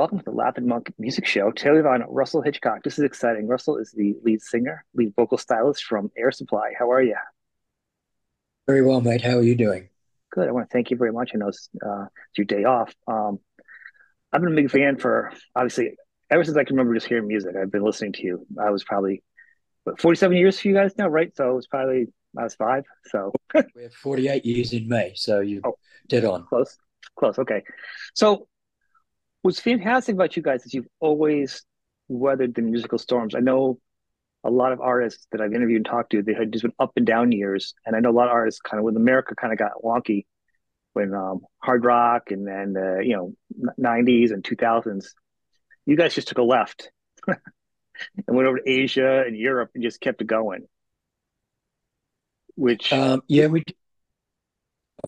welcome 0.00 0.16
to 0.16 0.24
the 0.24 0.30
Laughing 0.30 0.66
Monk 0.66 0.90
Music 0.98 1.26
Show. 1.26 1.50
Today 1.50 1.72
we 1.72 1.76
have 1.76 1.84
on 1.84 2.04
Russell 2.08 2.40
Hitchcock. 2.40 2.82
This 2.82 2.98
is 2.98 3.04
exciting. 3.04 3.46
Russell 3.46 3.76
is 3.76 3.92
the 3.92 4.16
lead 4.24 4.40
singer, 4.40 4.82
lead 4.94 5.12
vocal 5.14 5.36
stylist 5.36 5.84
from 5.84 6.10
Air 6.16 6.32
Supply. 6.32 6.72
How 6.78 6.90
are 6.90 7.02
you? 7.02 7.16
Very 8.66 8.80
well, 8.80 9.02
mate. 9.02 9.20
How 9.20 9.36
are 9.36 9.42
you 9.42 9.54
doing? 9.54 9.90
Good. 10.30 10.48
I 10.48 10.52
want 10.52 10.70
to 10.70 10.72
thank 10.72 10.90
you 10.90 10.96
very 10.96 11.12
much. 11.12 11.32
I 11.34 11.36
know 11.36 11.48
it's, 11.48 11.68
uh, 11.86 12.04
it's 12.04 12.38
your 12.38 12.46
day 12.46 12.64
off. 12.64 12.94
Um, 13.06 13.40
I've 14.32 14.40
been 14.40 14.54
a 14.54 14.56
big 14.56 14.70
fan 14.70 14.96
for 14.96 15.34
obviously 15.54 15.98
ever 16.30 16.44
since 16.44 16.56
I 16.56 16.64
can 16.64 16.76
remember 16.76 16.94
just 16.94 17.06
hearing 17.06 17.28
music. 17.28 17.54
I've 17.54 17.70
been 17.70 17.84
listening 17.84 18.14
to 18.14 18.22
you. 18.22 18.46
I 18.58 18.70
was 18.70 18.82
probably 18.82 19.22
what, 19.84 20.00
47 20.00 20.34
years 20.34 20.58
for 20.58 20.68
you 20.68 20.72
guys 20.72 20.96
now, 20.96 21.08
right? 21.08 21.36
So 21.36 21.50
it 21.50 21.54
was 21.56 21.66
probably 21.66 22.06
I 22.38 22.44
was 22.44 22.54
five. 22.54 22.84
So 23.10 23.34
we 23.74 23.82
have 23.82 23.92
48 23.92 24.46
years 24.46 24.72
in 24.72 24.88
May. 24.88 25.12
So 25.14 25.40
you 25.40 25.60
oh, 25.62 25.76
dead 26.08 26.24
on. 26.24 26.46
Close, 26.46 26.78
close. 27.18 27.38
Okay. 27.38 27.64
So 28.14 28.48
what's 29.42 29.60
fantastic 29.60 30.14
about 30.14 30.36
you 30.36 30.42
guys 30.42 30.64
is 30.64 30.74
you've 30.74 30.88
always 31.00 31.62
weathered 32.08 32.54
the 32.54 32.62
musical 32.62 32.98
storms. 32.98 33.34
I 33.34 33.40
know 33.40 33.78
a 34.44 34.50
lot 34.50 34.72
of 34.72 34.80
artists 34.80 35.26
that 35.32 35.40
I've 35.40 35.52
interviewed 35.52 35.78
and 35.78 35.86
talked 35.86 36.12
to, 36.12 36.22
they 36.22 36.34
had 36.34 36.52
just 36.52 36.62
been 36.62 36.72
up 36.78 36.92
and 36.96 37.06
down 37.06 37.32
years. 37.32 37.74
And 37.84 37.94
I 37.94 38.00
know 38.00 38.10
a 38.10 38.12
lot 38.12 38.28
of 38.28 38.32
artists 38.32 38.60
kind 38.60 38.78
of 38.78 38.84
when 38.84 38.96
America 38.96 39.34
kind 39.34 39.52
of 39.52 39.58
got 39.58 39.82
wonky 39.82 40.24
when 40.92 41.14
um, 41.14 41.40
hard 41.58 41.84
rock 41.84 42.30
and 42.30 42.46
then 42.46 42.74
uh, 42.76 42.98
you 42.98 43.16
know 43.16 43.34
90s 43.78 44.32
and 44.32 44.42
2000s, 44.42 45.06
you 45.86 45.96
guys 45.96 46.14
just 46.14 46.28
took 46.28 46.38
a 46.38 46.42
left 46.42 46.90
and 47.26 47.36
went 48.26 48.48
over 48.48 48.58
to 48.58 48.68
Asia 48.68 49.22
and 49.26 49.36
Europe 49.36 49.70
and 49.74 49.82
just 49.84 50.00
kept 50.00 50.20
it 50.20 50.26
going. 50.26 50.66
Which 52.56 52.92
um, 52.92 53.22
yeah, 53.28 53.46
we. 53.46 53.64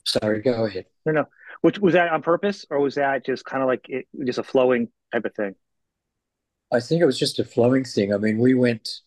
Sorry, 0.05 0.41
go 0.41 0.65
ahead. 0.65 0.87
No, 1.07 1.13
no. 1.13 1.25
Which 1.61 1.79
was 1.79 1.95
that 1.95 2.11
on 2.11 2.23
purpose, 2.23 2.67
or 2.71 2.81
was 2.81 2.97
that 2.97 3.25
just 3.25 3.45
kind 3.45 3.63
of 3.63 3.69
like 3.69 3.89
it, 3.89 4.07
just 4.25 4.39
a 4.39 4.43
flowing 4.43 4.89
type 5.13 5.25
of 5.25 5.35
thing? 5.35 5.55
I 6.73 6.81
think 6.81 7.03
it 7.03 7.07
was 7.07 7.19
just 7.19 7.39
a 7.39 7.45
flowing 7.45 7.85
thing. 7.85 8.13
I 8.13 8.19
mean, 8.19 8.39
we 8.39 8.55
went. 8.55 9.01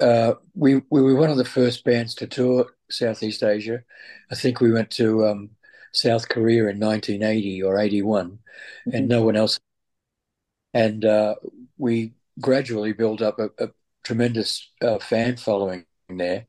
Uh, 0.00 0.34
we 0.54 0.76
we 0.90 1.02
were 1.02 1.14
one 1.14 1.30
of 1.30 1.36
the 1.36 1.44
first 1.44 1.84
bands 1.84 2.14
to 2.16 2.26
tour 2.26 2.66
Southeast 2.90 3.42
Asia. 3.42 3.82
I 4.30 4.34
think 4.34 4.60
we 4.60 4.72
went 4.72 4.90
to 4.92 5.26
um, 5.26 5.50
South 5.92 6.28
Korea 6.28 6.62
in 6.68 6.80
1980 6.80 7.62
or 7.62 7.78
81, 7.78 8.30
mm-hmm. 8.30 8.96
and 8.96 9.08
no 9.08 9.22
one 9.22 9.36
else. 9.36 9.60
And 10.74 11.04
uh, 11.04 11.36
we 11.76 12.14
gradually 12.40 12.92
built 12.92 13.22
up 13.22 13.38
a, 13.38 13.50
a 13.58 13.68
tremendous 14.04 14.68
uh, 14.82 14.98
fan 14.98 15.36
following 15.36 15.84
there, 16.08 16.46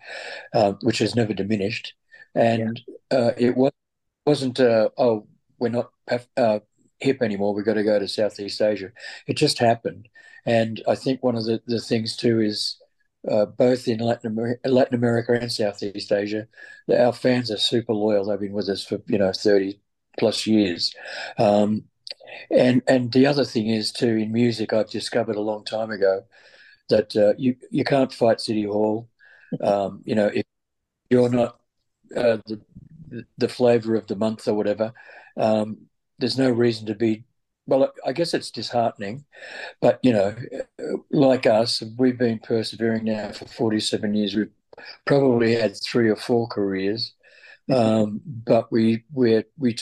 uh, 0.53 0.73
which 0.81 0.99
has 0.99 1.15
never 1.15 1.33
diminished. 1.33 1.93
And 2.35 2.81
yeah. 2.87 3.17
Uh, 3.17 3.31
it 3.37 3.57
was 3.57 3.71
wasn't 4.25 4.59
uh, 4.59 4.89
oh 4.97 5.27
we're 5.59 5.69
not 5.69 5.91
uh, 6.37 6.59
hip 6.99 7.21
anymore. 7.21 7.53
We've 7.53 7.65
got 7.65 7.75
to 7.75 7.83
go 7.83 7.99
to 7.99 8.07
Southeast 8.07 8.61
Asia. 8.61 8.91
It 9.27 9.35
just 9.37 9.59
happened, 9.59 10.09
and 10.45 10.81
I 10.87 10.95
think 10.95 11.23
one 11.23 11.35
of 11.35 11.45
the, 11.45 11.61
the 11.65 11.79
things 11.79 12.15
too 12.15 12.39
is 12.39 12.77
uh, 13.27 13.45
both 13.45 13.87
in 13.87 13.99
Latin 13.99 14.31
America, 14.31 14.69
Latin 14.69 14.95
America 14.95 15.33
and 15.33 15.51
Southeast 15.51 16.11
Asia, 16.11 16.47
our 16.91 17.13
fans 17.13 17.51
are 17.51 17.57
super 17.57 17.93
loyal. 17.93 18.25
They've 18.25 18.39
been 18.39 18.53
with 18.53 18.69
us 18.69 18.83
for 18.85 19.01
you 19.07 19.17
know 19.17 19.31
thirty 19.33 19.81
plus 20.19 20.47
years. 20.47 20.93
Um, 21.37 21.85
and 22.51 22.81
and 22.87 23.11
the 23.11 23.25
other 23.27 23.45
thing 23.45 23.67
is 23.69 23.91
too 23.91 24.15
in 24.17 24.31
music, 24.31 24.73
I've 24.73 24.89
discovered 24.89 25.35
a 25.35 25.41
long 25.41 25.63
time 25.65 25.91
ago 25.91 26.23
that 26.89 27.15
uh, 27.15 27.33
you 27.37 27.55
you 27.71 27.83
can't 27.83 28.13
fight 28.13 28.41
City 28.41 28.63
Hall. 28.65 29.09
Um, 29.63 30.03
you 30.05 30.15
know 30.15 30.27
if 30.27 30.45
you're 31.09 31.29
not 31.29 31.58
uh, 32.15 32.37
the 32.45 32.61
the 33.37 33.49
flavor 33.49 33.95
of 33.95 34.07
the 34.07 34.15
month 34.15 34.47
or 34.47 34.53
whatever. 34.53 34.93
Um, 35.37 35.77
there's 36.19 36.37
no 36.37 36.49
reason 36.49 36.85
to 36.87 36.95
be. 36.95 37.25
Well, 37.67 37.93
I 38.05 38.13
guess 38.13 38.33
it's 38.33 38.51
disheartening, 38.51 39.25
but 39.81 39.99
you 40.03 40.11
know, 40.13 40.35
like 41.11 41.45
us, 41.45 41.83
we've 41.97 42.17
been 42.17 42.39
persevering 42.39 43.05
now 43.05 43.31
for 43.31 43.45
47 43.45 44.13
years. 44.15 44.35
We've 44.35 44.51
probably 45.05 45.55
had 45.55 45.75
three 45.77 46.09
or 46.09 46.15
four 46.15 46.47
careers, 46.47 47.13
um, 47.69 48.21
but 48.25 48.71
we 48.71 49.03
we 49.13 49.43
we 49.57 49.75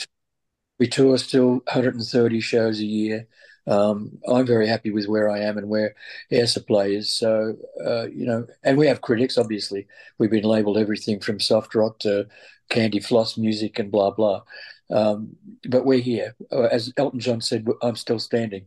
we 0.78 0.86
tour 0.88 1.18
still 1.18 1.60
130 1.72 2.40
shows 2.40 2.80
a 2.80 2.84
year. 2.86 3.26
Um, 3.68 4.18
I'm 4.26 4.46
very 4.46 4.66
happy 4.66 4.90
with 4.90 5.06
where 5.06 5.28
I 5.28 5.40
am 5.40 5.58
and 5.58 5.68
where 5.68 5.94
Air 6.30 6.46
Supply 6.46 6.86
is. 6.86 7.12
So, 7.12 7.56
uh, 7.84 8.06
you 8.08 8.24
know, 8.24 8.46
and 8.64 8.78
we 8.78 8.86
have 8.86 9.02
critics, 9.02 9.36
obviously. 9.36 9.86
We've 10.16 10.30
been 10.30 10.44
labeled 10.44 10.78
everything 10.78 11.20
from 11.20 11.38
soft 11.38 11.74
rock 11.74 11.98
to 12.00 12.26
candy 12.70 13.00
floss 13.00 13.36
music 13.36 13.78
and 13.78 13.90
blah 13.90 14.10
blah. 14.10 14.42
Um, 14.90 15.36
but 15.68 15.84
we're 15.84 16.00
here. 16.00 16.34
Uh, 16.50 16.62
as 16.62 16.92
Elton 16.96 17.20
John 17.20 17.42
said, 17.42 17.66
I'm 17.82 17.96
still 17.96 18.18
standing. 18.18 18.66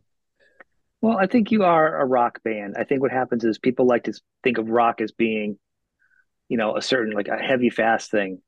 Well, 1.02 1.18
I 1.18 1.26
think 1.26 1.52
you 1.52 1.64
are 1.64 2.00
a 2.00 2.06
rock 2.06 2.44
band. 2.44 2.76
I 2.78 2.84
think 2.84 3.02
what 3.02 3.12
happens 3.12 3.44
is 3.44 3.58
people 3.58 3.88
like 3.88 4.04
to 4.04 4.14
think 4.44 4.60
of 4.60 4.70
rock 4.70 5.02
as 5.02 5.12
being, 5.12 5.58
you 6.48 6.58
know, 6.58 6.78
a 6.78 6.82
certain 6.82 7.14
like 7.14 7.28
a 7.28 7.38
heavy, 7.38 7.72
fast 7.72 8.12
thing. 8.12 8.40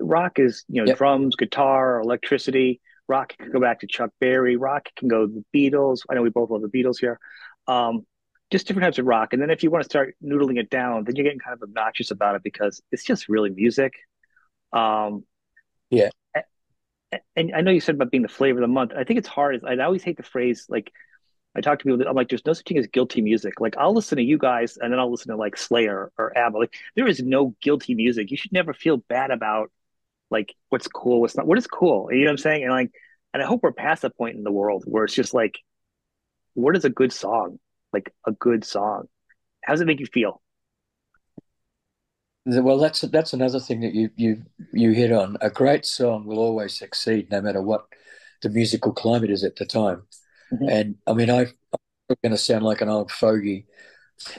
Rock 0.00 0.40
is, 0.40 0.64
you 0.68 0.82
know, 0.82 0.88
yep. 0.88 0.98
drums, 0.98 1.36
guitar, 1.36 2.00
electricity. 2.00 2.80
Rock 3.08 3.36
can 3.36 3.50
go 3.50 3.60
back 3.60 3.80
to 3.80 3.86
Chuck 3.86 4.10
Berry. 4.20 4.56
Rock 4.56 4.88
can 4.96 5.08
go 5.08 5.26
the 5.26 5.44
Beatles. 5.54 6.00
I 6.10 6.14
know 6.14 6.22
we 6.22 6.30
both 6.30 6.50
love 6.50 6.62
the 6.62 6.68
Beatles 6.68 6.98
here. 7.00 7.18
Um, 7.66 8.06
just 8.50 8.66
different 8.66 8.84
types 8.84 8.98
of 8.98 9.06
rock. 9.06 9.32
And 9.32 9.42
then 9.42 9.50
if 9.50 9.62
you 9.62 9.70
want 9.70 9.82
to 9.82 9.88
start 9.88 10.14
noodling 10.22 10.58
it 10.58 10.70
down, 10.70 11.04
then 11.04 11.16
you're 11.16 11.24
getting 11.24 11.38
kind 11.38 11.54
of 11.54 11.62
obnoxious 11.62 12.10
about 12.10 12.36
it 12.36 12.42
because 12.42 12.80
it's 12.92 13.04
just 13.04 13.28
really 13.28 13.50
music. 13.50 13.94
Um, 14.72 15.24
yeah. 15.90 16.10
And 17.34 17.54
I 17.54 17.60
know 17.60 17.70
you 17.70 17.80
said 17.80 17.94
about 17.94 18.10
being 18.10 18.22
the 18.22 18.28
flavor 18.28 18.58
of 18.58 18.62
the 18.62 18.72
month. 18.72 18.92
I 18.96 19.04
think 19.04 19.18
it's 19.18 19.28
hard. 19.28 19.64
I 19.64 19.76
always 19.78 20.02
hate 20.02 20.16
the 20.16 20.22
phrase 20.22 20.66
like 20.68 20.92
I 21.56 21.60
talk 21.60 21.78
to 21.78 21.84
people. 21.84 22.06
I'm 22.06 22.14
like, 22.14 22.28
there's 22.28 22.44
no 22.44 22.52
such 22.52 22.66
thing 22.66 22.78
as 22.78 22.86
guilty 22.86 23.22
music. 23.22 23.60
Like 23.60 23.76
I'll 23.78 23.94
listen 23.94 24.16
to 24.18 24.24
you 24.24 24.36
guys, 24.36 24.76
and 24.76 24.92
then 24.92 25.00
I'll 25.00 25.10
listen 25.10 25.30
to 25.30 25.36
like 25.36 25.56
Slayer 25.56 26.12
or 26.18 26.36
ABBA. 26.36 26.58
Like 26.58 26.74
there 26.94 27.06
is 27.06 27.22
no 27.22 27.54
guilty 27.62 27.94
music. 27.94 28.30
You 28.30 28.36
should 28.36 28.52
never 28.52 28.74
feel 28.74 28.98
bad 28.98 29.30
about 29.30 29.70
like 30.30 30.54
what's 30.68 30.88
cool, 30.88 31.20
what's 31.20 31.36
not. 31.36 31.46
What 31.46 31.58
is 31.58 31.66
cool? 31.66 32.08
You 32.10 32.20
know 32.20 32.26
what 32.26 32.32
I'm 32.32 32.38
saying? 32.38 32.64
And 32.64 32.72
like, 32.72 32.90
and 33.32 33.42
I 33.42 33.46
hope 33.46 33.62
we're 33.62 33.72
past 33.72 34.02
that 34.02 34.16
point 34.16 34.36
in 34.36 34.44
the 34.44 34.52
world 34.52 34.84
where 34.86 35.04
it's 35.04 35.14
just 35.14 35.34
like, 35.34 35.58
what 36.54 36.76
is 36.76 36.84
a 36.84 36.90
good 36.90 37.12
song? 37.12 37.58
Like 37.92 38.12
a 38.26 38.32
good 38.32 38.64
song. 38.64 39.04
How 39.62 39.72
does 39.72 39.80
it 39.80 39.86
make 39.86 40.00
you 40.00 40.06
feel? 40.06 40.40
Well, 42.44 42.78
that's 42.78 43.00
that's 43.00 43.32
another 43.32 43.58
thing 43.58 43.80
that 43.80 43.94
you 43.94 44.10
you 44.16 44.42
you 44.72 44.92
hit 44.92 45.12
on. 45.12 45.36
A 45.40 45.50
great 45.50 45.84
song 45.84 46.26
will 46.26 46.38
always 46.38 46.78
succeed, 46.78 47.30
no 47.30 47.40
matter 47.40 47.60
what 47.60 47.86
the 48.42 48.48
musical 48.48 48.92
climate 48.92 49.30
is 49.30 49.42
at 49.42 49.56
the 49.56 49.66
time. 49.66 50.02
Mm-hmm. 50.52 50.68
And 50.68 50.94
I 51.06 51.12
mean, 51.12 51.30
I, 51.30 51.40
I'm 51.40 52.16
going 52.22 52.30
to 52.30 52.38
sound 52.38 52.64
like 52.64 52.80
an 52.80 52.88
old 52.88 53.10
fogey 53.10 53.66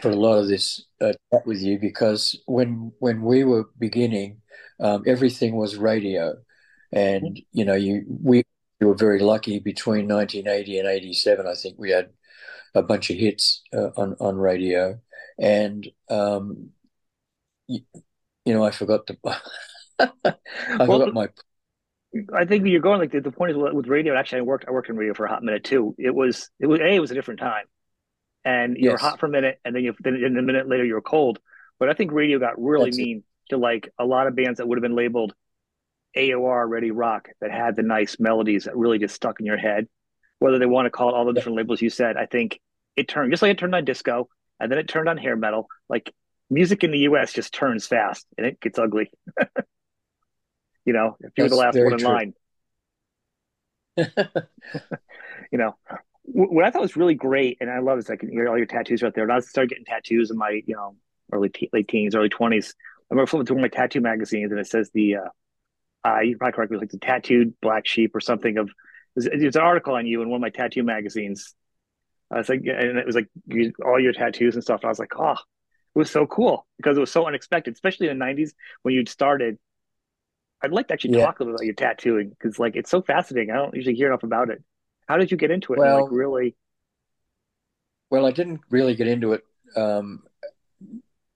for 0.02 0.10
a 0.10 0.16
lot 0.16 0.38
of 0.38 0.48
this 0.48 0.86
uh, 1.02 1.14
chat 1.32 1.46
with 1.46 1.62
you 1.62 1.78
because 1.80 2.40
when 2.46 2.92
when 3.00 3.22
we 3.22 3.44
were 3.44 3.70
beginning, 3.78 4.42
um, 4.80 5.04
everything 5.06 5.56
was 5.56 5.78
radio, 5.78 6.36
and 6.92 7.24
mm-hmm. 7.24 7.42
you 7.52 7.66
know, 7.66 7.76
you 7.76 8.06
we 8.08 8.44
were 8.80 8.96
very 8.96 9.20
lucky 9.20 9.60
between 9.60 10.08
1980 10.08 10.80
and 10.80 10.88
87. 10.88 11.48
I 11.48 11.56
think 11.56 11.76
we 11.78 11.92
had 11.92 12.10
a 12.76 12.84
bunch 12.84 13.10
of 13.10 13.18
hits 13.18 13.64
uh, 13.74 13.90
on 13.98 14.16
on 14.20 14.36
radio, 14.38 15.00
and 15.40 15.88
um, 16.10 16.70
you, 17.68 17.82
know, 18.46 18.64
I 18.64 18.72
forgot 18.72 19.08
to. 19.08 19.18
I 20.00 20.08
well, 20.80 21.00
forgot 21.00 21.14
my. 21.14 21.30
I 22.34 22.46
think 22.46 22.66
you're 22.66 22.82
going 22.82 23.00
like 23.00 23.12
the, 23.12 23.20
the 23.20 23.32
point 23.32 23.52
is 23.52 23.58
with 23.58 23.88
radio. 23.88 24.16
Actually, 24.16 24.40
I 24.40 24.44
worked 24.44 24.66
I 24.68 24.72
worked 24.72 24.90
in 24.90 24.96
radio 24.96 25.14
for 25.14 25.26
a 25.26 25.30
hot 25.30 25.44
minute 25.44 25.64
too. 25.64 25.96
It 25.98 26.14
was 26.14 26.50
it 26.60 26.68
was 26.68 26.80
a 26.80 26.88
it 26.88 27.00
was 27.00 27.12
a 27.12 27.16
different 27.16 27.40
time, 27.40 27.66
and 28.46 28.78
you 28.78 28.86
yes. 28.86 28.94
were 28.94 29.10
hot 29.10 29.20
for 29.20 29.26
a 29.26 29.30
minute, 29.30 29.60
and 29.66 29.76
then 29.76 29.84
you 29.84 29.94
then 30.00 30.16
a 30.16 30.42
minute 30.42 30.70
later 30.70 30.86
you 30.86 30.94
were 30.94 31.02
cold. 31.02 31.40
But 31.80 31.90
I 31.90 31.94
think 31.94 32.12
radio 32.12 32.40
got 32.40 32.60
really 32.62 32.86
That's 32.86 32.98
mean. 32.98 33.24
To 33.50 33.58
like 33.58 33.90
a 34.00 34.06
lot 34.06 34.28
of 34.28 34.36
bands 34.36 34.58
that 34.58 34.68
would 34.68 34.78
have 34.78 34.84
been 34.84 34.96
labeled 34.96 35.34
AOR 36.16 36.68
ready 36.68 36.92
rock 36.92 37.30
that 37.42 37.52
had 37.52 37.76
the 37.76 37.84
nice 37.84 38.20
melodies 38.20 38.66
that 38.66 38.76
really 38.76 39.00
just 39.00 39.16
stuck 39.16 39.40
in 39.40 39.46
your 39.46 39.58
head. 39.58 39.88
Whether 40.40 40.60
they 40.60 40.66
want 40.66 40.86
to 40.86 40.90
call 40.90 41.10
it 41.10 41.16
all 41.16 41.26
the 41.26 41.34
different 41.34 41.58
labels 41.58 41.82
you 41.82 41.90
said, 41.90 42.18
I 42.18 42.26
think 42.26 42.60
it 42.96 43.08
turned 43.08 43.32
just 43.32 43.42
like 43.42 43.52
it 43.52 43.58
turned 43.58 43.76
on 43.76 43.86
disco, 43.86 44.30
and 44.60 44.72
then 44.72 44.80
it 44.80 44.88
turned 44.88 45.10
on 45.10 45.18
hair 45.18 45.36
metal. 45.36 45.68
Like 45.90 46.14
music 46.50 46.84
in 46.84 46.92
the 46.92 47.00
U.S. 47.00 47.34
just 47.34 47.54
turns 47.54 47.88
fast 47.88 48.26
and 48.38 48.46
it 48.46 48.60
gets 48.60 48.78
ugly. 48.78 49.12
you 50.86 50.94
know, 50.94 51.18
if 51.20 51.32
you're 51.38 51.50
the 51.50 51.56
last 51.56 51.78
one 51.78 51.94
in 51.94 52.00
true. 52.00 52.08
line. 52.08 52.34
you 55.52 55.58
know, 55.58 55.76
what 56.24 56.66
I 56.66 56.72
thought 56.72 56.82
was 56.82 56.96
really 56.96 57.16
great, 57.16 57.58
and 57.62 57.70
I 57.70 57.80
love 57.80 58.00
is 58.00 58.10
I 58.10 58.16
can 58.16 58.30
hear 58.30 58.48
all 58.48 58.58
your 58.58 58.68
tattoos 58.68 59.02
right 59.02 59.14
there. 59.14 59.24
And 59.24 59.34
I 59.34 59.40
started 59.40 59.70
getting 59.70 59.86
tattoos 59.86 60.30
in 60.30 60.38
my, 60.38 60.62
you 60.66 60.76
know, 60.76 60.96
early 61.32 61.50
te- 61.50 61.70
late 61.74 61.88
teens, 61.88 62.16
early 62.16 62.30
twenties. 62.30 62.76
I 63.10 63.14
remember 63.14 63.28
flipping 63.28 63.46
through 63.46 63.58
of 63.58 63.62
my 63.62 63.68
tattoo 63.70 64.02
magazines, 64.02 64.52
and 64.52 64.60
it 64.60 64.68
says 64.68 64.92
the, 64.94 65.16
uh, 65.16 66.08
uh, 66.08 66.20
you 66.20 66.38
probably 66.38 66.54
correct 66.54 66.72
me, 66.72 66.78
like 66.78 66.90
the 66.90 67.00
tattooed 67.00 67.54
black 67.62 67.88
sheep 67.88 68.16
or 68.16 68.20
something 68.20 68.58
of. 68.58 68.70
There's 69.16 69.56
an 69.56 69.64
article 69.64 69.96
on 69.96 70.06
you 70.06 70.22
in 70.22 70.30
one 70.30 70.38
of 70.38 70.42
my 70.42 70.52
tattoo 70.52 70.84
magazines. 70.84 71.56
I 72.30 72.38
was 72.38 72.50
like, 72.50 72.60
and 72.60 73.00
it 73.00 73.06
was 73.06 73.16
like 73.16 73.30
all 73.84 74.00
your 74.00 74.14
tattoos 74.14 74.54
and 74.54 74.64
stuff. 74.64 74.82
And 74.82 74.90
I 74.90 74.90
was 74.90 75.00
like, 75.00 75.14
oh, 75.18 75.32
it 75.32 75.98
was 75.98 76.12
so 76.12 76.28
cool 76.28 76.68
because 76.78 76.98
it 76.98 77.00
was 77.00 77.12
so 77.12 77.26
unexpected, 77.26 77.74
especially 77.74 78.10
in 78.10 78.20
the 78.20 78.26
90s 78.26 78.52
when 78.84 78.94
you'd 78.94 79.10
started. 79.10 79.58
I'd 80.62 80.72
like 80.72 80.90
to 80.90 80.94
actually 80.94 81.18
yeah. 81.18 81.26
talk 81.26 81.40
a 81.40 81.44
little 81.44 81.56
about 81.56 81.66
your 81.66 81.74
tattooing 81.74 82.30
because 82.30 82.60
like 82.60 82.76
it's 82.76 82.92
so 82.92 83.02
fascinating. 83.02 83.52
I 83.52 83.56
don't 83.56 83.74
usually 83.76 83.96
hear 83.96 84.08
enough 84.08 84.24
about 84.24 84.52
it. 84.52 84.64
How 85.08 85.18
did 85.18 85.32
you 85.32 85.38
get 85.38 85.50
into 85.50 85.74
it? 85.74 85.80
Well, 85.80 86.04
like 86.04 86.12
really? 86.12 86.56
Well, 88.12 88.26
I 88.28 88.32
didn't 88.32 88.62
really 88.70 88.94
get 88.94 89.08
into 89.08 89.34
it 89.34 89.44
um, 89.76 90.24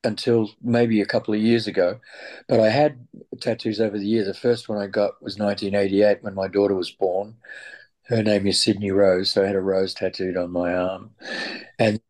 until 0.03 0.49
maybe 0.61 1.01
a 1.01 1.05
couple 1.05 1.33
of 1.33 1.39
years 1.39 1.67
ago, 1.67 1.99
but 2.47 2.59
I 2.59 2.69
had 2.69 3.05
tattoos 3.39 3.79
over 3.79 3.97
the 3.97 4.05
years. 4.05 4.27
The 4.27 4.33
first 4.33 4.67
one 4.67 4.77
I 4.77 4.87
got 4.87 5.21
was 5.21 5.37
1988 5.37 6.23
when 6.23 6.33
my 6.33 6.47
daughter 6.47 6.75
was 6.75 6.91
born. 6.91 7.35
Her 8.05 8.23
name 8.23 8.47
is 8.47 8.61
Sydney 8.61 8.91
Rose, 8.91 9.31
so 9.31 9.43
I 9.43 9.47
had 9.47 9.55
a 9.55 9.61
rose 9.61 9.93
tattooed 9.93 10.37
on 10.37 10.51
my 10.51 10.73
arm. 10.73 11.11
And 11.77 12.01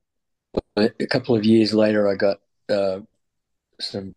a 0.77 0.89
couple 1.07 1.35
of 1.35 1.45
years 1.45 1.73
later, 1.73 2.07
I 2.07 2.15
got 2.15 2.37
uh, 2.69 3.01
some 3.79 4.13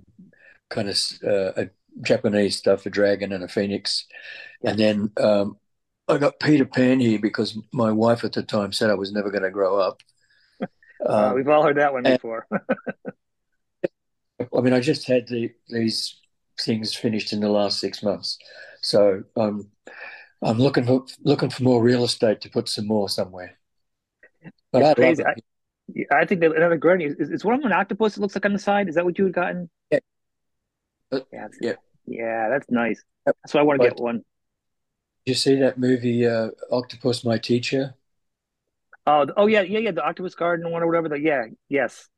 kind 0.71 0.89
of 0.89 0.99
uh, 1.27 1.65
Japanese 2.01 2.57
stuff, 2.57 2.87
a 2.87 2.91
dragon 2.91 3.33
and 3.33 3.45
a 3.45 3.49
phoenix. 3.49 4.07
And 4.63 4.79
then 4.79 5.11
um, 5.21 5.59
I 6.09 6.19
got 6.19 6.41
Peter 6.41 6.65
Pan 6.65 7.01
here 7.01 7.19
because 7.19 7.59
my 7.73 7.91
wife 7.91 8.25
at 8.25 8.33
the 8.33 8.43
time 8.43 8.73
said 8.73 8.91
I 8.91 8.95
was 8.95 9.13
never 9.13 9.31
going 9.31 9.43
to 9.43 9.51
grow 9.51 9.79
up. 9.79 10.01
Uh, 11.05 11.33
we've 11.37 11.49
all 11.49 11.65
heard 11.65 11.77
that 11.77 11.93
one 11.93 12.07
and, 12.07 12.17
before. 12.17 12.47
I 14.41 14.61
mean, 14.61 14.73
I 14.73 14.81
just 14.81 15.07
had 15.07 15.29
the, 15.29 15.53
these 15.69 16.21
things 16.61 16.95
finished 16.95 17.33
in 17.33 17.41
the 17.41 17.49
last 17.49 17.79
six 17.79 18.03
months, 18.03 18.39
so 18.81 19.23
I'm 19.37 19.71
I'm 20.43 20.59
looking 20.59 20.85
for 20.85 21.05
looking 21.23 21.51
for 21.51 21.63
more 21.63 21.83
real 21.83 22.05
estate 22.05 22.41
to 22.43 22.51
put 22.51 22.69
some 22.69 22.87
more 22.87 23.09
somewhere. 23.09 23.59
But 24.73 24.83
it's 24.83 24.91
I 24.91 24.95
crazy. 24.95 25.25
I, 25.25 25.35
I, 26.11 26.25
think 26.27 26.41
that 26.41 26.55
another 26.55 26.77
gurney 26.77 27.05
is, 27.05 27.31
is 27.31 27.45
one 27.45 27.55
of 27.55 27.65
an 27.65 27.73
octopus. 27.73 28.17
It 28.17 28.21
looks 28.21 28.35
like 28.35 28.45
on 28.45 28.53
the 28.53 28.59
side. 28.59 28.89
Is 28.89 28.97
that 28.97 29.05
what 29.05 29.19
you 29.19 29.25
had 29.25 29.35
gotten? 29.35 29.71
Yeah. 29.91 30.01
Uh, 31.13 31.21
yeah. 31.33 31.49
Yeah. 31.61 31.75
Yeah, 32.07 32.49
that's 32.51 32.71
nice. 32.71 33.03
That's 33.25 33.55
why 33.55 33.61
I 33.61 33.63
want 33.63 33.81
to 33.81 33.89
get 33.89 33.99
one. 33.99 34.17
Did 35.25 35.33
you 35.33 35.35
see 35.35 35.55
that 35.57 35.79
movie, 35.79 36.27
uh, 36.27 36.51
Octopus, 36.71 37.25
My 37.25 37.39
Teacher? 37.39 37.95
Oh, 39.07 39.27
oh 39.37 39.47
yeah, 39.47 39.63
yeah, 39.63 39.79
yeah. 39.79 39.91
The 39.93 40.05
Octopus 40.05 40.35
Garden 40.35 40.71
one 40.71 40.83
or 40.83 40.87
whatever. 40.87 41.09
The, 41.09 41.21
yeah, 41.21 41.47
yes. 41.69 42.09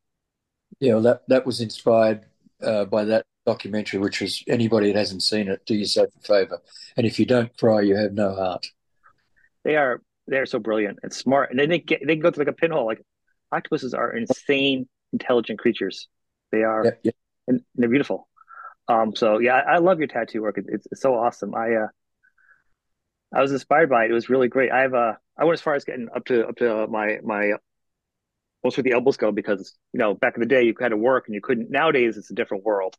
Yeah, 0.80 0.94
well, 0.94 1.02
that 1.02 1.22
that 1.28 1.46
was 1.46 1.60
inspired 1.60 2.26
uh, 2.62 2.84
by 2.84 3.04
that 3.04 3.26
documentary, 3.46 4.00
which 4.00 4.20
was 4.20 4.42
anybody 4.48 4.92
that 4.92 4.98
hasn't 4.98 5.22
seen 5.22 5.48
it, 5.48 5.64
do 5.64 5.74
yourself 5.74 6.08
a 6.18 6.20
favor. 6.20 6.60
And 6.96 7.06
if 7.06 7.18
you 7.18 7.26
don't 7.26 7.56
cry, 7.56 7.80
you 7.80 7.96
have 7.96 8.12
no 8.12 8.34
heart. 8.34 8.66
They 9.64 9.76
are 9.76 10.02
they 10.26 10.38
are 10.38 10.46
so 10.46 10.58
brilliant 10.58 10.98
and 11.02 11.12
smart, 11.12 11.50
and 11.50 11.58
then 11.58 11.70
they 11.70 11.78
get 11.78 12.02
they 12.06 12.16
go 12.16 12.30
through 12.30 12.44
like 12.44 12.54
a 12.54 12.56
pinhole. 12.56 12.86
Like 12.86 13.02
octopuses 13.52 13.94
are 13.94 14.14
insane, 14.14 14.88
intelligent 15.12 15.58
creatures. 15.58 16.08
They 16.52 16.62
are, 16.62 16.84
yeah, 16.84 16.90
yeah. 17.04 17.12
and 17.48 17.60
they're 17.74 17.88
beautiful. 17.88 18.28
Um, 18.88 19.16
so 19.16 19.38
yeah, 19.38 19.54
I, 19.54 19.74
I 19.74 19.78
love 19.78 19.98
your 19.98 20.08
tattoo 20.08 20.42
work. 20.42 20.58
It's, 20.58 20.86
it's 20.90 21.00
so 21.00 21.14
awesome. 21.14 21.54
I 21.54 21.74
uh, 21.74 21.88
I 23.34 23.40
was 23.40 23.52
inspired 23.52 23.90
by 23.90 24.04
it. 24.04 24.10
It 24.10 24.14
was 24.14 24.28
really 24.28 24.48
great. 24.48 24.70
I 24.70 24.82
have 24.82 24.94
uh, 24.94 25.14
I 25.38 25.44
went 25.44 25.54
as 25.54 25.62
far 25.62 25.74
as 25.74 25.84
getting 25.84 26.08
up 26.14 26.24
to 26.26 26.46
up 26.46 26.56
to 26.56 26.86
my 26.88 27.18
my 27.22 27.52
most 28.66 28.76
where 28.76 28.82
the 28.82 28.92
elbows 28.92 29.16
go 29.16 29.32
because 29.32 29.76
you 29.92 29.98
know 29.98 30.14
back 30.14 30.34
in 30.34 30.40
the 30.40 30.46
day 30.46 30.62
you 30.64 30.74
had 30.78 30.88
to 30.88 30.96
work 30.96 31.26
and 31.26 31.34
you 31.34 31.40
couldn't. 31.40 31.70
Nowadays 31.70 32.16
it's 32.16 32.30
a 32.30 32.34
different 32.34 32.64
world. 32.64 32.96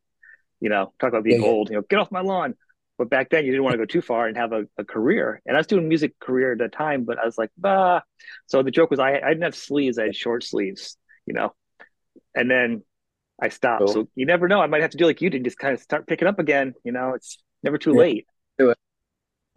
You 0.60 0.70
know, 0.70 0.94
talk 1.00 1.10
about 1.10 1.24
being 1.24 1.42
yeah, 1.42 1.48
old. 1.48 1.70
You 1.70 1.76
know, 1.76 1.82
get 1.90 2.00
off 2.00 2.12
my 2.12 2.22
lawn. 2.22 2.56
But 2.98 3.12
back 3.12 3.30
then 3.30 3.46
you 3.46 3.52
didn't 3.52 3.64
want 3.64 3.74
to 3.74 3.78
go 3.78 3.86
too 3.86 4.02
far 4.02 4.26
and 4.28 4.36
have 4.38 4.54
a, 4.54 4.64
a 4.80 4.84
career. 4.84 5.40
And 5.46 5.56
I 5.56 5.60
was 5.60 5.68
doing 5.68 5.88
music 5.88 6.20
career 6.20 6.54
at 6.54 6.58
the 6.58 6.68
time, 6.68 7.04
but 7.04 7.20
I 7.20 7.26
was 7.26 7.38
like, 7.38 7.52
bah. 7.56 8.02
So 8.48 8.64
the 8.64 8.72
joke 8.72 8.90
was 8.90 9.00
I, 9.00 9.18
I 9.20 9.30
didn't 9.30 9.44
have 9.44 9.56
sleeves. 9.56 10.00
I 10.00 10.06
had 10.06 10.16
short 10.16 10.44
sleeves. 10.44 10.98
You 11.26 11.34
know, 11.34 11.54
and 12.34 12.50
then 12.50 12.84
I 13.42 13.50
stopped. 13.50 13.86
Cool. 13.86 13.94
So 13.94 14.08
you 14.16 14.26
never 14.26 14.48
know. 14.48 14.62
I 14.62 14.68
might 14.68 14.82
have 14.82 14.92
to 14.92 14.98
do 14.98 15.06
like 15.06 15.22
you 15.22 15.30
did, 15.30 15.44
just 15.44 15.60
kind 15.60 15.74
of 15.74 15.82
start 15.82 16.08
picking 16.08 16.28
up 16.28 16.40
again. 16.40 16.74
You 16.84 16.92
know, 16.94 17.14
it's 17.14 17.38
never 17.64 17.78
too 17.78 17.94
yeah. 17.94 18.00
late. 18.00 18.28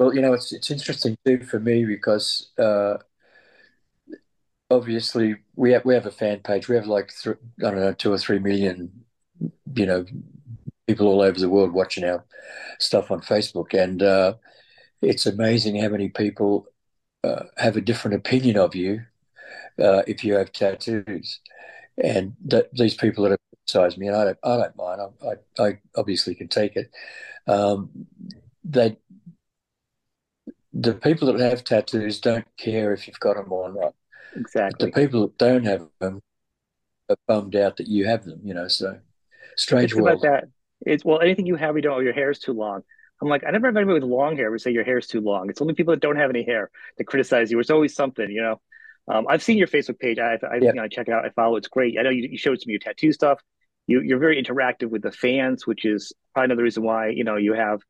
Well, 0.01 0.15
you 0.15 0.23
know, 0.23 0.33
it's 0.33 0.51
it's 0.51 0.71
interesting 0.71 1.15
too 1.27 1.43
for 1.45 1.61
me 1.61 1.85
because 1.85 2.53
uh, 2.59 2.95
obviously 4.71 5.37
we 5.57 5.73
have 5.73 5.85
we 5.85 5.95
have 5.95 6.07
a 6.07 6.11
fan 6.11 6.41
page. 6.41 6.69
We 6.69 6.77
have 6.77 6.87
like 6.87 7.13
th- 7.23 7.37
I 7.61 7.71
don't 7.71 7.81
know 7.81 7.93
two 7.93 8.13
or 8.13 8.19
three 8.19 8.39
million, 8.39 9.05
you 9.75 9.87
know, 9.87 10.05
people 10.87 11.09
all 11.09 11.23
over 11.23 11.39
the 11.39 11.49
world 11.51 11.73
watching 11.73 12.05
our 12.05 12.25
stuff 12.79 13.11
on 13.11 13.21
Facebook, 13.23 13.75
and 13.75 14.03
uh, 14.03 14.35
it's 15.03 15.27
amazing 15.27 15.81
how 15.81 15.89
many 15.89 16.09
people 16.11 16.67
uh, 17.25 17.45
have 17.59 17.77
a 17.77 17.81
different 17.83 18.17
opinion 18.17 18.59
of 18.59 18.75
you 18.75 19.03
uh, 19.83 20.03
if 20.07 20.25
you 20.25 20.35
have 20.35 20.53
tattoos, 20.53 21.41
and 22.03 22.35
that 22.47 22.73
these 22.75 22.95
people 22.95 23.25
that 23.25 23.31
have 23.33 23.41
criticized 23.67 23.99
me, 23.99 24.09
and 24.09 24.17
I 24.17 24.25
don't 24.27 24.39
I 24.45 24.57
don't 24.59 24.77
mind. 24.77 25.01
I 25.03 25.63
I, 25.63 25.69
I 25.69 25.79
obviously 25.97 26.35
can 26.35 26.49
take 26.49 26.77
it. 26.77 26.91
Um, 27.49 27.91
they 28.65 28.99
the 30.73 30.95
people 30.95 31.33
that 31.33 31.41
have 31.41 31.65
tattoos 31.65 32.21
don't 32.21 32.47
care 32.57 32.93
if 32.93 33.07
you've 33.07 33.21
got 33.21 33.37
them 33.37 33.53
or 33.53 33.73
not. 33.73 33.95
Exactly. 34.37 34.87
The 34.87 34.93
people 34.93 35.23
that 35.23 35.39
don't 35.39 35.65
have 35.65 35.89
them 36.01 36.21
are 37.09 37.17
bummed 37.27 37.57
out 37.57 37.77
that 37.79 37.89
you 37.89 38.07
have 38.07 38.25
them. 38.25 38.41
You 38.45 38.55
know, 38.55 38.69
so 38.69 38.99
strange 39.57 39.93
it's 39.93 40.01
world. 40.01 40.19
About 40.19 40.23
that. 40.23 40.45
It's 40.87 41.05
well, 41.05 41.21
anything 41.21 41.47
you 41.47 41.57
have, 41.57 41.77
you 41.77 41.83
don't. 41.83 42.03
Your 42.05 42.13
hair 42.13 42.31
is 42.31 42.39
too 42.39 42.53
long. 42.53 42.83
I'm 43.23 43.29
like, 43.29 43.45
I 43.47 43.51
never 43.51 43.67
have 43.67 43.77
anybody 43.77 44.01
with 44.01 44.11
long 44.11 44.37
hair 44.37 44.51
would 44.51 44.63
say 44.63 44.71
your 44.71 44.85
hair 44.85 44.99
is 44.99 45.07
too 45.07 45.21
long. 45.21 45.51
It's 45.51 45.61
only 45.61 45.75
people 45.75 45.93
that 45.93 46.01
don't 46.01 46.17
have 46.17 46.31
any 46.31 46.43
hair 46.43 46.71
that 46.97 47.05
criticize 47.05 47.51
you. 47.51 47.59
It's 47.61 47.71
always 47.71 47.95
something, 47.95 48.31
you 48.31 48.41
know. 48.41 48.61
Um, 49.09 49.27
I've 49.29 49.43
seen 49.43 49.59
your 49.59 49.67
Facebook 49.67 49.99
page. 49.99 50.19
I, 50.19 50.39
I 50.43 50.57
yeah. 50.57 50.69
you 50.69 50.73
know, 50.75 50.89
check 50.89 51.09
it 51.09 51.13
out. 51.13 51.25
I 51.25 51.31
follow. 51.31 51.57
It's 51.57 51.69
great. 51.69 51.99
I 51.99 52.03
know 52.03 52.11
you, 52.11 52.29
you 52.31 52.39
showed 52.39 52.61
some 52.61 52.69
of 52.69 52.73
your 52.73 52.79
tattoo 52.79 53.13
stuff. 53.13 53.41
You, 53.87 54.01
you're 54.01 54.19
very 54.19 54.43
interactive 54.43 54.89
with 54.89 55.03
the 55.03 55.13
fans, 55.13 55.67
which 55.67 55.85
is 55.85 56.13
probably 56.33 56.47
another 56.47 56.63
reason 56.63 56.83
why 56.83 57.09
you 57.09 57.25
know 57.25 57.37
you 57.37 57.53
have, 57.55 57.81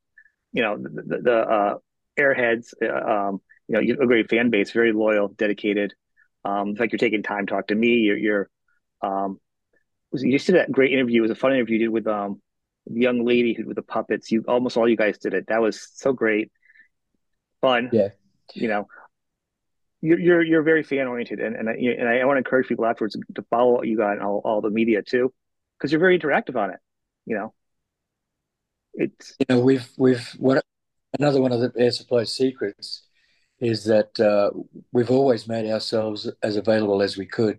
you 0.52 0.62
know, 0.62 0.78
the, 0.78 0.88
the, 0.88 1.18
the 1.22 1.36
uh, 1.36 1.74
airheads. 2.18 2.72
Uh, 2.82 3.28
um, 3.28 3.40
you 3.68 3.74
know, 3.74 3.80
you 3.80 3.92
have 3.92 4.00
a 4.00 4.06
great 4.06 4.28
fan 4.28 4.50
base, 4.50 4.72
very 4.72 4.92
loyal, 4.92 5.28
dedicated. 5.28 5.94
Um, 6.44 6.74
like 6.74 6.92
you're 6.92 6.98
taking 6.98 7.22
time 7.22 7.46
to 7.46 7.52
talk 7.52 7.66
to 7.68 7.74
me. 7.74 7.98
You're, 7.98 8.16
you're 8.16 8.50
um, 9.02 9.38
you 10.12 10.32
just 10.32 10.46
did 10.46 10.56
that 10.56 10.72
great 10.72 10.92
interview. 10.92 11.20
It 11.20 11.28
was 11.28 11.30
a 11.30 11.36
fun 11.36 11.52
interview 11.52 11.78
you 11.78 11.84
did 11.86 11.88
with 11.88 12.06
um, 12.06 12.40
the 12.86 13.00
young 13.00 13.24
lady 13.24 13.54
who 13.54 13.66
with 13.66 13.76
the 13.76 13.82
puppets. 13.82 14.30
You 14.30 14.44
almost 14.48 14.76
all 14.76 14.88
you 14.88 14.96
guys 14.96 15.18
did 15.18 15.34
it. 15.34 15.46
That 15.48 15.60
was 15.60 15.88
so 15.94 16.12
great, 16.12 16.50
fun. 17.60 17.90
Yeah, 17.92 18.08
you 18.54 18.68
know, 18.68 18.88
you're 20.00 20.18
you're, 20.18 20.42
you're 20.42 20.62
very 20.62 20.82
fan 20.82 21.06
oriented, 21.06 21.40
and 21.40 21.54
and 21.54 21.68
I, 21.68 21.74
and 21.74 22.08
I 22.08 22.24
want 22.24 22.36
to 22.36 22.38
encourage 22.38 22.68
people 22.68 22.86
afterwards 22.86 23.16
to 23.34 23.42
follow 23.50 23.82
you 23.82 23.96
guys 23.96 24.18
all, 24.22 24.40
all 24.44 24.60
the 24.60 24.70
media 24.70 25.02
too, 25.02 25.32
because 25.78 25.92
you're 25.92 26.00
very 26.00 26.18
interactive 26.18 26.56
on 26.56 26.70
it. 26.70 26.80
You 27.26 27.36
know, 27.36 27.54
it's 28.94 29.36
you 29.38 29.46
know 29.48 29.60
we've 29.60 29.88
we've 29.96 30.26
what 30.38 30.64
another 31.18 31.40
one 31.40 31.52
of 31.52 31.60
the 31.60 31.72
air 31.76 31.90
supply 31.90 32.24
secrets 32.24 33.02
is 33.60 33.84
that 33.84 34.18
uh, 34.18 34.50
we've 34.92 35.10
always 35.10 35.46
made 35.46 35.70
ourselves 35.70 36.30
as 36.42 36.56
available 36.56 37.02
as 37.02 37.16
we 37.16 37.26
could 37.26 37.58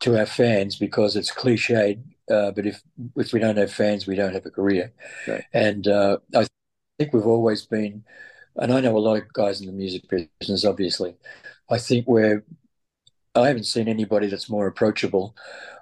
to 0.00 0.18
our 0.18 0.26
fans 0.26 0.76
because 0.76 1.16
it's 1.16 1.32
cliched. 1.32 2.00
Uh, 2.30 2.50
but 2.50 2.66
if 2.66 2.82
if 3.16 3.32
we 3.32 3.40
don't 3.40 3.56
have 3.56 3.72
fans, 3.72 4.06
we 4.06 4.16
don't 4.16 4.34
have 4.34 4.46
a 4.46 4.50
career. 4.50 4.92
Right. 5.26 5.44
And 5.52 5.86
uh, 5.88 6.18
I 6.34 6.46
think 6.98 7.12
we've 7.12 7.26
always 7.26 7.64
been, 7.64 8.04
and 8.56 8.72
I 8.72 8.80
know 8.80 8.96
a 8.96 8.98
lot 8.98 9.18
of 9.18 9.32
guys 9.32 9.60
in 9.60 9.66
the 9.66 9.72
music 9.72 10.02
business. 10.08 10.64
Obviously, 10.64 11.16
I 11.70 11.78
think 11.78 12.06
we're. 12.06 12.44
I 13.34 13.48
haven't 13.48 13.64
seen 13.64 13.88
anybody 13.88 14.26
that's 14.26 14.50
more 14.50 14.66
approachable 14.66 15.36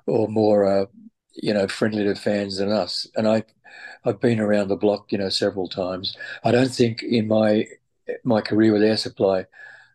or 0.07 0.29
more, 0.29 0.67
uh, 0.67 0.87
you 1.35 1.55
know, 1.55 1.67
friendly 1.67 2.05
to 2.05 2.15
fans 2.15 2.59
than 2.59 2.71
us. 2.71 3.07
And 3.17 3.27
I 3.27 3.45
I've 4.05 4.21
been 4.21 4.41
around 4.41 4.69
the 4.69 4.77
block, 4.77 5.11
you 5.11 5.19
know, 5.19 5.29
several 5.29 5.69
times. 5.69 6.17
I 6.45 6.53
don't 6.53 6.71
think 6.73 7.03
in 7.03 7.29
my 7.29 7.67
my 8.25 8.41
career 8.41 8.73
with 8.73 8.83
Air 8.83 8.97
Supply, 8.97 9.47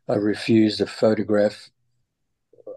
I 0.08 0.16
refused 0.16 0.82
a 0.82 0.88
photograph 0.88 1.70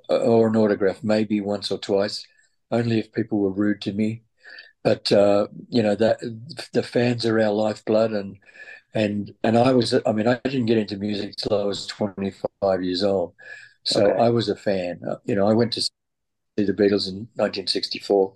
or 0.09 0.49
an 0.49 0.57
autograph, 0.57 1.03
maybe 1.03 1.41
once 1.41 1.71
or 1.71 1.79
twice, 1.79 2.27
only 2.71 2.99
if 2.99 3.13
people 3.13 3.41
were 3.41 3.51
rude 3.51 3.81
to 3.83 3.93
me. 3.93 4.23
But 4.83 5.11
uh, 5.11 5.49
you 5.71 5.83
know 5.83 5.95
that 5.95 6.21
the 6.73 6.83
fans 6.83 7.25
are 7.25 7.41
our 7.41 7.53
lifeblood, 7.53 8.13
and 8.13 8.39
and 8.95 9.35
and 9.43 9.57
I 9.57 9.73
was, 9.73 9.95
I 10.07 10.13
mean, 10.13 10.29
I 10.29 10.39
didn't 10.45 10.67
get 10.67 10.79
into 10.79 10.97
music 10.97 11.37
till 11.37 11.59
I 11.59 11.65
was 11.65 11.87
25 11.87 12.83
years 12.83 13.03
old, 13.03 13.33
so 13.83 14.07
okay. 14.07 14.23
I 14.23 14.29
was 14.29 14.51
a 14.51 14.57
fan. 14.57 15.01
Uh, 15.09 15.17
you 15.25 15.35
know, 15.35 15.49
I 15.49 15.55
went 15.55 15.73
to 15.73 15.81
see 15.81 15.91
the 16.59 16.75
Beatles 16.75 17.09
in 17.09 17.29
1964, 17.37 18.35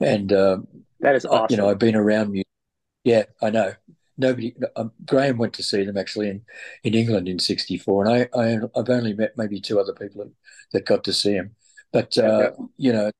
and 0.00 0.32
um, 0.32 0.66
that 1.00 1.14
is 1.14 1.26
awesome. 1.26 1.48
You 1.50 1.58
know, 1.58 1.68
I've 1.68 1.78
been 1.78 1.94
around 1.94 2.32
music. 2.32 2.48
Yeah, 3.04 3.24
I 3.42 3.50
know. 3.50 3.74
Nobody. 4.18 4.54
Um, 4.76 4.92
Graham 5.06 5.38
went 5.38 5.54
to 5.54 5.62
see 5.62 5.84
them 5.84 5.96
actually 5.96 6.28
in, 6.28 6.42
in 6.84 6.94
England 6.94 7.28
in 7.28 7.38
'64, 7.38 8.04
and 8.04 8.28
I, 8.34 8.38
I 8.38 8.46
have 8.48 8.88
only 8.88 9.14
met 9.14 9.36
maybe 9.36 9.60
two 9.60 9.80
other 9.80 9.94
people 9.94 10.30
that 10.72 10.86
got 10.86 11.04
to 11.04 11.12
see 11.12 11.32
him. 11.32 11.54
But 11.92 12.16
uh, 12.18 12.52
you 12.76 12.92
know, 12.92 13.10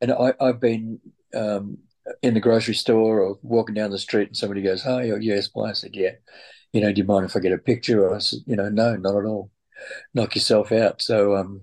and 0.00 0.12
I, 0.12 0.34
I've 0.40 0.60
been 0.60 1.00
um, 1.34 1.78
in 2.22 2.34
the 2.34 2.40
grocery 2.40 2.74
store 2.74 3.20
or 3.20 3.38
walking 3.42 3.74
down 3.74 3.90
the 3.90 3.98
street, 3.98 4.28
and 4.28 4.36
somebody 4.36 4.62
goes, 4.62 4.84
"Oh, 4.86 5.00
yes." 5.00 5.50
Well, 5.54 5.66
I 5.66 5.72
said, 5.72 5.94
"Yeah." 5.94 6.12
You 6.72 6.82
know, 6.82 6.92
do 6.92 7.00
you 7.00 7.06
mind 7.06 7.24
if 7.24 7.34
I 7.36 7.40
get 7.40 7.52
a 7.52 7.58
picture? 7.58 8.06
Or 8.06 8.16
I 8.16 8.18
said, 8.18 8.40
"You 8.46 8.56
know, 8.56 8.68
no, 8.68 8.96
not 8.96 9.16
at 9.16 9.24
all. 9.24 9.50
Knock 10.14 10.34
yourself 10.34 10.72
out." 10.72 11.02
So, 11.02 11.36
um, 11.36 11.62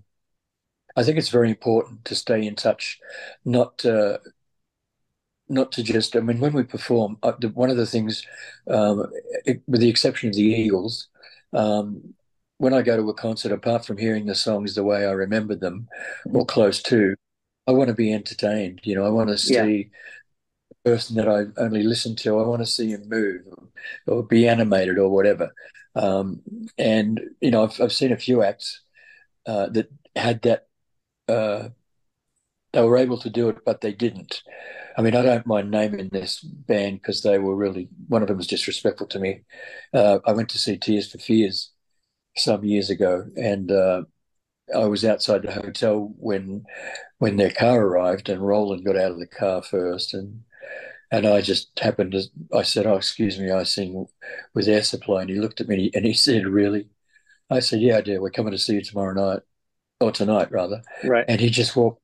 I 0.96 1.04
think 1.04 1.18
it's 1.18 1.30
very 1.30 1.50
important 1.50 2.06
to 2.06 2.16
stay 2.16 2.46
in 2.46 2.56
touch, 2.56 3.00
not 3.44 3.86
uh, 3.86 4.18
not 5.48 5.72
to 5.74 5.84
just, 5.84 6.16
I 6.16 6.20
mean, 6.20 6.40
when 6.40 6.54
we 6.54 6.64
perform, 6.64 7.18
uh, 7.24 7.34
one 7.54 7.70
of 7.70 7.78
the 7.78 7.86
things, 7.86 8.26
um, 8.70 9.12
it, 9.46 9.62
with 9.68 9.82
the 9.82 9.90
exception 9.90 10.30
of 10.30 10.36
the 10.36 10.42
Eagles, 10.42 11.08
um, 11.54 12.14
when 12.58 12.74
I 12.74 12.82
go 12.82 12.96
to 12.96 13.10
a 13.10 13.14
concert, 13.14 13.52
apart 13.52 13.86
from 13.86 13.98
hearing 13.98 14.26
the 14.26 14.36
songs 14.36 14.76
the 14.76 14.84
way 14.84 15.06
I 15.06 15.12
remember 15.12 15.56
them 15.56 15.88
or 16.34 16.46
close 16.46 16.82
to, 16.84 17.16
I 17.68 17.72
want 17.72 17.90
to 17.90 17.94
be 17.94 18.14
entertained. 18.14 18.82
You 18.84 18.96
know, 18.96 19.06
I 19.06 19.10
want 19.10 19.30
to 19.30 19.38
see 19.38 19.54
yeah. 19.54 19.64
the 19.64 19.90
person 20.84 21.16
that 21.18 21.28
I 21.28 21.46
only 21.62 21.84
listen 21.84 22.16
to. 22.18 22.40
I 22.40 22.48
want 22.48 22.62
to 22.62 22.66
see 22.66 22.92
him 22.92 23.10
move 23.10 23.42
or, 23.48 24.16
or 24.16 24.24
be 24.24 24.48
animated 24.48 24.98
or 24.98 25.10
whatever. 25.10 25.54
Um, 25.96 26.42
and 26.78 27.22
you 27.42 27.52
know, 27.52 27.64
I've, 27.64 27.80
I've 27.82 27.94
seen 27.94 28.12
a 28.12 28.18
few 28.18 28.44
acts 28.44 28.82
uh, 29.46 29.68
that 29.70 29.92
had 30.16 30.42
that. 30.44 30.68
Uh, 31.28 31.70
they 32.76 32.82
were 32.82 32.98
able 32.98 33.18
to 33.18 33.30
do 33.30 33.48
it, 33.48 33.64
but 33.66 33.80
they 33.80 33.94
didn't. 33.94 34.44
I 34.98 35.02
mean, 35.02 35.16
I 35.16 35.22
don't 35.22 35.48
mind 35.48 35.72
naming 35.72 36.10
this 36.10 36.42
band 36.42 37.02
because 37.02 37.22
they 37.22 37.40
were 37.40 37.56
really 37.56 37.88
one 38.10 38.22
of 38.22 38.28
them 38.28 38.38
was 38.38 38.48
disrespectful 38.48 39.08
to 39.08 39.20
me. 39.20 39.44
Uh, 39.94 40.20
I 40.26 40.34
went 40.34 40.50
to 40.50 40.58
see 40.58 40.78
Tears 40.78 41.10
for 41.10 41.18
Fears 41.18 41.72
some 42.36 42.66
years 42.66 42.90
ago, 42.90 43.26
and 43.38 43.72
uh, 43.72 44.04
I 44.76 44.86
was 44.86 45.06
outside 45.06 45.44
the 45.44 45.54
hotel 45.54 46.14
when 46.18 46.66
when 47.20 47.38
their 47.38 47.52
car 47.52 47.82
arrived, 47.82 48.28
and 48.28 48.46
Roland 48.46 48.86
got 48.86 48.98
out 48.98 49.12
of 49.12 49.20
the 49.20 49.28
car 49.28 49.62
first, 49.64 50.14
and 50.14 50.42
and 51.12 51.26
I 51.26 51.40
just 51.40 51.80
happened 51.80 52.12
to 52.12 52.24
I 52.54 52.64
said, 52.64 52.86
"Oh, 52.86 52.98
excuse 52.98 53.40
me, 53.40 53.52
I 53.52 53.64
sing 53.64 54.06
with 54.54 54.68
Air 54.68 54.84
Supply," 54.84 55.22
and 55.22 55.30
he 55.30 55.40
looked 55.40 55.62
at 55.62 55.70
me 55.70 55.92
and 55.94 56.06
he 56.06 56.14
said, 56.28 56.46
"Really?" 56.46 56.90
I 57.50 57.62
said, 57.62 57.80
"Yeah, 57.80 57.98
I 57.98 58.02
do. 58.02 58.22
We're 58.22 58.32
coming 58.32 58.52
to 58.52 58.58
see 58.58 58.76
you 58.76 58.82
tomorrow 58.82 59.14
night, 59.14 59.44
or 60.02 60.12
tonight 60.12 60.52
rather." 60.52 60.82
Right. 61.06 61.24
And 61.30 61.40
he 61.40 61.50
just 61.50 61.74
walked. 61.78 62.02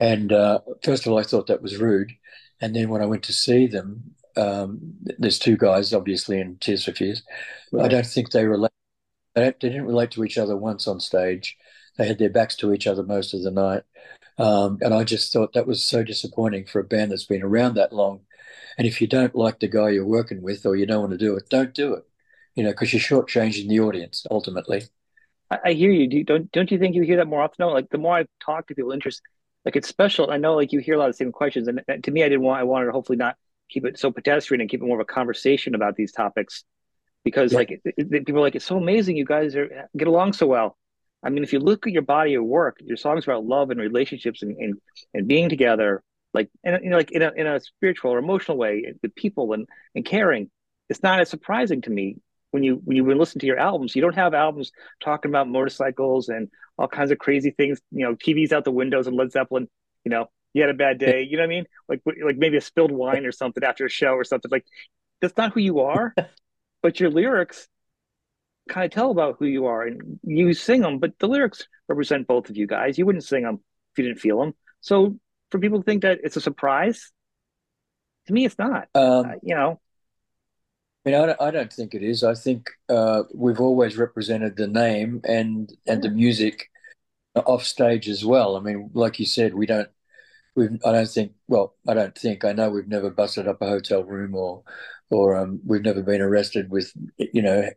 And 0.00 0.32
uh, 0.32 0.60
first 0.82 1.06
of 1.06 1.12
all, 1.12 1.18
I 1.18 1.22
thought 1.22 1.46
that 1.46 1.62
was 1.62 1.78
rude, 1.78 2.12
and 2.60 2.74
then 2.74 2.88
when 2.88 3.02
I 3.02 3.06
went 3.06 3.22
to 3.24 3.32
see 3.32 3.66
them, 3.66 4.14
um, 4.36 4.94
there's 5.18 5.38
two 5.38 5.56
guys 5.56 5.92
obviously 5.92 6.40
in 6.40 6.56
Tears 6.56 6.84
for 6.84 6.92
Fears. 6.92 7.22
Right. 7.72 7.84
I 7.84 7.88
don't 7.88 8.06
think 8.06 8.30
they 8.30 8.44
relate 8.46 8.72
they, 9.34 9.42
they 9.44 9.68
didn't 9.68 9.86
relate 9.86 10.10
to 10.12 10.24
each 10.24 10.38
other 10.38 10.56
once 10.56 10.86
on 10.86 11.00
stage. 11.00 11.56
They 11.96 12.06
had 12.06 12.18
their 12.18 12.30
backs 12.30 12.56
to 12.56 12.72
each 12.72 12.86
other 12.86 13.02
most 13.02 13.34
of 13.34 13.42
the 13.42 13.50
night. 13.50 13.82
Um, 14.38 14.78
and 14.80 14.92
I 14.92 15.04
just 15.04 15.32
thought 15.32 15.52
that 15.52 15.66
was 15.66 15.84
so 15.84 16.02
disappointing 16.02 16.66
for 16.66 16.80
a 16.80 16.84
band 16.84 17.12
that's 17.12 17.24
been 17.24 17.42
around 17.42 17.74
that 17.74 17.92
long. 17.92 18.20
And 18.76 18.86
if 18.86 19.00
you 19.00 19.06
don't 19.06 19.34
like 19.34 19.60
the 19.60 19.68
guy 19.68 19.90
you're 19.90 20.04
working 20.04 20.42
with 20.42 20.66
or 20.66 20.74
you 20.74 20.86
don't 20.86 21.00
want 21.00 21.12
to 21.12 21.18
do 21.18 21.36
it, 21.36 21.48
don't 21.48 21.74
do 21.74 21.94
it. 21.94 22.04
You 22.56 22.64
know, 22.64 22.70
because 22.70 22.92
you're 22.92 23.00
shortchanging 23.00 23.68
the 23.68 23.80
audience 23.80 24.26
ultimately. 24.30 24.82
I, 25.50 25.58
I 25.66 25.72
hear 25.72 25.90
you. 25.90 26.08
Do 26.08 26.16
you, 26.16 26.24
don't 26.24 26.50
don't 26.52 26.70
you 26.70 26.78
think 26.78 26.94
you 26.94 27.02
hear 27.02 27.16
that 27.16 27.26
more 27.26 27.42
often? 27.42 27.56
No, 27.58 27.68
like 27.68 27.90
the 27.90 27.98
more 27.98 28.16
I 28.16 28.26
talk 28.44 28.66
to 28.68 28.74
people, 28.74 28.92
interest 28.92 29.22
like 29.64 29.76
it's 29.76 29.88
special. 29.88 30.30
I 30.30 30.36
know 30.36 30.54
like 30.54 30.72
you 30.72 30.80
hear 30.80 30.94
a 30.94 30.98
lot 30.98 31.08
of 31.08 31.14
the 31.14 31.16
same 31.16 31.32
questions, 31.32 31.68
and, 31.68 31.80
to 32.04 32.10
me, 32.10 32.22
I 32.22 32.28
didn't 32.28 32.42
want 32.42 32.60
I 32.60 32.64
wanted 32.64 32.86
to 32.86 32.92
hopefully 32.92 33.16
not 33.16 33.36
keep 33.68 33.84
it 33.84 33.98
so 33.98 34.10
pedestrian 34.10 34.60
and 34.60 34.70
keep 34.70 34.82
it 34.82 34.86
more 34.86 35.00
of 35.00 35.00
a 35.00 35.12
conversation 35.12 35.74
about 35.74 35.96
these 35.96 36.12
topics 36.12 36.64
because 37.24 37.52
yeah. 37.52 37.58
like 37.58 37.70
it, 37.70 37.80
it, 37.84 38.26
people 38.26 38.38
are 38.40 38.42
like 38.42 38.54
it's 38.54 38.64
so 38.64 38.76
amazing 38.76 39.16
you 39.16 39.24
guys 39.24 39.56
are 39.56 39.88
get 39.96 40.06
along 40.08 40.32
so 40.32 40.46
well 40.46 40.76
i 41.22 41.30
mean 41.30 41.42
if 41.42 41.52
you 41.52 41.58
look 41.58 41.86
at 41.86 41.92
your 41.92 42.02
body 42.02 42.34
of 42.34 42.44
work 42.44 42.76
your 42.80 42.96
songs 42.96 43.24
about 43.24 43.44
love 43.44 43.70
and 43.70 43.80
relationships 43.80 44.42
and 44.42 44.56
and, 44.58 44.74
and 45.14 45.26
being 45.26 45.48
together 45.48 46.02
like 46.32 46.50
and 46.62 46.84
you 46.84 46.90
know 46.90 46.96
like 46.96 47.10
in 47.10 47.22
a, 47.22 47.32
in 47.34 47.46
a 47.46 47.60
spiritual 47.60 48.12
or 48.12 48.18
emotional 48.18 48.56
way 48.56 48.84
eh, 48.86 48.92
with 49.02 49.14
people 49.14 49.52
and 49.52 49.66
and 49.94 50.04
caring 50.04 50.50
it's 50.88 51.02
not 51.02 51.20
as 51.20 51.30
surprising 51.30 51.80
to 51.80 51.90
me 51.90 52.16
when 52.50 52.62
you 52.62 52.80
when 52.84 52.96
you 52.96 53.14
listen 53.14 53.40
to 53.40 53.46
your 53.46 53.58
albums 53.58 53.96
you 53.96 54.02
don't 54.02 54.14
have 54.14 54.34
albums 54.34 54.70
talking 55.02 55.30
about 55.30 55.48
motorcycles 55.48 56.28
and 56.28 56.48
all 56.78 56.88
kinds 56.88 57.10
of 57.10 57.18
crazy 57.18 57.50
things 57.50 57.80
you 57.90 58.04
know 58.04 58.14
tvs 58.14 58.52
out 58.52 58.64
the 58.64 58.70
windows 58.70 59.06
and 59.06 59.16
led 59.16 59.30
zeppelin 59.30 59.68
you 60.04 60.10
know 60.10 60.26
you 60.54 60.62
had 60.62 60.70
a 60.70 60.74
bad 60.74 60.98
day 60.98 61.22
you 61.22 61.36
know 61.36 61.42
what 61.42 61.46
i 61.46 61.48
mean? 61.48 61.66
Like 61.88 62.00
like 62.24 62.36
maybe 62.38 62.56
a 62.56 62.60
spilled 62.60 62.92
wine 62.92 63.26
or 63.26 63.32
something 63.32 63.62
after 63.62 63.84
a 63.84 63.90
show 63.90 64.12
or 64.12 64.24
something. 64.24 64.50
Like 64.50 64.64
that's 65.20 65.36
not 65.36 65.52
who 65.52 65.60
you 65.60 65.80
are 65.80 66.14
but 66.82 67.00
your 67.00 67.10
lyrics 67.10 67.68
kind 68.68 68.86
of 68.86 68.92
tell 68.92 69.10
about 69.10 69.36
who 69.38 69.46
you 69.46 69.66
are 69.66 69.82
and 69.82 70.18
you 70.22 70.54
sing 70.54 70.80
them 70.80 70.98
but 70.98 71.18
the 71.18 71.28
lyrics 71.28 71.68
represent 71.88 72.26
both 72.26 72.48
of 72.48 72.56
you 72.56 72.66
guys. 72.66 72.96
You 72.96 73.04
wouldn't 73.04 73.24
sing 73.24 73.42
them 73.42 73.60
if 73.92 73.98
you 73.98 74.04
didn't 74.04 74.20
feel 74.20 74.40
them 74.40 74.54
so 74.80 75.18
for 75.50 75.58
people 75.58 75.78
to 75.78 75.84
think 75.84 76.02
that 76.02 76.20
it's 76.22 76.36
a 76.36 76.40
surprise 76.40 77.12
to 78.26 78.32
me 78.32 78.46
it's 78.46 78.58
not. 78.58 78.88
Um, 78.94 79.26
uh, 79.26 79.32
you 79.42 79.54
know 79.54 79.80
I 81.04 81.10
mean, 81.10 81.20
I 81.20 81.26
don't, 81.26 81.40
I 81.40 81.50
don't 81.50 81.72
think 81.72 81.94
it 81.94 82.02
is. 82.02 82.24
I 82.24 82.34
think 82.34 82.70
uh, 82.88 83.24
we've 83.34 83.60
always 83.60 83.98
represented 83.98 84.56
the 84.56 84.66
name 84.66 85.20
and 85.24 85.70
and 85.86 86.02
the 86.02 86.08
music 86.08 86.70
off 87.34 87.64
stage 87.64 88.08
as 88.08 88.24
well. 88.24 88.56
I 88.56 88.60
mean, 88.60 88.90
like 88.94 89.18
you 89.18 89.26
said, 89.26 89.54
we 89.54 89.66
don't. 89.66 89.88
We've. 90.54 90.78
I 90.84 90.92
don't 90.92 91.08
think. 91.08 91.32
Well, 91.48 91.74
I 91.86 91.94
don't 91.94 92.16
think. 92.16 92.44
I 92.44 92.52
know 92.52 92.70
we've 92.70 92.88
never 92.88 93.10
busted 93.10 93.48
up 93.48 93.60
a 93.60 93.68
hotel 93.68 94.02
room 94.04 94.34
or 94.34 94.62
or 95.10 95.36
um, 95.36 95.60
we've 95.64 95.82
never 95.82 96.02
been 96.02 96.20
arrested 96.20 96.70
with, 96.70 96.92
you 97.18 97.42
know, 97.42 97.68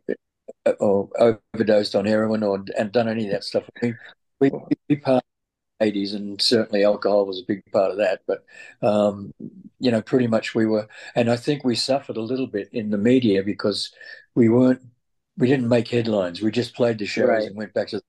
or 0.80 1.08
overdosed 1.54 1.94
on 1.94 2.06
heroin 2.06 2.42
or 2.42 2.64
and 2.78 2.92
done 2.92 3.08
any 3.08 3.26
of 3.26 3.32
that 3.32 3.44
stuff. 3.44 3.64
Mean, 3.82 3.98
we, 4.40 4.50
we 4.88 4.96
part 4.96 5.24
80s 5.80 6.14
and 6.14 6.40
certainly 6.42 6.84
alcohol 6.84 7.26
was 7.26 7.40
a 7.40 7.46
big 7.46 7.62
part 7.72 7.90
of 7.90 7.98
that 7.98 8.22
but 8.26 8.44
um, 8.82 9.32
you 9.78 9.90
know 9.90 10.02
pretty 10.02 10.26
much 10.26 10.54
we 10.54 10.66
were 10.66 10.88
and 11.14 11.30
i 11.30 11.36
think 11.36 11.64
we 11.64 11.74
suffered 11.74 12.16
a 12.16 12.22
little 12.22 12.46
bit 12.48 12.68
in 12.72 12.90
the 12.90 12.98
media 12.98 13.42
because 13.42 13.92
we 14.34 14.48
weren't 14.48 14.82
we 15.38 15.46
didn't 15.46 15.68
make 15.68 15.88
headlines. 15.88 16.42
We 16.42 16.50
just 16.50 16.74
played 16.74 16.98
the 16.98 17.06
shows 17.06 17.28
right. 17.28 17.44
and 17.44 17.56
went 17.56 17.72
back 17.72 17.88
to 17.88 18.02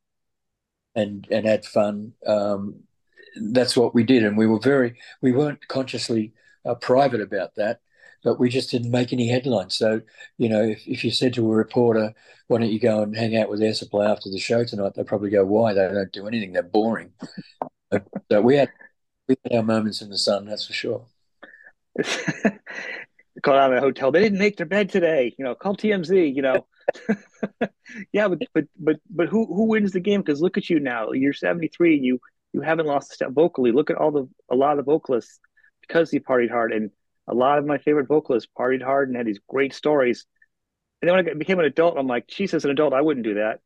and 0.95 1.25
and 1.31 1.45
had 1.45 1.63
fun. 1.63 2.13
Um, 2.25 2.81
that's 3.35 3.77
what 3.77 3.93
we 3.93 4.03
did 4.03 4.23
and 4.23 4.35
we 4.35 4.47
were 4.47 4.59
very 4.59 4.95
we 5.21 5.31
weren't 5.31 5.65
consciously 5.67 6.33
uh, 6.65 6.73
private 6.73 7.21
about 7.21 7.53
that 7.55 7.79
but 8.23 8.39
we 8.39 8.49
just 8.49 8.71
didn't 8.71 8.91
make 8.91 9.13
any 9.13 9.27
headlines. 9.27 9.75
So, 9.75 10.01
you 10.37 10.49
know, 10.49 10.63
if, 10.63 10.87
if 10.87 11.03
you 11.03 11.11
said 11.11 11.33
to 11.35 11.51
a 11.51 11.55
reporter, 11.55 12.13
why 12.47 12.59
don't 12.59 12.71
you 12.71 12.79
go 12.79 13.01
and 13.01 13.15
hang 13.15 13.37
out 13.37 13.49
with 13.49 13.61
Air 13.61 13.73
Supply 13.73 14.09
after 14.09 14.29
the 14.29 14.39
show 14.39 14.63
tonight, 14.63 14.93
they'd 14.95 15.07
probably 15.07 15.29
go, 15.29 15.45
why? 15.45 15.73
They 15.73 15.87
don't 15.87 16.11
do 16.11 16.27
anything. 16.27 16.53
They're 16.53 16.63
boring. 16.63 17.11
so 18.31 18.41
we 18.41 18.57
had, 18.57 18.69
we 19.27 19.35
had 19.43 19.57
our 19.57 19.63
moments 19.63 20.01
in 20.01 20.09
the 20.09 20.17
sun, 20.17 20.45
that's 20.45 20.67
for 20.67 20.73
sure. 20.73 21.05
Called 23.43 23.57
out 23.57 23.71
of 23.71 23.75
the 23.75 23.81
hotel. 23.81 24.11
They 24.11 24.19
didn't 24.21 24.39
make 24.39 24.57
their 24.57 24.65
bed 24.65 24.89
today. 24.89 25.33
You 25.37 25.45
know, 25.45 25.55
call 25.55 25.75
TMZ. 25.75 26.35
You 26.35 26.41
know, 26.41 26.65
yeah, 28.11 28.27
but 28.27 28.39
but 28.53 28.65
but 28.77 28.97
but 29.09 29.29
who 29.29 29.45
who 29.45 29.65
wins 29.65 29.93
the 29.93 29.99
game? 30.01 30.21
Because 30.21 30.41
look 30.41 30.57
at 30.57 30.69
you 30.69 30.79
now. 30.79 31.11
You're 31.11 31.33
73 31.33 31.95
and 31.95 32.05
you 32.05 32.19
you 32.53 32.61
haven't 32.61 32.85
lost 32.85 33.11
a 33.11 33.15
step 33.15 33.31
vocally. 33.31 33.71
Look 33.71 33.89
at 33.89 33.97
all 33.97 34.11
the 34.11 34.27
a 34.51 34.55
lot 34.55 34.71
of 34.71 34.77
the 34.77 34.91
vocalists 34.91 35.39
because 35.87 36.11
you 36.11 36.21
partied 36.21 36.51
hard 36.51 36.73
and 36.73 36.91
a 37.29 37.33
lot 37.33 37.59
of 37.59 37.65
my 37.65 37.77
favorite 37.77 38.07
vocalists 38.07 38.49
partied 38.57 38.83
hard 38.83 39.07
and 39.07 39.15
had 39.15 39.27
these 39.27 39.39
great 39.47 39.73
stories. 39.73 40.25
And 41.01 41.07
then 41.07 41.15
when 41.15 41.29
I 41.29 41.33
became 41.35 41.59
an 41.59 41.65
adult, 41.65 41.97
I'm 41.97 42.07
like, 42.07 42.27
geez, 42.27 42.53
as 42.53 42.65
an 42.65 42.71
adult, 42.71 42.93
I 42.93 43.01
wouldn't 43.01 43.23
do 43.23 43.35
that. 43.35 43.59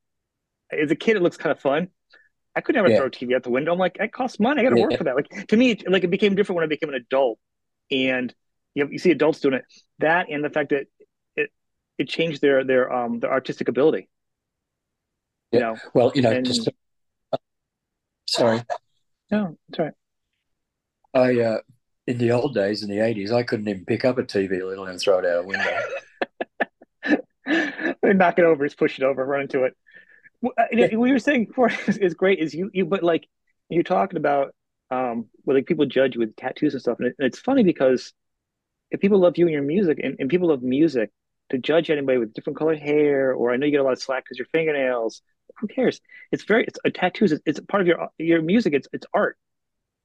As 0.71 0.91
a 0.91 0.95
kid, 0.95 1.15
it 1.15 1.23
looks 1.23 1.37
kind 1.37 1.51
of 1.51 1.59
fun. 1.59 1.87
I 2.55 2.61
could 2.61 2.75
never 2.75 2.89
yeah. 2.89 2.97
throw 2.97 3.07
a 3.07 3.09
TV 3.09 3.35
out 3.35 3.43
the 3.43 3.49
window. 3.49 3.71
I'm 3.71 3.79
like, 3.79 3.97
it 3.99 4.11
costs 4.11 4.39
money. 4.39 4.61
I 4.61 4.63
got 4.63 4.75
to 4.75 4.81
work 4.81 4.97
for 4.97 5.05
that. 5.05 5.15
Like 5.15 5.47
to 5.47 5.57
me, 5.57 5.79
like 5.87 6.03
it 6.03 6.11
became 6.11 6.35
different 6.35 6.57
when 6.57 6.63
I 6.63 6.67
became 6.67 6.89
an 6.89 6.95
adult, 6.95 7.39
and 7.89 8.33
you 8.75 8.83
know, 8.83 8.91
you 8.91 8.99
see 8.99 9.09
adults 9.09 9.39
doing 9.39 9.55
it. 9.55 9.65
That 9.99 10.29
and 10.29 10.43
the 10.43 10.51
fact 10.51 10.69
that 10.69 10.85
it 11.35 11.51
it 11.97 12.09
changed 12.09 12.41
their 12.41 12.63
their 12.63 12.93
um 12.93 13.19
their 13.21 13.31
artistic 13.31 13.69
ability. 13.69 14.07
You 15.51 15.59
yeah. 15.59 15.65
know, 15.65 15.77
well, 15.95 16.11
you 16.13 16.21
know, 16.21 16.31
and, 16.31 16.45
just 16.45 16.69
sorry. 18.27 18.61
No, 19.31 19.57
that's 19.69 19.79
right. 19.79 19.93
I 21.15 21.39
uh, 21.41 21.57
in 22.07 22.17
the 22.17 22.31
old 22.31 22.53
days 22.53 22.83
in 22.83 22.89
the 22.89 22.97
80s, 22.97 23.31
I 23.31 23.43
couldn't 23.43 23.67
even 23.67 23.85
pick 23.85 24.03
up 24.05 24.17
a 24.17 24.23
TV, 24.23 24.67
let 24.67 24.77
alone 24.77 24.97
throw 24.97 25.19
it 25.19 25.25
out 25.25 25.43
a 25.43 25.47
window. 25.47 25.79
they 28.01 28.13
knock 28.13 28.39
it 28.39 28.45
over, 28.45 28.65
just 28.65 28.77
push 28.77 28.99
it 28.99 29.03
over, 29.03 29.25
run 29.25 29.41
into 29.41 29.63
it. 29.63 29.75
What 30.41 30.73
you 30.73 30.97
were 30.97 31.19
saying 31.19 31.45
before 31.45 31.71
is, 31.87 31.97
is, 31.97 32.13
great. 32.13 32.39
Is 32.39 32.53
you, 32.53 32.69
you, 32.73 32.85
but 32.85 33.03
like 33.03 33.27
you're 33.69 33.83
talking 33.83 34.17
about, 34.17 34.53
um, 34.91 35.27
where 35.43 35.57
like 35.57 35.65
people 35.65 35.85
judge 35.85 36.15
you 36.15 36.19
with 36.19 36.35
tattoos 36.35 36.73
and 36.73 36.81
stuff, 36.81 36.99
and, 36.99 37.07
it, 37.07 37.15
and 37.17 37.25
it's 37.25 37.39
funny 37.39 37.63
because 37.63 38.13
if 38.91 38.99
people 38.99 39.19
love 39.19 39.37
you 39.37 39.45
and 39.45 39.53
your 39.53 39.63
music, 39.63 39.99
and, 40.03 40.17
and 40.19 40.29
people 40.29 40.49
love 40.49 40.61
music, 40.61 41.09
to 41.49 41.57
judge 41.57 41.89
anybody 41.89 42.17
with 42.17 42.33
different 42.33 42.57
colored 42.57 42.79
hair, 42.79 43.33
or 43.33 43.51
I 43.51 43.57
know 43.57 43.65
you 43.65 43.71
get 43.71 43.79
a 43.79 43.83
lot 43.83 43.93
of 43.93 44.01
slack 44.01 44.25
because 44.25 44.37
your 44.37 44.47
fingernails. 44.51 45.21
Who 45.59 45.67
cares? 45.67 46.01
It's 46.31 46.43
very. 46.43 46.63
It's 46.65 46.79
a 46.83 46.89
tattoos. 46.89 47.31
It's, 47.31 47.43
it's 47.45 47.59
part 47.61 47.81
of 47.81 47.87
your 47.87 48.09
your 48.17 48.41
music. 48.41 48.73
It's 48.73 48.87
it's 48.91 49.05
art. 49.13 49.37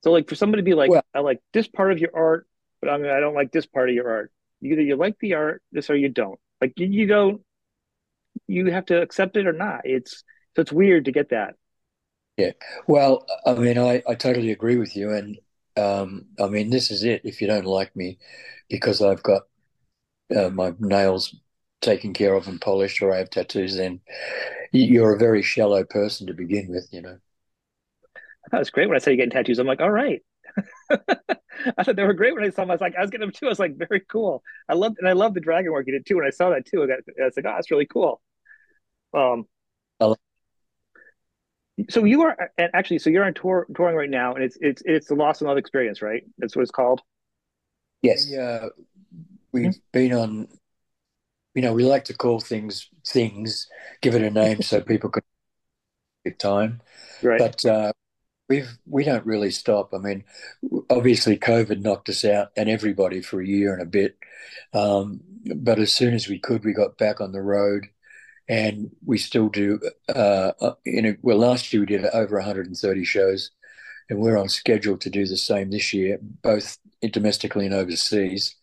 So 0.02 0.12
like 0.12 0.28
for 0.28 0.34
somebody 0.34 0.62
to 0.62 0.64
be 0.64 0.74
like, 0.74 0.90
well, 0.90 1.02
I 1.14 1.20
like 1.20 1.40
this 1.52 1.66
part 1.66 1.92
of 1.92 1.98
your 1.98 2.14
art, 2.14 2.46
but 2.80 2.90
I 2.90 2.98
mean 2.98 3.10
I 3.10 3.20
don't 3.20 3.34
like 3.34 3.52
this 3.52 3.66
part 3.66 3.88
of 3.88 3.94
your 3.94 4.08
art. 4.08 4.32
Either 4.62 4.82
you 4.82 4.96
like 4.96 5.18
the 5.20 5.34
art, 5.34 5.62
this 5.72 5.90
or 5.90 5.96
you 5.96 6.08
don't. 6.08 6.38
Like 6.60 6.74
you, 6.76 6.86
you 6.86 7.06
don't. 7.06 7.42
You 8.46 8.66
have 8.66 8.86
to 8.86 9.00
accept 9.00 9.36
it 9.36 9.46
or 9.46 9.52
not. 9.52 9.82
It's 9.84 10.24
so 10.56 10.62
it's 10.62 10.72
weird 10.72 11.04
to 11.06 11.12
get 11.12 11.30
that. 11.30 11.54
Yeah. 12.36 12.52
Well, 12.86 13.26
I 13.44 13.54
mean, 13.54 13.78
I 13.78 14.02
I 14.08 14.14
totally 14.14 14.52
agree 14.52 14.76
with 14.76 14.96
you, 14.96 15.10
and 15.10 15.38
um, 15.76 16.26
I 16.40 16.46
mean 16.46 16.70
this 16.70 16.90
is 16.90 17.04
it. 17.04 17.22
If 17.24 17.40
you 17.40 17.46
don't 17.46 17.66
like 17.66 17.94
me 17.96 18.18
because 18.68 19.02
I've 19.02 19.22
got 19.22 19.42
uh, 20.34 20.50
my 20.50 20.72
nails 20.78 21.34
taken 21.80 22.12
care 22.12 22.34
of 22.34 22.48
and 22.48 22.60
polished, 22.60 23.02
or 23.02 23.12
I 23.12 23.18
have 23.18 23.30
tattoos, 23.30 23.76
then 23.76 24.00
you're 24.72 25.14
a 25.14 25.18
very 25.18 25.42
shallow 25.42 25.84
person 25.84 26.26
to 26.28 26.34
begin 26.34 26.68
with. 26.68 26.88
You 26.92 27.02
know. 27.02 27.18
That 28.52 28.58
was 28.58 28.70
great 28.70 28.88
when 28.88 28.96
I 28.96 28.98
saw 28.98 29.10
you 29.10 29.16
getting 29.16 29.30
tattoos. 29.30 29.58
I'm 29.58 29.66
like, 29.66 29.80
all 29.80 29.90
right. 29.90 30.22
I 30.90 31.82
thought 31.82 31.96
they 31.96 32.04
were 32.04 32.14
great 32.14 32.34
when 32.34 32.44
I 32.44 32.50
saw 32.50 32.62
them. 32.62 32.70
I 32.70 32.74
was 32.74 32.80
like, 32.80 32.94
I 32.96 33.00
was 33.00 33.10
getting 33.10 33.26
them 33.26 33.32
too. 33.32 33.46
I 33.46 33.50
was 33.50 33.58
like, 33.58 33.76
very 33.76 34.00
cool. 34.00 34.42
I 34.68 34.74
love 34.74 34.94
and 34.98 35.08
I 35.08 35.12
love 35.12 35.34
the 35.34 35.40
dragon 35.40 35.72
work 35.72 35.86
you 35.86 35.92
did 35.92 36.06
too. 36.06 36.16
When 36.16 36.26
I 36.26 36.30
saw 36.30 36.50
that 36.50 36.66
too, 36.66 36.82
I, 36.82 36.86
got, 36.86 36.98
I 37.20 37.24
was 37.24 37.36
like, 37.36 37.44
oh, 37.46 37.52
that's 37.54 37.70
really 37.70 37.86
cool. 37.86 38.20
Um, 39.12 39.46
So 41.90 42.04
you 42.04 42.22
are 42.22 42.50
and 42.58 42.70
actually 42.74 42.98
so 42.98 43.08
you're 43.10 43.24
on 43.24 43.34
tour 43.34 43.66
touring 43.76 43.94
right 43.94 44.10
now, 44.10 44.34
and 44.34 44.42
it's 44.42 44.58
it's 44.60 44.82
it's 44.84 45.08
the 45.08 45.14
Lost 45.14 45.42
in 45.42 45.46
Love 45.46 45.58
experience, 45.58 46.02
right? 46.02 46.24
That's 46.38 46.56
what 46.56 46.62
it's 46.62 46.72
called. 46.72 47.02
Yes. 48.02 48.26
Yeah, 48.28 48.66
we've 49.52 49.66
mm-hmm. 49.66 49.78
been 49.92 50.12
on. 50.12 50.48
You 51.54 51.62
know, 51.62 51.72
we 51.72 51.84
like 51.84 52.04
to 52.06 52.14
call 52.14 52.40
things 52.40 52.88
things, 53.06 53.68
give 54.00 54.14
it 54.14 54.22
a 54.22 54.30
name 54.30 54.62
so 54.62 54.80
people 54.80 55.10
can 55.10 55.22
get 56.24 56.38
time. 56.38 56.80
Right. 57.22 57.38
But 57.38 57.64
uh, 57.64 57.92
we've 58.48 58.78
we 58.86 59.04
don't 59.04 59.26
really 59.26 59.50
stop. 59.50 59.92
I 59.92 59.98
mean, 59.98 60.24
obviously, 60.90 61.38
COVID 61.38 61.80
knocked 61.80 62.08
us 62.08 62.24
out 62.24 62.48
and 62.56 62.68
everybody 62.68 63.20
for 63.20 63.40
a 63.40 63.46
year 63.46 63.72
and 63.72 63.82
a 63.82 63.86
bit. 63.86 64.16
Um, 64.72 65.20
but 65.56 65.78
as 65.78 65.92
soon 65.92 66.14
as 66.14 66.28
we 66.28 66.38
could, 66.38 66.64
we 66.64 66.72
got 66.72 66.98
back 66.98 67.20
on 67.20 67.32
the 67.32 67.42
road 67.42 67.86
and 68.48 68.90
we 69.04 69.18
still 69.18 69.48
do. 69.48 69.80
Uh, 70.08 70.52
you 70.84 70.98
uh, 70.98 71.02
know, 71.02 71.16
well, 71.22 71.38
last 71.38 71.72
year 71.72 71.80
we 71.80 71.86
did 71.86 72.04
over 72.06 72.36
130 72.36 73.04
shows, 73.04 73.50
and 74.08 74.18
we're 74.18 74.38
on 74.38 74.48
schedule 74.48 74.96
to 74.98 75.10
do 75.10 75.26
the 75.26 75.36
same 75.36 75.70
this 75.70 75.92
year, 75.92 76.18
both 76.42 76.78
domestically 77.12 77.66
and 77.66 77.74
overseas. 77.74 78.56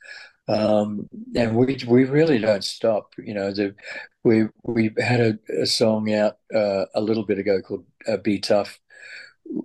Um, 0.47 1.09
and 1.35 1.55
we 1.55 1.77
we 1.87 2.05
really 2.05 2.37
don't 2.37 2.63
stop. 2.63 3.13
You 3.17 3.33
know, 3.33 3.51
the, 3.51 3.75
we 4.23 4.47
we 4.63 4.91
had 4.99 5.19
a, 5.19 5.61
a 5.61 5.65
song 5.65 6.11
out 6.13 6.37
uh, 6.53 6.85
a 6.93 7.01
little 7.01 7.23
bit 7.23 7.39
ago 7.39 7.61
called 7.61 7.85
uh, 8.07 8.17
"Be 8.17 8.39
Tough," 8.39 8.79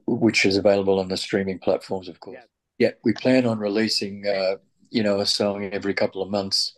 which 0.07 0.45
is 0.45 0.57
available 0.57 0.99
on 1.01 1.09
the 1.09 1.17
streaming 1.17 1.59
platforms, 1.59 2.09
of 2.09 2.21
course. 2.21 2.39
Yeah, 2.79 2.89
yeah 2.89 2.93
we 3.05 3.13
plan 3.13 3.47
on 3.47 3.59
releasing, 3.59 4.27
uh, 4.27 4.57
you 4.91 5.03
know, 5.03 5.21
a 5.21 5.27
song 5.27 5.65
every 5.73 5.95
couple 5.95 6.23
of 6.23 6.31
months 6.31 6.75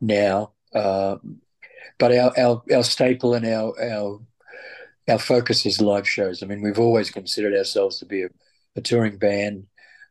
now. 0.00 0.52
Uh, 0.74 1.16
but 1.98 2.16
our, 2.16 2.32
our 2.38 2.62
our 2.72 2.82
staple 2.82 3.34
and 3.34 3.46
our 3.46 3.74
our 3.82 4.20
our 5.08 5.18
focus 5.18 5.66
is 5.66 5.80
live 5.80 6.08
shows. 6.08 6.42
I 6.42 6.46
mean, 6.46 6.62
we've 6.62 6.78
always 6.78 7.10
considered 7.10 7.54
ourselves 7.54 7.98
to 7.98 8.06
be 8.06 8.22
a, 8.22 8.28
a 8.76 8.80
touring 8.80 9.18
band, 9.18 9.66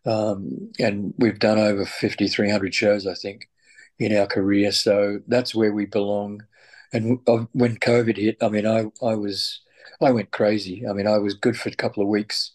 um, 0.05 0.71
and 0.79 1.13
we've 1.17 1.39
done 1.39 1.57
over 1.59 1.85
fifty 1.85 2.27
three 2.27 2.49
hundred 2.49 2.73
shows, 2.73 3.07
I 3.07 3.13
think, 3.13 3.49
in 3.97 4.15
our 4.15 4.27
career. 4.27 4.71
So 4.71 5.19
that's 5.27 5.55
where 5.55 5.73
we 5.73 5.85
belong. 5.85 6.43
And 6.91 7.19
when 7.53 7.77
COVID 7.77 8.17
hit, 8.17 8.37
I 8.41 8.49
mean, 8.49 8.65
I 8.65 8.85
I 9.05 9.15
was 9.15 9.61
I 10.01 10.11
went 10.11 10.31
crazy. 10.31 10.87
I 10.87 10.93
mean, 10.93 11.07
I 11.07 11.17
was 11.17 11.33
good 11.33 11.57
for 11.57 11.69
a 11.69 11.75
couple 11.75 12.03
of 12.03 12.09
weeks, 12.09 12.53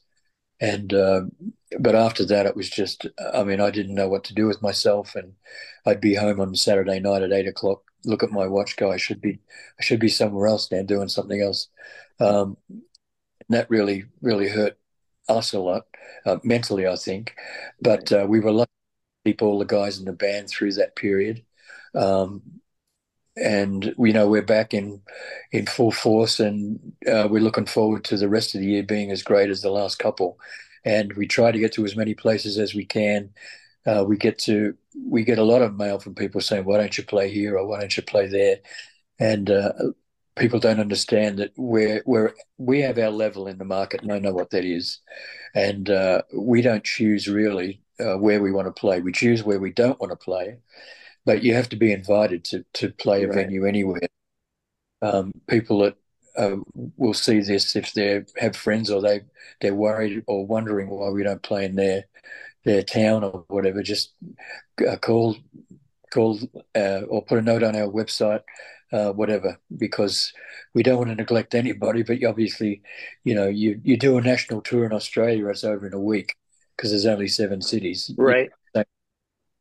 and 0.60 0.92
uh, 0.94 1.22
but 1.80 1.94
after 1.94 2.24
that, 2.26 2.46
it 2.46 2.56
was 2.56 2.70
just. 2.70 3.06
I 3.34 3.44
mean, 3.44 3.60
I 3.60 3.70
didn't 3.70 3.94
know 3.94 4.08
what 4.08 4.24
to 4.24 4.34
do 4.34 4.46
with 4.46 4.62
myself, 4.62 5.14
and 5.16 5.34
I'd 5.86 6.00
be 6.00 6.14
home 6.14 6.40
on 6.40 6.54
Saturday 6.56 7.00
night 7.00 7.22
at 7.22 7.32
eight 7.32 7.48
o'clock 7.48 7.82
look 8.04 8.22
at 8.22 8.30
my 8.30 8.46
watch, 8.46 8.76
go, 8.76 8.92
I 8.92 8.96
should 8.96 9.20
be, 9.20 9.40
I 9.78 9.82
should 9.82 10.00
be 10.00 10.08
somewhere 10.08 10.46
else 10.46 10.70
now 10.70 10.82
doing 10.82 11.08
something 11.08 11.40
else. 11.40 11.68
Um, 12.20 12.56
that 13.48 13.68
really, 13.70 14.04
really 14.22 14.48
hurt 14.48 14.78
us 15.28 15.52
a 15.52 15.58
lot 15.58 15.86
uh, 16.26 16.38
mentally, 16.42 16.86
I 16.86 16.96
think. 16.96 17.34
But 17.80 18.12
uh, 18.12 18.26
we 18.28 18.40
were 18.40 18.52
lucky 18.52 18.70
to 19.24 19.30
keep 19.30 19.42
all 19.42 19.58
the 19.58 19.64
guys 19.64 19.98
in 19.98 20.04
the 20.04 20.12
band 20.12 20.48
through 20.48 20.72
that 20.74 20.96
period. 20.96 21.44
Um, 21.94 22.42
and 23.36 23.94
you 23.98 24.12
know 24.12 24.28
we're 24.28 24.42
back 24.42 24.74
in 24.74 25.00
in 25.52 25.66
full 25.66 25.92
force, 25.92 26.40
and 26.40 26.78
uh, 27.10 27.28
we're 27.30 27.42
looking 27.42 27.66
forward 27.66 28.04
to 28.04 28.16
the 28.16 28.28
rest 28.28 28.54
of 28.54 28.60
the 28.60 28.66
year 28.66 28.82
being 28.82 29.10
as 29.10 29.22
great 29.22 29.50
as 29.50 29.62
the 29.62 29.70
last 29.70 29.98
couple. 29.98 30.38
And 30.84 31.14
we 31.14 31.26
try 31.26 31.50
to 31.50 31.58
get 31.58 31.72
to 31.74 31.84
as 31.84 31.96
many 31.96 32.14
places 32.14 32.58
as 32.58 32.74
we 32.74 32.84
can 32.84 33.30
uh, 33.86 34.04
we 34.06 34.16
get 34.16 34.38
to 34.38 34.74
we 35.06 35.24
get 35.24 35.38
a 35.38 35.44
lot 35.44 35.62
of 35.62 35.76
mail 35.76 35.98
from 35.98 36.14
people 36.14 36.40
saying, 36.40 36.64
"Why 36.64 36.78
don't 36.78 36.96
you 36.96 37.04
play 37.04 37.30
here?" 37.30 37.58
or 37.58 37.66
"Why 37.66 37.80
don't 37.80 37.96
you 37.96 38.02
play 38.02 38.26
there?" 38.26 38.58
And 39.18 39.50
uh, 39.50 39.72
people 40.36 40.58
don't 40.60 40.80
understand 40.80 41.38
that 41.38 41.52
we're 41.56 42.02
we're 42.06 42.32
we 42.58 42.80
have 42.80 42.98
our 42.98 43.10
level 43.10 43.46
in 43.46 43.58
the 43.58 43.64
market, 43.64 44.02
and 44.02 44.12
I 44.12 44.18
know 44.18 44.32
what 44.32 44.50
that 44.50 44.64
is. 44.64 45.00
And 45.54 45.90
uh, 45.90 46.22
we 46.34 46.62
don't 46.62 46.84
choose 46.84 47.28
really 47.28 47.82
uh, 48.00 48.16
where 48.18 48.42
we 48.42 48.52
want 48.52 48.66
to 48.68 48.80
play. 48.80 49.00
We 49.00 49.12
choose 49.12 49.44
where 49.44 49.60
we 49.60 49.72
don't 49.72 50.00
want 50.00 50.10
to 50.12 50.16
play, 50.16 50.58
but 51.24 51.42
you 51.42 51.54
have 51.54 51.68
to 51.70 51.76
be 51.76 51.92
invited 51.92 52.44
to 52.44 52.64
to 52.74 52.90
play 52.90 53.24
a 53.24 53.28
right. 53.28 53.34
venue 53.34 53.66
anywhere. 53.66 54.08
Um, 55.02 55.32
people 55.48 55.80
that 55.80 55.96
uh, 56.36 56.56
will 56.96 57.14
see 57.14 57.40
this 57.40 57.76
if 57.76 57.92
they 57.92 58.24
have 58.38 58.56
friends 58.56 58.90
or 58.90 59.00
they 59.00 59.22
they're 59.60 59.74
worried 59.74 60.24
or 60.26 60.46
wondering 60.46 60.88
why 60.88 61.10
we 61.10 61.22
don't 61.22 61.42
play 61.42 61.64
in 61.64 61.76
their 61.76 62.04
their 62.64 62.82
town 62.82 63.22
or 63.22 63.44
whatever, 63.48 63.82
just 63.82 64.12
uh, 64.88 64.96
call 64.96 65.36
call 66.10 66.38
uh, 66.74 67.02
or 67.08 67.24
put 67.24 67.38
a 67.38 67.42
note 67.42 67.62
on 67.62 67.76
our 67.76 67.88
website, 67.88 68.42
uh, 68.92 69.12
whatever, 69.12 69.58
because 69.76 70.32
we 70.72 70.82
don't 70.82 70.98
want 70.98 71.10
to 71.10 71.14
neglect 71.14 71.54
anybody. 71.54 72.02
But 72.02 72.24
obviously, 72.24 72.82
you 73.24 73.34
know, 73.34 73.48
you 73.48 73.80
you 73.84 73.96
do 73.96 74.18
a 74.18 74.22
national 74.22 74.62
tour 74.62 74.84
in 74.84 74.92
Australia, 74.92 75.48
it's 75.48 75.64
over 75.64 75.86
in 75.86 75.94
a 75.94 76.00
week 76.00 76.36
because 76.76 76.90
there's 76.90 77.06
only 77.06 77.28
seven 77.28 77.60
cities, 77.60 78.10
right? 78.16 78.50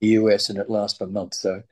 The 0.03 0.09
US 0.09 0.49
and 0.49 0.59
it 0.59 0.69
lasts 0.69 0.97
for 0.97 1.07
months. 1.07 1.39
So 1.39 1.63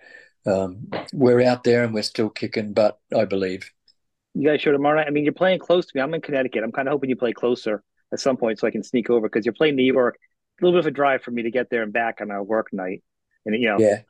um, 0.46 0.90
we're 1.12 1.42
out 1.42 1.66
there 1.66 1.84
and 1.84 1.94
we're 1.94 2.02
still 2.04 2.30
kicking 2.30 2.72
butt, 2.72 2.98
I 3.16 3.26
believe. 3.26 3.70
You 4.34 4.48
guys 4.48 4.62
show 4.62 4.72
tomorrow 4.72 4.96
night. 4.96 5.08
I 5.08 5.10
mean, 5.10 5.26
you're 5.26 5.34
playing 5.34 5.60
close 5.60 5.86
to 5.88 5.92
me. 5.94 6.02
I'm 6.02 6.14
in 6.14 6.22
Connecticut. 6.22 6.64
I'm 6.64 6.72
kind 6.72 6.88
of 6.88 6.94
hoping 6.94 7.10
you 7.10 7.18
play 7.18 7.34
closer 7.34 7.84
at 8.14 8.22
some 8.22 8.38
point 8.38 8.58
so 8.58 8.68
I 8.68 8.72
can 8.72 8.84
sneak 8.84 9.10
over 9.10 9.28
because 9.28 9.46
you're 9.46 9.54
playing 9.54 9.76
New 9.76 9.84
York 9.84 10.18
a 10.18 10.66
little 10.66 10.80
bit 10.80 10.86
of 10.86 10.94
a 10.94 10.96
drive 10.96 11.24
for 11.24 11.32
me 11.32 11.44
to 11.44 11.52
get 11.52 11.70
there 11.70 11.84
and 11.84 11.92
back 11.92 12.20
on 12.22 12.32
a 12.32 12.42
work 12.42 12.68
night. 12.72 13.04
And 13.46 13.54
you 13.62 13.68
know, 13.68 13.80
yeah. 13.80 14.02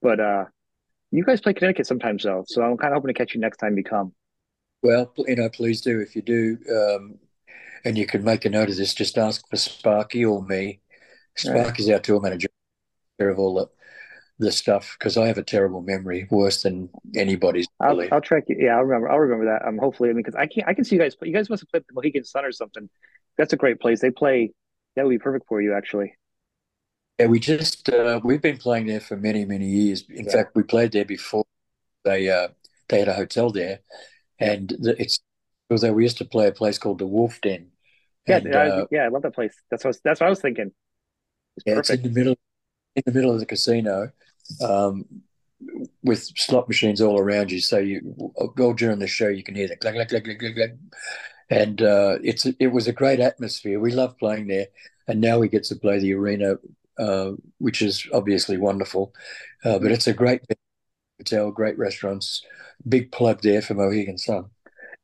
But 0.00 0.20
uh, 0.20 0.44
you 1.10 1.22
guys 1.22 1.42
play 1.42 1.52
Connecticut 1.52 1.86
sometimes 1.86 2.22
though, 2.22 2.44
so 2.46 2.62
I'm 2.62 2.78
kind 2.78 2.94
of 2.94 2.96
hoping 2.96 3.12
to 3.12 3.18
catch 3.18 3.34
you 3.34 3.40
next 3.40 3.58
time 3.58 3.76
you 3.76 3.84
come. 3.84 4.14
Well, 4.82 5.12
you 5.18 5.36
know, 5.36 5.50
please 5.50 5.82
do 5.82 6.00
if 6.00 6.16
you 6.16 6.22
do, 6.22 6.58
um, 6.70 7.18
and 7.84 7.98
you 7.98 8.06
can 8.06 8.24
make 8.24 8.46
a 8.46 8.50
note 8.50 8.70
of 8.70 8.76
this. 8.76 8.94
Just 8.94 9.18
ask 9.18 9.46
for 9.50 9.56
Sparky 9.56 10.24
or 10.24 10.42
me. 10.42 10.80
Sparky's 11.36 11.90
our 11.90 11.98
tour 11.98 12.20
manager. 12.20 12.48
Care 13.18 13.30
of 13.30 13.38
all 13.38 13.54
the 13.54 13.68
the 14.38 14.52
stuff 14.52 14.96
because 14.98 15.16
I 15.16 15.26
have 15.26 15.38
a 15.38 15.42
terrible 15.42 15.80
memory, 15.80 16.26
worse 16.30 16.62
than 16.62 16.90
anybody's. 17.14 17.66
I'll, 17.80 18.00
I'll, 18.12 18.20
track 18.20 18.44
you. 18.48 18.56
Yeah, 18.58 18.76
I'll 18.76 18.84
remember. 18.84 19.10
I'll 19.10 19.18
remember 19.18 19.46
that. 19.46 19.66
Um, 19.66 19.78
hopefully, 19.78 20.10
I 20.10 20.12
mean, 20.12 20.22
because 20.22 20.34
I 20.34 20.46
can 20.46 20.64
I 20.66 20.74
can 20.74 20.84
see 20.84 20.96
you 20.96 21.00
guys. 21.00 21.14
Play. 21.14 21.28
You 21.28 21.34
guys 21.34 21.48
must 21.48 21.62
have 21.62 21.70
played 21.70 21.84
the 21.88 21.94
Mohegan 21.94 22.24
Sun 22.24 22.44
or 22.44 22.52
something. 22.52 22.88
That's 23.38 23.52
a 23.52 23.56
great 23.56 23.80
place. 23.80 24.00
They 24.00 24.10
play 24.10 24.52
that 24.94 25.04
would 25.04 25.10
be 25.10 25.18
perfect 25.18 25.46
for 25.46 25.60
you, 25.60 25.74
actually. 25.74 26.14
Yeah, 27.18 27.26
we 27.26 27.40
just 27.40 27.88
uh, 27.88 28.20
we've 28.22 28.42
been 28.42 28.58
playing 28.58 28.86
there 28.86 29.00
for 29.00 29.16
many 29.16 29.44
many 29.44 29.66
years. 29.66 30.04
In 30.10 30.26
yeah. 30.26 30.32
fact, 30.32 30.52
we 30.54 30.62
played 30.62 30.92
there 30.92 31.04
before 31.04 31.44
they 32.04 32.28
uh, 32.28 32.48
they 32.88 32.98
had 32.98 33.08
a 33.08 33.14
hotel 33.14 33.50
there, 33.50 33.80
and 34.38 34.68
the, 34.78 35.00
it's 35.00 35.20
although 35.70 35.92
we 35.92 36.02
used 36.02 36.18
to 36.18 36.24
play 36.24 36.46
a 36.46 36.52
place 36.52 36.78
called 36.78 36.98
the 36.98 37.06
Wolf 37.06 37.40
Den. 37.40 37.68
Yeah, 38.26 38.38
and, 38.38 38.54
I, 38.54 38.68
uh, 38.68 38.86
yeah, 38.90 39.04
I 39.04 39.08
love 39.08 39.22
that 39.22 39.34
place. 39.34 39.54
That's 39.70 39.84
what 39.84 39.96
that's 40.04 40.20
what 40.20 40.26
I 40.26 40.30
was 40.30 40.40
thinking. 40.40 40.72
It's 41.56 41.64
yeah, 41.66 41.74
perfect. 41.74 41.90
it's 41.90 42.06
in 42.06 42.12
the 42.12 42.18
middle 42.18 42.36
in 42.96 43.02
the 43.06 43.12
middle 43.12 43.32
of 43.32 43.40
the 43.40 43.46
casino, 43.46 44.10
um, 44.62 45.04
with 46.02 46.24
slot 46.36 46.68
machines 46.68 47.00
all 47.00 47.18
around 47.18 47.50
you. 47.50 47.60
So 47.60 47.78
you 47.78 48.14
go 48.56 48.72
during 48.72 48.98
the 48.98 49.06
show, 49.06 49.28
you 49.28 49.42
can 49.42 49.54
hear 49.54 49.68
the 49.68 49.76
clack 49.76 49.94
clack 49.94 50.08
clack 50.08 50.24
clack 50.24 50.54
clack 50.54 50.70
and 51.50 51.80
uh, 51.82 52.18
it's 52.22 52.46
it 52.58 52.68
was 52.68 52.88
a 52.88 52.92
great 52.92 53.20
atmosphere. 53.20 53.78
We 53.78 53.92
love 53.92 54.18
playing 54.18 54.48
there, 54.48 54.66
and 55.06 55.20
now 55.20 55.38
we 55.38 55.48
get 55.48 55.64
to 55.64 55.76
play 55.76 55.98
the 55.98 56.14
arena, 56.14 56.56
uh, 56.98 57.32
which 57.58 57.82
is 57.82 58.06
obviously 58.12 58.58
wonderful. 58.58 59.14
Uh, 59.64 59.78
but 59.78 59.92
it's 59.92 60.06
a 60.06 60.12
great 60.12 60.42
hotel, 61.18 61.50
great 61.50 61.78
restaurants, 61.78 62.44
big 62.88 63.12
plug 63.12 63.42
there 63.42 63.62
for 63.62 63.74
Mohegan 63.74 64.18
Sun. 64.18 64.46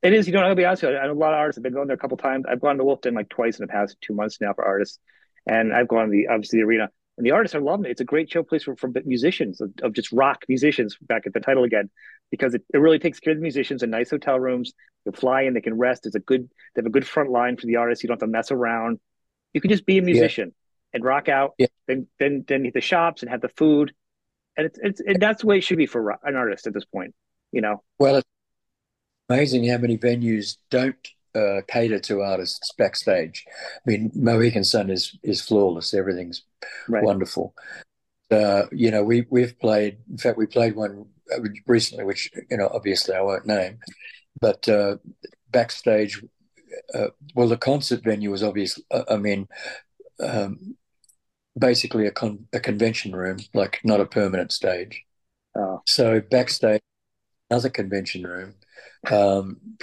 It 0.02 0.12
is. 0.12 0.26
You 0.26 0.32
know, 0.32 0.40
I'll 0.40 0.54
be 0.54 0.64
honest 0.64 0.82
with 0.82 0.92
you. 0.92 0.98
I 0.98 1.06
know 1.06 1.12
a 1.12 1.14
lot 1.14 1.32
of 1.32 1.38
artists 1.38 1.58
have 1.58 1.62
been 1.62 1.74
going 1.74 1.86
there 1.86 1.96
a 1.96 2.00
couple 2.00 2.16
times. 2.16 2.44
I've 2.48 2.60
gone 2.60 2.76
to 2.78 2.84
Wolf 2.84 3.02
Den 3.02 3.14
like 3.14 3.28
twice 3.28 3.58
in 3.58 3.66
the 3.66 3.72
past 3.72 3.96
two 4.00 4.14
months 4.14 4.40
now 4.40 4.52
for 4.52 4.64
artists, 4.64 4.98
and 5.46 5.72
I've 5.72 5.88
gone 5.88 6.06
to 6.06 6.10
the 6.10 6.28
obviously 6.28 6.58
the 6.58 6.66
arena. 6.66 6.90
And 7.22 7.26
the 7.28 7.30
artists 7.30 7.54
are 7.54 7.60
loving 7.60 7.86
it. 7.86 7.92
It's 7.92 8.00
a 8.00 8.04
great 8.04 8.28
show 8.28 8.42
place 8.42 8.64
for, 8.64 8.74
for 8.74 8.90
musicians 9.04 9.60
of, 9.60 9.70
of 9.84 9.92
just 9.92 10.10
rock 10.10 10.42
musicians. 10.48 10.96
Back 11.00 11.24
at 11.24 11.32
the 11.32 11.38
title 11.38 11.62
again, 11.62 11.88
because 12.32 12.52
it, 12.52 12.64
it 12.74 12.78
really 12.78 12.98
takes 12.98 13.20
care 13.20 13.30
of 13.30 13.38
the 13.38 13.42
musicians 13.42 13.84
in 13.84 13.90
nice 13.90 14.10
hotel 14.10 14.40
rooms. 14.40 14.72
They 15.04 15.12
fly 15.12 15.42
in, 15.42 15.54
they 15.54 15.60
can 15.60 15.78
rest. 15.78 16.04
It's 16.04 16.16
a 16.16 16.18
good, 16.18 16.50
they 16.74 16.80
have 16.80 16.86
a 16.86 16.90
good 16.90 17.06
front 17.06 17.30
line 17.30 17.56
for 17.56 17.66
the 17.66 17.76
artists. 17.76 18.02
You 18.02 18.08
don't 18.08 18.20
have 18.20 18.26
to 18.28 18.32
mess 18.32 18.50
around. 18.50 18.98
You 19.52 19.60
can 19.60 19.70
just 19.70 19.86
be 19.86 19.98
a 19.98 20.02
musician 20.02 20.48
yeah. 20.48 20.96
and 20.96 21.04
rock 21.04 21.28
out. 21.28 21.54
Yeah. 21.58 21.68
Then, 21.86 22.08
then, 22.18 22.44
then 22.48 22.64
hit 22.64 22.74
the 22.74 22.80
shops 22.80 23.22
and 23.22 23.30
have 23.30 23.40
the 23.40 23.50
food, 23.50 23.94
and 24.56 24.66
it's 24.66 24.80
it's 24.82 25.00
and 25.00 25.22
that's 25.22 25.42
the 25.42 25.46
way 25.46 25.58
it 25.58 25.60
should 25.60 25.78
be 25.78 25.86
for 25.86 26.18
an 26.24 26.34
artist 26.34 26.66
at 26.66 26.74
this 26.74 26.84
point. 26.84 27.14
You 27.52 27.60
know. 27.60 27.84
Well, 28.00 28.16
it's 28.16 28.28
amazing 29.28 29.68
how 29.68 29.78
many 29.78 29.96
venues 29.96 30.56
don't 30.70 30.96
uh, 31.36 31.60
cater 31.68 32.00
to 32.00 32.22
artists 32.22 32.72
backstage. 32.76 33.44
I 33.48 33.90
mean, 33.90 34.10
Mohegan 34.14 34.64
Sun 34.64 34.90
is 34.90 35.16
is 35.22 35.40
flawless. 35.40 35.94
Everything's 35.94 36.42
right. 36.88 37.04
wonderful. 37.04 37.54
Uh, 38.30 38.64
you 38.72 38.90
know, 38.90 39.04
we 39.04 39.26
we've 39.30 39.58
played. 39.58 39.98
In 40.10 40.18
fact, 40.18 40.38
we 40.38 40.46
played 40.46 40.74
one 40.74 41.06
recently, 41.66 42.04
which 42.04 42.30
you 42.50 42.56
know, 42.56 42.70
obviously 42.72 43.14
I 43.14 43.20
won't 43.20 43.46
name, 43.46 43.78
but 44.40 44.68
uh, 44.68 44.96
backstage. 45.50 46.24
Uh, 46.94 47.08
well, 47.34 47.48
the 47.48 47.58
concert 47.58 48.02
venue 48.02 48.30
was 48.30 48.42
obviously. 48.42 48.84
Uh, 48.90 49.04
I 49.10 49.16
mean, 49.16 49.48
um, 50.20 50.76
basically 51.58 52.06
a 52.06 52.10
con- 52.10 52.46
a 52.52 52.60
convention 52.60 53.14
room, 53.14 53.38
like 53.54 53.80
not 53.84 54.00
a 54.00 54.06
permanent 54.06 54.52
stage. 54.52 55.04
Oh. 55.54 55.82
So 55.86 56.20
backstage, 56.20 56.80
another 57.50 57.68
convention 57.68 58.24
room. 58.24 58.54
Um, 59.10 59.76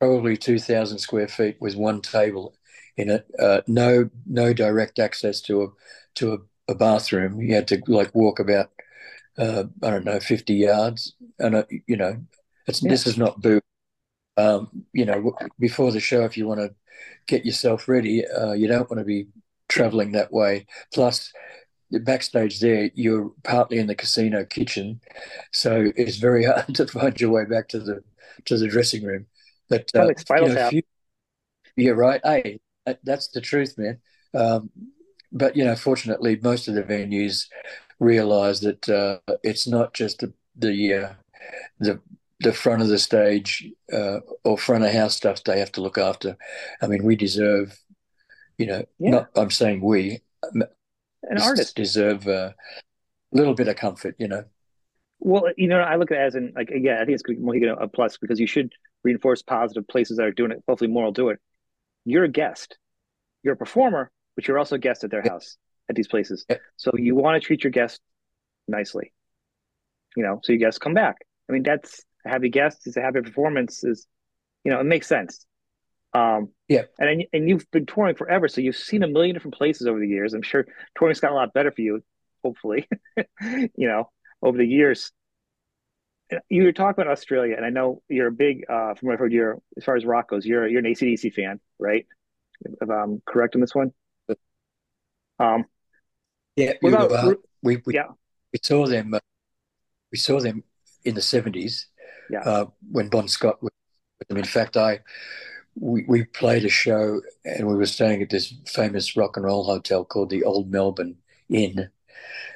probably 0.00 0.36
two 0.36 0.58
thousand 0.58 0.98
square 0.98 1.28
feet 1.28 1.56
with 1.60 1.74
one 1.74 2.00
table 2.00 2.54
in 2.96 3.10
it. 3.10 3.26
Uh, 3.38 3.60
no 3.66 4.10
no 4.26 4.52
direct 4.52 4.98
access 4.98 5.40
to 5.42 5.62
a 5.62 5.68
to 6.16 6.34
a, 6.34 6.72
a, 6.72 6.74
bathroom. 6.74 7.40
You 7.40 7.54
had 7.54 7.68
to 7.68 7.82
like 7.86 8.14
walk 8.14 8.38
about 8.38 8.70
uh, 9.38 9.64
I 9.82 9.90
don't 9.90 10.04
know 10.04 10.20
fifty 10.20 10.54
yards, 10.54 11.14
and 11.38 11.56
uh, 11.56 11.64
you 11.86 11.96
know 11.96 12.22
it's, 12.66 12.82
yeah. 12.82 12.90
this 12.90 13.06
is 13.06 13.18
not 13.18 13.40
boo. 13.40 13.60
Um, 14.36 14.84
you 14.92 15.04
know, 15.04 15.36
before 15.58 15.92
the 15.92 16.00
show, 16.00 16.24
if 16.24 16.36
you 16.36 16.46
want 16.46 16.60
to 16.60 16.74
get 17.26 17.44
yourself 17.44 17.88
ready, 17.88 18.26
uh, 18.26 18.52
you 18.52 18.66
don't 18.66 18.90
want 18.90 18.98
to 18.98 19.04
be 19.04 19.28
traveling 19.68 20.12
that 20.12 20.32
way. 20.32 20.66
Plus, 20.92 21.32
backstage 21.90 22.60
there, 22.60 22.90
you're 22.94 23.30
partly 23.44 23.78
in 23.78 23.86
the 23.86 23.94
casino 23.94 24.44
kitchen, 24.44 25.00
so 25.52 25.92
it's 25.96 26.16
very 26.16 26.44
hard 26.50 26.74
to 26.74 26.86
find 26.86 27.20
your 27.20 27.30
way 27.30 27.44
back 27.44 27.68
to 27.68 27.78
the 27.78 28.02
to 28.46 28.58
the 28.58 28.68
dressing 28.68 29.04
room. 29.04 29.26
But 29.68 29.90
uh, 29.94 30.08
you 30.30 30.54
know, 30.54 30.70
you, 30.70 30.82
you're 31.76 31.94
right. 31.94 32.20
Hey, 32.22 32.60
that's 33.02 33.28
the 33.28 33.40
truth, 33.40 33.76
man. 33.78 33.98
Um, 34.34 34.70
but 35.32 35.56
you 35.56 35.64
know, 35.64 35.76
fortunately, 35.76 36.38
most 36.42 36.68
of 36.68 36.74
the 36.74 36.82
venues 36.82 37.46
realise 37.98 38.60
that 38.60 38.88
uh, 38.88 39.18
it's 39.42 39.66
not 39.66 39.94
just 39.94 40.20
the 40.20 40.32
the 40.56 40.94
uh, 40.94 41.12
the 41.80 42.00
the 42.40 42.52
front 42.52 42.82
of 42.82 42.88
the 42.88 42.98
stage 42.98 43.68
uh, 43.92 44.20
or 44.44 44.58
front 44.58 44.84
of 44.84 44.92
house 44.92 45.16
stuff 45.16 45.42
they 45.44 45.58
have 45.58 45.72
to 45.72 45.80
look 45.80 45.98
after. 45.98 46.36
I 46.82 46.86
mean, 46.86 47.04
we 47.04 47.16
deserve, 47.16 47.78
you 48.58 48.66
know, 48.66 48.84
yeah. 48.98 49.10
not 49.10 49.30
I'm 49.36 49.50
saying 49.50 49.80
we, 49.80 50.20
an 50.52 51.38
artist 51.40 51.76
deserve 51.76 52.26
a 52.26 52.54
little 53.32 53.54
bit 53.54 53.68
of 53.68 53.76
comfort, 53.76 54.16
you 54.18 54.28
know. 54.28 54.44
Well, 55.20 55.44
you 55.56 55.68
know, 55.68 55.80
I 55.80 55.96
look 55.96 56.10
at 56.10 56.18
it 56.18 56.20
as 56.20 56.34
in 56.34 56.52
like, 56.54 56.70
yeah, 56.74 57.00
I 57.00 57.04
think 57.04 57.18
it's 57.18 57.40
more 57.40 57.54
you 57.54 57.66
know, 57.66 57.74
a 57.74 57.88
plus 57.88 58.18
because 58.18 58.38
you 58.38 58.46
should 58.46 58.72
reinforce 59.02 59.42
positive 59.42 59.88
places 59.88 60.18
that 60.18 60.26
are 60.26 60.32
doing 60.32 60.50
it. 60.50 60.62
Hopefully, 60.68 60.90
more 60.90 61.04
will 61.04 61.12
do 61.12 61.30
it. 61.30 61.40
You're 62.04 62.24
a 62.24 62.28
guest, 62.28 62.78
you're 63.42 63.54
a 63.54 63.56
performer, 63.56 64.10
but 64.36 64.46
you're 64.46 64.58
also 64.58 64.76
a 64.76 64.78
guest 64.78 65.04
at 65.04 65.10
their 65.10 65.22
house 65.22 65.56
at 65.88 65.96
these 65.96 66.08
places. 66.08 66.44
So 66.76 66.92
you 66.96 67.14
want 67.14 67.40
to 67.40 67.46
treat 67.46 67.64
your 67.64 67.70
guests 67.70 68.00
nicely, 68.66 69.12
you 70.16 70.22
know, 70.22 70.40
so 70.42 70.52
your 70.52 70.60
guests 70.60 70.78
come 70.78 70.94
back. 70.94 71.16
I 71.48 71.52
mean, 71.52 71.62
that's 71.62 72.02
a 72.24 72.30
happy 72.30 72.48
guest 72.48 72.86
is 72.86 72.96
a 72.96 73.00
happy 73.00 73.20
performance 73.20 73.84
is, 73.84 74.06
you 74.64 74.72
know, 74.72 74.80
it 74.80 74.84
makes 74.84 75.06
sense. 75.06 75.46
Um, 76.14 76.50
yeah, 76.68 76.82
and 76.98 77.24
and 77.32 77.48
you've 77.48 77.68
been 77.72 77.86
touring 77.86 78.14
forever, 78.14 78.46
so 78.46 78.60
you've 78.60 78.76
seen 78.76 79.02
a 79.02 79.08
million 79.08 79.34
different 79.34 79.56
places 79.56 79.88
over 79.88 79.98
the 79.98 80.06
years. 80.06 80.32
I'm 80.32 80.42
sure 80.42 80.64
touring's 80.96 81.18
got 81.18 81.32
a 81.32 81.34
lot 81.34 81.52
better 81.52 81.72
for 81.72 81.80
you, 81.80 82.02
hopefully. 82.44 82.88
you 83.40 83.88
know, 83.88 84.10
over 84.40 84.56
the 84.56 84.66
years. 84.66 85.10
You 86.48 86.64
were 86.64 86.72
talking 86.72 87.02
about 87.02 87.12
Australia, 87.12 87.54
and 87.56 87.64
I 87.64 87.70
know 87.70 88.02
you're 88.08 88.28
a 88.28 88.32
big, 88.32 88.64
uh, 88.68 88.94
from 88.94 89.08
what 89.08 89.12
I've 89.14 89.18
heard, 89.18 89.32
you're 89.32 89.60
as 89.76 89.84
far 89.84 89.96
as 89.96 90.04
rock 90.04 90.30
goes, 90.30 90.46
you're 90.46 90.66
you're 90.66 90.80
an 90.80 90.86
ACDC 90.86 91.34
fan, 91.34 91.60
right? 91.78 92.06
If 92.64 92.88
I'm 92.88 93.22
correct 93.26 93.54
on 93.54 93.60
this 93.60 93.74
one. 93.74 93.92
Um, 95.38 95.64
yeah, 96.56 96.74
we, 96.80 96.92
about, 96.92 97.12
uh, 97.12 97.34
we, 97.62 97.82
we, 97.84 97.94
yeah. 97.94 98.06
we 98.52 98.60
saw 98.62 98.86
them. 98.86 99.14
Uh, 99.14 99.18
we 100.12 100.18
saw 100.18 100.40
them 100.40 100.62
in 101.04 101.14
the 101.14 101.22
seventies. 101.22 101.88
Yeah. 102.30 102.40
Uh, 102.40 102.66
when 102.90 103.08
Bon 103.08 103.28
Scott 103.28 103.62
was 103.62 103.72
with 104.18 104.28
them. 104.28 104.38
In 104.38 104.44
fact, 104.44 104.76
I 104.76 105.00
we, 105.76 106.04
we 106.06 106.24
played 106.24 106.64
a 106.64 106.68
show 106.68 107.20
and 107.44 107.66
we 107.66 107.74
were 107.74 107.86
staying 107.86 108.22
at 108.22 108.30
this 108.30 108.54
famous 108.66 109.16
rock 109.16 109.36
and 109.36 109.44
roll 109.44 109.64
hotel 109.64 110.04
called 110.04 110.30
the 110.30 110.44
Old 110.44 110.70
Melbourne 110.70 111.16
Inn. 111.48 111.90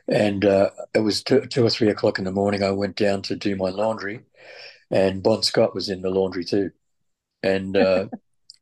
And 0.07 0.45
uh, 0.45 0.71
it 0.95 1.01
was 1.01 1.23
two, 1.23 1.43
two 1.47 1.65
or 1.65 1.71
three 1.71 1.89
o'clock 1.89 2.19
in 2.19 2.25
the 2.25 2.33
morning. 2.33 2.63
I 2.63 2.71
went 2.71 2.97
down 2.97 3.23
to 3.23 3.37
do 3.37 3.57
my 3.57 3.71
laundry, 3.71 4.21
and 4.91 5.23
Bon 5.23 5.43
Scott 5.43 5.75
was 5.75 5.89
in 5.89 6.03
the 6.03 6.11
laundry 6.11 6.45
too. 6.45 6.71
And 7.43 7.77
uh, 7.77 8.07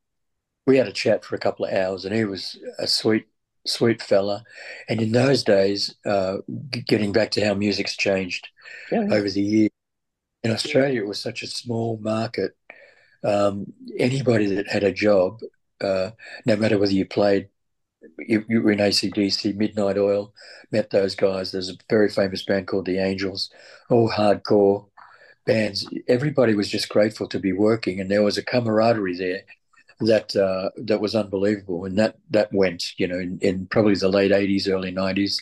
we 0.67 0.77
had 0.77 0.89
a 0.89 0.93
chat 0.93 1.25
for 1.25 1.37
a 1.37 1.41
couple 1.41 1.67
of 1.67 1.73
hours, 1.73 2.05
and 2.05 2.15
he 2.15 2.25
was 2.25 2.59
a 2.79 2.87
sweet, 2.87 3.27
sweet 3.67 4.03
fella. 4.03 4.45
And 4.89 5.01
in 5.01 5.13
those 5.13 5.45
days, 5.45 5.95
uh, 6.05 6.39
getting 6.71 7.13
back 7.13 7.31
to 7.33 7.45
how 7.45 7.55
music's 7.55 7.97
changed 7.97 8.49
yeah. 8.91 9.07
over 9.11 9.31
the 9.31 9.43
years, 9.43 9.71
in 10.43 10.51
Australia, 10.53 11.03
it 11.03 11.07
was 11.07 11.21
such 11.21 11.43
a 11.43 11.49
small 11.49 11.99
market 12.01 12.57
um, 13.27 13.73
anybody 13.99 14.47
that 14.55 14.69
had 14.69 14.85
a 14.85 14.93
job, 14.93 15.41
uh, 15.81 16.11
no 16.45 16.57
matter 16.57 16.79
whether 16.79 16.93
you 16.93 17.07
played, 17.07 17.49
you, 18.19 18.45
were 18.63 18.73
in 18.73 18.79
ACDC, 18.79 19.57
Midnight 19.57 19.99
Oil, 19.99 20.33
met 20.73 20.91
those 20.91 21.15
guys. 21.15 21.53
There's 21.53 21.71
a 21.71 21.77
very 21.89 22.09
famous 22.09 22.45
band 22.45 22.67
called 22.67 22.87
The 22.87 22.99
Angels, 22.99 23.51
all 23.91 24.11
hardcore 24.11 24.87
bands. 25.45 25.89
Everybody 26.09 26.55
was 26.55 26.69
just 26.69 26.89
grateful 26.89 27.29
to 27.29 27.39
be 27.39 27.53
working, 27.53 28.01
and 28.01 28.11
there 28.11 28.23
was 28.23 28.39
a 28.39 28.45
camaraderie 28.45 29.17
there 29.17 29.43
that 30.01 30.37
uh, 30.37 30.71
that 30.77 31.01
was 31.01 31.15
unbelievable. 31.15 31.85
And 31.85 31.99
that 31.99 32.17
that 32.31 32.53
went, 32.53 32.85
you 32.99 33.07
know, 33.07 33.19
in, 33.19 33.39
in 33.41 33.67
probably 33.67 33.95
the 33.95 34.09
late 34.09 34.33
'80s, 34.33 34.69
early 34.69 34.93
'90s. 34.93 35.39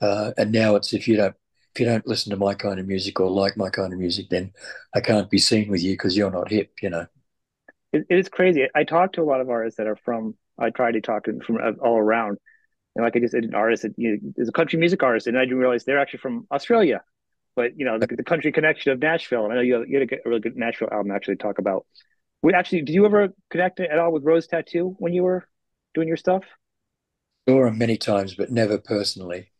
Uh, 0.00 0.32
and 0.36 0.52
now 0.52 0.74
it's 0.76 0.92
if 0.92 1.08
you 1.08 1.16
don't 1.16 1.36
if 1.74 1.80
you 1.80 1.86
don't 1.86 2.06
listen 2.06 2.30
to 2.30 2.36
my 2.36 2.54
kind 2.54 2.78
of 2.78 2.86
music 2.86 3.18
or 3.20 3.30
like 3.30 3.56
my 3.56 3.70
kind 3.70 3.92
of 3.92 3.98
music, 3.98 4.28
then 4.30 4.52
I 4.94 5.00
can't 5.00 5.30
be 5.30 5.38
seen 5.38 5.70
with 5.70 5.82
you 5.82 5.94
because 5.94 6.16
you're 6.16 6.30
not 6.30 6.50
hip, 6.50 6.72
you 6.82 6.90
know 6.90 7.06
it 7.94 8.06
is 8.10 8.28
crazy. 8.28 8.66
I 8.74 8.84
talk 8.84 9.12
to 9.12 9.22
a 9.22 9.24
lot 9.24 9.40
of 9.40 9.48
artists 9.48 9.78
that 9.78 9.86
are 9.86 9.96
from. 9.96 10.34
I 10.58 10.70
try 10.70 10.92
to 10.92 11.00
talk 11.00 11.24
to 11.24 11.32
them 11.32 11.40
from 11.40 11.58
all 11.80 11.98
around, 11.98 12.38
and 12.94 13.04
like 13.04 13.16
I 13.16 13.20
just 13.20 13.32
said, 13.32 13.44
an 13.44 13.54
artist 13.54 13.82
that 13.82 13.94
you 13.96 14.12
know, 14.12 14.32
is 14.36 14.48
a 14.48 14.52
country 14.52 14.78
music 14.78 15.02
artist, 15.02 15.26
and 15.26 15.36
I 15.36 15.42
didn't 15.42 15.58
realize 15.58 15.84
they're 15.84 15.98
actually 15.98 16.20
from 16.20 16.46
Australia. 16.50 17.02
But 17.56 17.78
you 17.78 17.84
know 17.84 17.98
the, 17.98 18.06
the 18.06 18.24
country 18.24 18.50
connection 18.52 18.92
of 18.92 18.98
Nashville. 18.98 19.44
And 19.44 19.52
I 19.52 19.56
know 19.56 19.62
you, 19.62 19.84
you 19.86 20.00
had 20.00 20.12
a 20.12 20.28
really 20.28 20.40
good 20.40 20.56
Nashville 20.56 20.88
album 20.90 21.12
actually 21.12 21.36
talk 21.36 21.58
about. 21.58 21.86
We 22.42 22.52
actually, 22.52 22.82
did 22.82 22.94
you 22.94 23.06
ever 23.06 23.28
connect 23.50 23.80
at 23.80 23.98
all 23.98 24.12
with 24.12 24.24
Rose 24.24 24.46
Tattoo 24.46 24.96
when 24.98 25.12
you 25.12 25.22
were 25.22 25.48
doing 25.94 26.08
your 26.08 26.16
stuff? 26.16 26.44
Saw 27.48 27.64
them 27.64 27.78
many 27.78 27.96
times, 27.96 28.34
but 28.34 28.50
never 28.50 28.78
personally. 28.78 29.50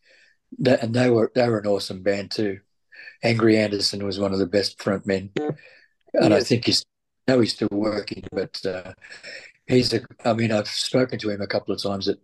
That, 0.59 0.83
and 0.83 0.95
they 0.95 1.11
were 1.11 1.31
they 1.35 1.49
were 1.49 1.59
an 1.59 1.67
awesome 1.67 2.03
band 2.03 2.31
too. 2.31 2.61
Angry 3.23 3.57
Anderson 3.57 4.05
was 4.05 4.19
one 4.19 4.33
of 4.33 4.39
the 4.39 4.47
best 4.47 4.79
frontmen, 4.79 5.31
and 6.15 6.35
I 6.35 6.41
think 6.43 6.67
he's 6.67 6.85
now 7.27 7.41
he's 7.41 7.55
still 7.55 7.69
working, 7.71 8.25
but 8.33 8.65
uh, 8.67 8.93
he's 9.67 9.93
a. 9.93 10.01
I 10.25 10.33
mean, 10.33 10.53
I've 10.53 10.69
spoken 10.69 11.19
to 11.21 11.31
him 11.31 11.41
a 11.41 11.47
couple 11.47 11.75
of 11.75 11.83
times 11.83 12.09
at 12.09 12.19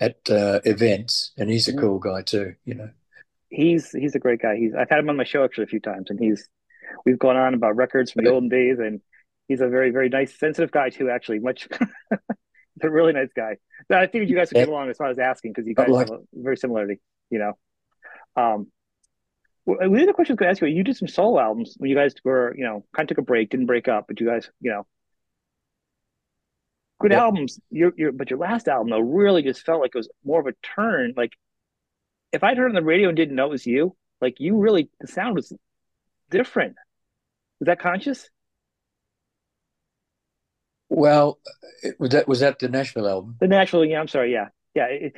at 0.00 0.16
uh, 0.30 0.60
events, 0.64 1.32
and 1.36 1.50
he's 1.50 1.68
a 1.68 1.72
mm-hmm. 1.72 1.80
cool 1.80 1.98
guy 1.98 2.22
too. 2.22 2.54
You 2.64 2.74
know, 2.74 2.90
he's 3.48 3.90
he's 3.90 4.14
a 4.14 4.18
great 4.18 4.40
guy. 4.40 4.56
He's 4.56 4.74
I've 4.74 4.90
had 4.90 5.00
him 5.00 5.10
on 5.10 5.16
my 5.16 5.24
show 5.24 5.44
actually 5.44 5.64
a 5.64 5.68
few 5.68 5.80
times, 5.80 6.10
and 6.10 6.18
he's 6.18 6.48
we've 7.04 7.18
gone 7.18 7.36
on 7.36 7.54
about 7.54 7.76
records 7.76 8.12
from 8.12 8.24
the 8.24 8.30
olden 8.30 8.48
days, 8.48 8.78
and 8.78 9.00
he's 9.48 9.60
a 9.60 9.68
very 9.68 9.90
very 9.90 10.08
nice, 10.08 10.38
sensitive 10.38 10.70
guy 10.70 10.90
too. 10.90 11.10
Actually, 11.10 11.40
much. 11.40 11.68
a 12.80 12.88
really 12.88 13.12
nice 13.12 13.30
guy. 13.34 13.56
I 13.90 14.06
think 14.06 14.28
you 14.28 14.36
guys 14.36 14.50
would 14.52 14.60
get 14.60 14.68
along. 14.68 14.86
That's 14.86 15.00
why 15.00 15.06
I 15.06 15.08
was 15.08 15.18
asking 15.18 15.52
because 15.52 15.66
you 15.66 15.74
guys 15.74 15.88
like, 15.88 16.08
have 16.08 16.18
a 16.18 16.22
very 16.32 16.56
similarity. 16.56 17.00
You 17.30 17.38
know. 17.40 17.52
Um, 18.36 18.68
well, 19.66 19.78
the 19.78 20.02
other 20.02 20.12
question 20.14 20.32
I 20.32 20.34
was 20.34 20.38
going 20.38 20.46
to 20.46 20.50
ask 20.50 20.62
you, 20.62 20.68
you 20.68 20.84
did 20.84 20.96
some 20.96 21.08
solo 21.08 21.38
albums 21.40 21.74
when 21.76 21.90
you 21.90 21.96
guys 21.96 22.14
were, 22.24 22.54
you 22.56 22.64
know, 22.64 22.86
kind 22.96 23.04
of 23.04 23.08
took 23.08 23.18
a 23.18 23.26
break, 23.26 23.50
didn't 23.50 23.66
break 23.66 23.86
up, 23.86 24.06
but 24.08 24.18
you 24.18 24.26
guys, 24.26 24.48
you 24.60 24.70
know, 24.70 24.86
good 27.00 27.12
yeah. 27.12 27.22
albums. 27.22 27.60
Your, 27.70 27.92
your, 27.96 28.12
but 28.12 28.30
your 28.30 28.38
last 28.38 28.68
album 28.68 28.90
though 28.90 28.98
really 28.98 29.42
just 29.42 29.64
felt 29.64 29.80
like 29.80 29.92
it 29.94 29.98
was 29.98 30.08
more 30.24 30.40
of 30.40 30.46
a 30.46 30.54
turn. 30.74 31.14
Like, 31.16 31.32
if 32.32 32.44
I'd 32.44 32.58
heard 32.58 32.70
on 32.70 32.74
the 32.74 32.82
radio 32.82 33.08
and 33.08 33.16
didn't 33.16 33.36
know 33.36 33.46
it 33.46 33.50
was 33.50 33.66
you, 33.66 33.96
like 34.20 34.36
you 34.38 34.56
really, 34.56 34.90
the 35.00 35.06
sound 35.06 35.34
was 35.34 35.52
different. 36.30 36.76
Was 37.60 37.66
that 37.66 37.80
conscious? 37.80 38.28
Well, 40.88 41.38
was 41.98 42.10
that 42.10 42.26
was 42.26 42.40
that 42.40 42.58
the 42.58 42.68
Nashville 42.68 43.08
album? 43.08 43.36
The 43.40 43.48
Nashville, 43.48 43.84
yeah. 43.84 44.00
I'm 44.00 44.08
sorry, 44.08 44.32
yeah, 44.32 44.48
yeah. 44.74 44.86
It, 44.86 45.12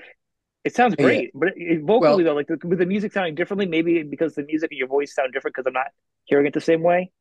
it 0.65 0.75
sounds 0.75 0.95
great, 0.97 1.31
yeah. 1.33 1.41
but 1.41 1.49
it, 1.57 1.83
vocally 1.83 2.25
well, 2.25 2.35
though, 2.35 2.53
like 2.53 2.65
with 2.65 2.79
the 2.79 2.87
music 2.87 3.13
sounding 3.13 3.35
differently, 3.35 3.67
maybe 3.67 4.03
because 4.03 4.35
the 4.35 4.43
music 4.43 4.71
and 4.73 4.79
your 4.79 4.89
voice 4.89 5.15
sound 5.15 5.33
different 5.33 5.55
because 5.55 5.67
I'm 5.67 5.73
not 5.73 5.87
hearing 6.25 6.47
it 6.47 6.55
the 6.55 6.61
same 6.61 6.83
way. 6.83 7.13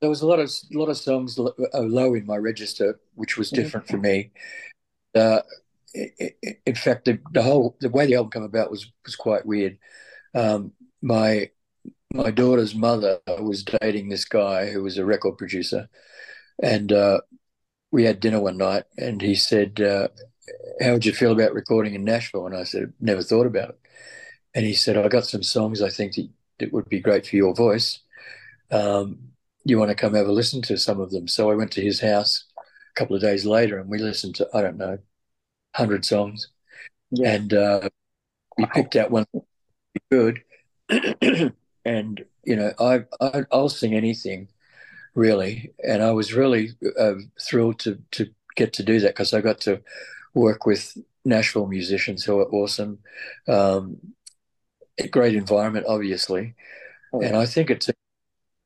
There 0.00 0.10
was 0.10 0.22
a 0.22 0.26
lot 0.26 0.38
of 0.38 0.50
a 0.50 0.78
lot 0.78 0.88
of 0.88 0.96
songs 0.96 1.38
uh, 1.38 1.78
low 1.80 2.14
in 2.14 2.26
my 2.26 2.36
register, 2.36 3.00
which 3.14 3.36
was 3.36 3.50
mm-hmm. 3.50 3.62
different 3.62 3.88
for 3.88 3.98
me. 3.98 4.30
Uh, 5.14 5.40
in 5.94 6.74
fact, 6.74 7.06
the, 7.06 7.18
the 7.32 7.42
whole 7.42 7.76
the 7.80 7.88
way 7.88 8.06
the 8.06 8.14
album 8.14 8.30
came 8.30 8.42
about 8.42 8.70
was 8.70 8.92
was 9.04 9.16
quite 9.16 9.46
weird. 9.46 9.78
Um, 10.34 10.72
my 11.02 11.50
my 12.12 12.30
daughter's 12.30 12.74
mother 12.74 13.20
was 13.40 13.64
dating 13.64 14.08
this 14.08 14.24
guy 14.24 14.70
who 14.70 14.82
was 14.82 14.98
a 14.98 15.04
record 15.04 15.38
producer, 15.38 15.88
and 16.62 16.92
uh, 16.92 17.20
we 17.90 18.04
had 18.04 18.20
dinner 18.20 18.40
one 18.40 18.58
night, 18.58 18.84
and 18.98 19.22
he 19.22 19.34
said, 19.34 19.80
uh, 19.80 20.08
how 20.80 20.92
would 20.92 21.06
you 21.06 21.12
feel 21.12 21.32
about 21.32 21.54
recording 21.54 21.94
in 21.94 22.04
Nashville? 22.04 22.46
And 22.46 22.56
I 22.56 22.64
said, 22.64 22.92
never 23.00 23.22
thought 23.22 23.46
about 23.46 23.70
it. 23.70 23.80
And 24.54 24.64
he 24.64 24.74
said, 24.74 24.96
I 24.96 25.08
got 25.08 25.26
some 25.26 25.42
songs 25.42 25.82
I 25.82 25.88
think 25.88 26.14
that, 26.14 26.28
that 26.58 26.72
would 26.72 26.88
be 26.88 27.00
great 27.00 27.26
for 27.26 27.36
your 27.36 27.54
voice. 27.54 28.00
Um, 28.70 29.30
you 29.70 29.78
want 29.78 29.90
to 29.90 29.94
come 29.94 30.14
have 30.14 30.26
a 30.26 30.32
listen 30.32 30.62
to 30.62 30.78
some 30.78 31.00
of 31.00 31.10
them? 31.10 31.28
So 31.28 31.50
I 31.50 31.54
went 31.54 31.72
to 31.72 31.82
his 31.82 32.00
house 32.00 32.44
a 32.58 32.98
couple 32.98 33.16
of 33.16 33.22
days 33.22 33.44
later 33.44 33.78
and 33.78 33.88
we 33.88 33.98
listened 33.98 34.34
to, 34.36 34.48
I 34.54 34.62
don't 34.62 34.78
know, 34.78 34.98
100 35.76 36.04
songs. 36.04 36.48
Yeah. 37.10 37.32
And 37.34 37.54
uh, 37.54 37.88
we 38.58 38.66
picked 38.66 38.96
out 38.96 39.10
one 39.10 39.26
good. 40.10 40.42
and, 41.84 42.24
you 42.44 42.56
know, 42.56 42.72
I, 42.78 43.04
I, 43.20 43.44
I'll 43.50 43.68
sing 43.68 43.94
anything 43.94 44.48
really. 45.16 45.72
And 45.82 46.02
I 46.02 46.12
was 46.12 46.32
really 46.32 46.70
uh, 46.96 47.14
thrilled 47.40 47.80
to 47.80 47.98
to 48.12 48.30
get 48.54 48.72
to 48.74 48.84
do 48.84 49.00
that 49.00 49.14
because 49.14 49.34
I 49.34 49.40
got 49.40 49.60
to 49.62 49.82
work 50.34 50.66
with 50.66 50.96
Nashville 51.24 51.66
musicians 51.66 52.22
who 52.22 52.38
are 52.38 52.48
awesome. 52.50 53.00
Um, 53.48 53.98
a 54.98 55.08
great 55.08 55.34
environment, 55.34 55.86
obviously, 55.88 56.54
oh, 57.12 57.20
and 57.20 57.36
I 57.36 57.46
think 57.46 57.70
it's. 57.70 57.90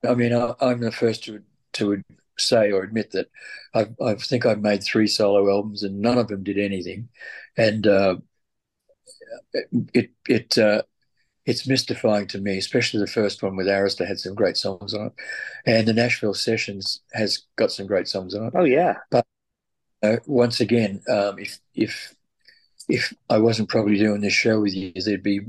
I 0.07 0.15
mean, 0.15 0.33
I, 0.33 0.55
am 0.61 0.81
the 0.81 0.93
first 0.93 1.25
to 1.25 1.43
to 1.75 2.03
say 2.39 2.73
or 2.73 2.83
admit 2.83 3.13
that 3.13 3.29
I, 3.75 3.89
I 4.03 4.15
think 4.15 4.47
I've 4.47 4.61
made 4.61 4.83
three 4.83 5.07
solo 5.07 5.51
albums 5.51 5.83
and 5.83 6.01
none 6.01 6.19
of 6.19 6.29
them 6.29 6.43
did 6.43 6.59
anything, 6.59 7.09
and 7.57 7.87
uh, 7.87 8.17
it 9.95 10.11
it 10.29 10.59
uh, 10.59 10.83
it's 11.47 11.67
mystifying 11.67 12.27
to 12.29 12.39
me, 12.39 12.59
especially 12.59 13.01
the 13.01 13.07
first 13.07 13.43
one 13.43 13.57
with 13.57 13.67
Arista 13.67 14.07
had 14.07 14.21
some 14.21 14.35
great 14.35 14.57
songs 14.57 14.95
on 14.95 15.07
it, 15.07 15.13
and 15.67 15.87
the 15.87 15.93
Nashville 15.93 16.35
Sessions 16.35 17.01
has 17.13 17.43
got 17.57 17.73
some 17.73 17.87
great 17.87 18.09
songs 18.09 18.35
on 18.35 18.47
it. 18.47 18.53
Oh 18.57 18.65
yeah, 18.65 18.99
but 19.11 19.27
uh, 20.03 20.17
once 20.27 20.61
again, 20.61 21.03
um, 21.09 21.39
if 21.39 21.59
if 21.75 22.15
if 22.89 23.13
I 23.29 23.39
wasn't 23.39 23.69
probably 23.69 23.99
doing 23.99 24.21
this 24.21 24.33
show 24.33 24.61
with 24.61 24.75
you, 24.75 24.93
there'd 24.95 25.23
be 25.23 25.43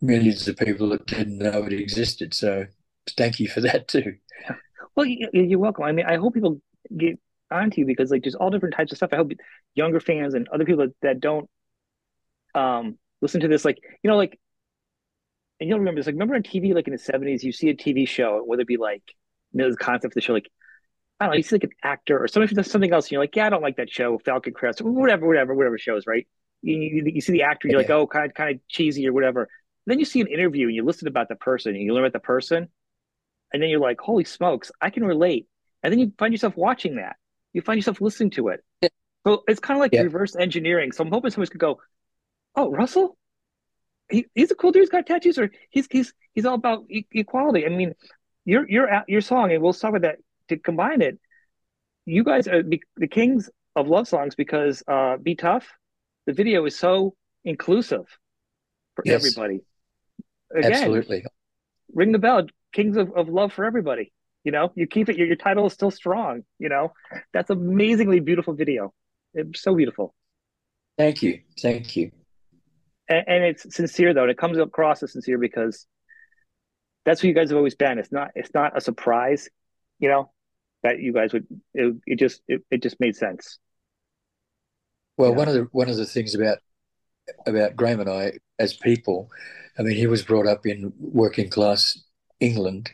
millions 0.00 0.46
of 0.46 0.56
people 0.56 0.90
that 0.90 1.06
didn't 1.06 1.38
know 1.38 1.64
it 1.64 1.72
existed. 1.72 2.34
So 2.34 2.66
thank 3.16 3.40
you 3.40 3.48
for 3.48 3.60
that 3.62 3.88
too. 3.88 4.16
Well, 4.94 5.06
you're 5.06 5.58
welcome. 5.58 5.84
I 5.84 5.92
mean, 5.92 6.06
I 6.06 6.16
hope 6.16 6.34
people 6.34 6.60
get 6.96 7.18
onto 7.50 7.80
you 7.80 7.86
because 7.86 8.10
like 8.10 8.22
there's 8.22 8.34
all 8.34 8.50
different 8.50 8.74
types 8.74 8.92
of 8.92 8.98
stuff. 8.98 9.10
I 9.12 9.16
hope 9.16 9.32
younger 9.74 10.00
fans 10.00 10.34
and 10.34 10.48
other 10.48 10.64
people 10.64 10.86
that 11.02 11.20
don't 11.20 11.48
um, 12.54 12.98
listen 13.20 13.40
to 13.42 13.48
this, 13.48 13.64
like 13.64 13.78
you 14.02 14.10
know, 14.10 14.16
like 14.16 14.38
and 15.60 15.68
you'll 15.68 15.78
remember 15.78 16.00
this. 16.00 16.06
Like 16.06 16.14
remember 16.14 16.34
on 16.34 16.42
TV, 16.42 16.74
like 16.74 16.86
in 16.86 16.92
the 16.92 16.98
'70s, 16.98 17.42
you 17.42 17.52
see 17.52 17.68
a 17.68 17.74
TV 17.74 18.08
show, 18.08 18.42
whether 18.44 18.62
it 18.62 18.68
be 18.68 18.76
like 18.76 19.02
you 19.52 19.58
know 19.58 19.70
the 19.70 19.76
concept 19.76 20.12
of 20.12 20.14
the 20.14 20.20
show, 20.20 20.32
like 20.32 20.50
I 21.18 21.26
don't 21.26 21.32
know, 21.32 21.36
you 21.36 21.42
see 21.42 21.54
like 21.54 21.64
an 21.64 21.70
actor 21.82 22.22
or 22.22 22.28
somebody 22.28 22.54
does 22.54 22.70
something 22.70 22.92
else, 22.92 23.06
and 23.06 23.12
you're 23.12 23.22
like, 23.22 23.34
yeah, 23.36 23.46
I 23.46 23.50
don't 23.50 23.62
like 23.62 23.76
that 23.76 23.90
show, 23.90 24.18
Falcon 24.18 24.52
Crest, 24.52 24.80
or 24.80 24.90
whatever, 24.90 25.26
whatever, 25.26 25.54
whatever 25.54 25.78
shows, 25.78 26.06
right? 26.06 26.26
You, 26.62 26.76
you, 26.76 27.02
you 27.14 27.20
see 27.20 27.32
the 27.32 27.42
actor, 27.42 27.68
you're 27.68 27.80
yeah. 27.80 27.86
like, 27.86 27.90
oh, 27.90 28.06
kind 28.06 28.26
of, 28.26 28.34
kind 28.34 28.54
of 28.54 28.60
cheesy 28.68 29.06
or 29.08 29.12
whatever. 29.12 29.48
then 29.86 29.98
you 29.98 30.04
see 30.04 30.20
an 30.20 30.26
interview 30.26 30.66
and 30.66 30.74
you 30.74 30.84
listen 30.84 31.08
about 31.08 31.28
the 31.28 31.36
person 31.36 31.74
and 31.74 31.82
you 31.82 31.94
learn 31.94 32.04
about 32.04 32.12
the 32.12 32.18
person, 32.24 32.68
and 33.56 33.62
then 33.62 33.70
you're 33.70 33.80
like, 33.80 33.98
holy 33.98 34.24
smokes, 34.24 34.70
I 34.82 34.90
can 34.90 35.02
relate. 35.02 35.46
And 35.82 35.90
then 35.90 35.98
you 35.98 36.12
find 36.18 36.30
yourself 36.30 36.58
watching 36.58 36.96
that. 36.96 37.16
You 37.54 37.62
find 37.62 37.78
yourself 37.78 38.02
listening 38.02 38.28
to 38.32 38.48
it. 38.48 38.62
Yeah. 38.82 38.90
So 39.26 39.44
it's 39.48 39.60
kind 39.60 39.78
of 39.78 39.80
like 39.80 39.94
yeah. 39.94 40.02
reverse 40.02 40.36
engineering. 40.36 40.92
So 40.92 41.02
I'm 41.02 41.10
hoping 41.10 41.30
somebody 41.30 41.50
could 41.50 41.60
go, 41.60 41.80
oh, 42.54 42.70
Russell, 42.70 43.16
he, 44.10 44.26
he's 44.34 44.50
a 44.50 44.54
cool 44.54 44.72
dude. 44.72 44.82
He's 44.82 44.90
got 44.90 45.06
tattoos, 45.06 45.38
or 45.38 45.50
he's 45.70 45.86
he's 45.90 46.12
he's 46.34 46.44
all 46.44 46.56
about 46.56 46.84
e- 46.90 47.06
equality. 47.12 47.64
I 47.64 47.70
mean, 47.70 47.94
your 48.44 48.68
your 48.68 49.04
your 49.08 49.22
song, 49.22 49.50
and 49.52 49.62
we'll 49.62 49.72
start 49.72 49.94
with 49.94 50.02
that 50.02 50.18
to 50.48 50.58
combine 50.58 51.00
it. 51.00 51.18
You 52.04 52.24
guys 52.24 52.46
are 52.46 52.62
the 52.62 53.08
kings 53.08 53.48
of 53.74 53.88
love 53.88 54.06
songs 54.06 54.34
because 54.34 54.82
uh, 54.86 55.16
"Be 55.16 55.34
Tough," 55.34 55.66
the 56.26 56.34
video 56.34 56.66
is 56.66 56.76
so 56.76 57.14
inclusive 57.42 58.04
for 58.96 59.02
yes. 59.06 59.24
everybody. 59.24 59.62
Again, 60.54 60.72
Absolutely. 60.72 61.24
Ring 61.96 62.12
the 62.12 62.20
bell, 62.20 62.46
kings 62.72 62.96
of, 62.96 63.10
of 63.16 63.28
love 63.28 63.52
for 63.52 63.64
everybody. 63.64 64.12
You 64.44 64.52
know, 64.52 64.70
you 64.76 64.86
keep 64.86 65.08
it. 65.08 65.16
Your, 65.16 65.26
your 65.26 65.36
title 65.36 65.66
is 65.66 65.72
still 65.72 65.90
strong. 65.90 66.44
You 66.60 66.68
know, 66.68 66.92
that's 67.32 67.50
amazingly 67.50 68.20
beautiful 68.20 68.54
video. 68.54 68.94
It's 69.34 69.60
so 69.60 69.74
beautiful. 69.74 70.14
Thank 70.96 71.22
you. 71.22 71.40
Thank 71.60 71.96
you 71.96 72.12
and, 73.08 73.24
and 73.26 73.44
it's 73.44 73.74
sincere 73.74 74.14
though, 74.14 74.22
and 74.22 74.30
it 74.30 74.38
comes 74.38 74.58
across 74.58 75.02
as 75.02 75.12
sincere 75.12 75.38
because 75.38 75.86
that's 77.04 77.20
who 77.20 77.28
you 77.28 77.34
guys 77.34 77.50
have 77.50 77.56
always 77.56 77.74
been. 77.74 77.98
It's 77.98 78.12
not 78.12 78.30
it's 78.34 78.52
not 78.54 78.76
a 78.76 78.80
surprise, 78.80 79.48
you 79.98 80.08
know, 80.08 80.32
that 80.82 81.00
you 81.00 81.12
guys 81.12 81.32
would 81.32 81.46
it, 81.74 81.96
it 82.06 82.18
just 82.18 82.40
it, 82.48 82.62
it 82.70 82.82
just 82.82 82.98
made 83.00 83.16
sense. 83.16 83.58
Well, 85.16 85.34
one 85.34 85.48
of 85.48 85.54
the 85.54 85.68
one 85.72 85.88
of 85.88 85.96
the 85.96 86.06
things 86.06 86.34
about 86.34 86.58
about 87.46 87.76
Graham 87.76 88.00
and 88.00 88.10
I 88.10 88.32
as 88.58 88.74
people, 88.74 89.30
I 89.78 89.82
mean, 89.82 89.96
he 89.96 90.06
was 90.06 90.22
brought 90.22 90.46
up 90.46 90.66
in 90.66 90.92
working 90.98 91.50
class 91.50 92.02
England, 92.40 92.90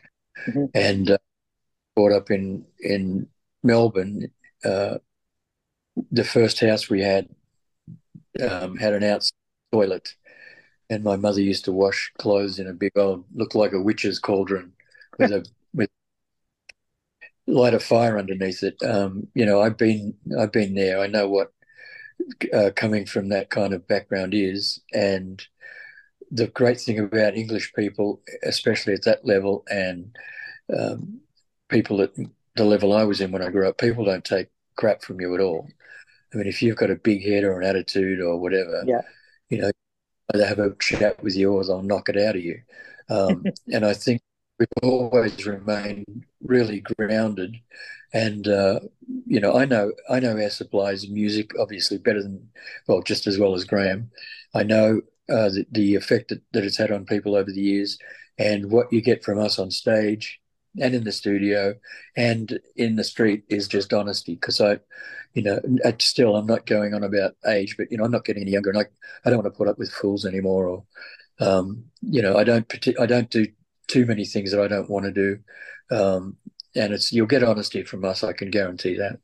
mm-hmm. 0.47 0.65
and 0.73 1.11
uh, 1.11 1.17
brought 1.95 2.11
up 2.13 2.31
in 2.31 2.65
in 2.79 3.27
Melbourne. 3.63 4.31
Uh, 4.63 4.97
the 6.11 6.23
first 6.23 6.59
house 6.59 6.89
we 6.89 7.01
had 7.01 7.29
um, 8.41 8.77
had 8.77 8.93
an 8.93 9.03
outside 9.03 9.35
toilet. 9.71 10.15
And 10.89 11.03
my 11.03 11.15
mother 11.15 11.41
used 11.41 11.65
to 11.65 11.71
wash 11.71 12.11
clothes 12.17 12.59
in 12.59 12.67
a 12.67 12.73
big 12.73 12.97
old, 12.97 13.25
looked 13.33 13.55
like 13.55 13.73
a 13.73 13.81
witch's 13.81 14.19
cauldron 14.19 14.73
with 15.17 15.31
a 15.31 15.45
with 15.73 15.89
light 17.47 17.73
a 17.73 17.79
fire 17.79 18.19
underneath 18.19 18.63
it. 18.63 18.81
Um, 18.83 19.27
you 19.33 19.45
know, 19.45 19.61
I've 19.61 19.77
been 19.77 20.15
I've 20.39 20.51
been 20.51 20.75
there. 20.75 20.99
I 20.99 21.07
know 21.07 21.29
what 21.29 21.52
uh, 22.53 22.71
coming 22.75 23.05
from 23.05 23.29
that 23.29 23.49
kind 23.49 23.73
of 23.73 23.87
background 23.87 24.33
is, 24.33 24.81
and 24.93 25.45
the 26.31 26.47
great 26.47 26.79
thing 26.79 26.99
about 26.99 27.35
English 27.35 27.73
people, 27.73 28.21
especially 28.43 28.93
at 28.93 29.03
that 29.03 29.25
level, 29.25 29.63
and 29.69 30.15
um, 30.75 31.19
people 31.69 32.01
at 32.01 32.11
the 32.55 32.65
level 32.65 32.93
I 32.93 33.03
was 33.03 33.21
in 33.21 33.31
when 33.31 33.41
I 33.41 33.49
grew 33.49 33.67
up, 33.67 33.77
people 33.77 34.05
don't 34.05 34.25
take 34.25 34.47
crap 34.75 35.01
from 35.01 35.21
you 35.21 35.33
at 35.35 35.41
all. 35.41 35.67
I 36.33 36.37
mean, 36.37 36.47
if 36.47 36.61
you've 36.61 36.77
got 36.77 36.89
a 36.89 36.95
big 36.95 37.23
head 37.23 37.43
or 37.43 37.59
an 37.59 37.67
attitude 37.67 38.19
or 38.19 38.39
whatever, 38.39 38.83
yeah 38.87 39.01
you 39.53 39.61
know, 39.61 39.71
either 40.33 40.45
have 40.45 40.59
a 40.59 40.75
chat 40.79 41.21
with 41.23 41.35
you 41.35 41.51
or 41.51 41.63
they'll 41.63 41.83
knock 41.83 42.09
it 42.09 42.17
out 42.17 42.35
of 42.35 42.43
you. 42.43 42.59
Um, 43.09 43.45
and 43.71 43.85
I 43.85 43.93
think 43.93 44.21
we've 44.59 44.67
always 44.81 45.45
remained 45.45 46.25
really 46.41 46.81
grounded. 46.81 47.55
And 48.13 48.47
uh, 48.47 48.79
you 49.25 49.39
know, 49.39 49.57
I 49.57 49.65
know 49.65 49.91
I 50.09 50.19
know 50.19 50.37
Air 50.37 50.49
Supply's 50.51 51.09
music 51.09 51.51
obviously 51.59 51.97
better 51.97 52.21
than 52.21 52.49
well, 52.87 53.01
just 53.01 53.27
as 53.27 53.39
well 53.39 53.55
as 53.55 53.65
Graham. 53.65 54.11
I 54.53 54.63
know 54.63 55.01
uh, 55.29 55.49
the, 55.49 55.65
the 55.71 55.95
effect 55.95 56.29
that, 56.29 56.41
that 56.53 56.63
it's 56.63 56.77
had 56.77 56.91
on 56.91 57.05
people 57.05 57.35
over 57.35 57.51
the 57.51 57.61
years, 57.61 57.97
and 58.37 58.71
what 58.71 58.91
you 58.93 59.01
get 59.01 59.23
from 59.23 59.39
us 59.39 59.57
on 59.57 59.71
stage 59.71 60.39
and 60.79 60.95
in 60.95 61.03
the 61.03 61.11
studio 61.11 61.75
and 62.17 62.59
in 62.75 62.95
the 62.95 63.03
street 63.03 63.43
is 63.49 63.67
just 63.67 63.93
honesty. 63.93 64.35
Because 64.35 64.61
I, 64.61 64.79
you 65.33 65.41
know, 65.43 65.59
still 65.99 66.35
I'm 66.35 66.45
not 66.45 66.65
going 66.65 66.93
on 66.93 67.03
about 67.03 67.35
age, 67.47 67.75
but 67.77 67.91
you 67.91 67.97
know, 67.97 68.03
I'm 68.03 68.11
not 68.11 68.25
getting 68.25 68.43
any 68.43 68.51
younger, 68.51 68.69
and 68.69 68.79
I, 68.79 68.85
I 69.25 69.29
don't 69.29 69.41
want 69.41 69.51
to 69.51 69.57
put 69.57 69.67
up 69.67 69.79
with 69.79 69.91
fools 69.91 70.25
anymore, 70.25 70.67
or, 70.67 70.83
um, 71.39 71.85
you 72.01 72.21
know, 72.21 72.37
I 72.37 72.43
don't 72.43 72.71
I 72.99 73.05
don't 73.07 73.29
do 73.29 73.47
too 73.87 74.05
many 74.05 74.25
things 74.25 74.51
that 74.51 74.61
I 74.61 74.67
don't 74.67 74.89
want 74.89 75.05
to 75.05 75.11
do, 75.11 75.39
um, 75.91 76.37
and 76.75 76.93
it's 76.93 77.11
you'll 77.11 77.27
get 77.27 77.43
honesty 77.43 77.83
from 77.83 78.03
us, 78.05 78.23
I 78.23 78.33
can 78.33 78.49
guarantee 78.49 78.97
that. 78.97 79.19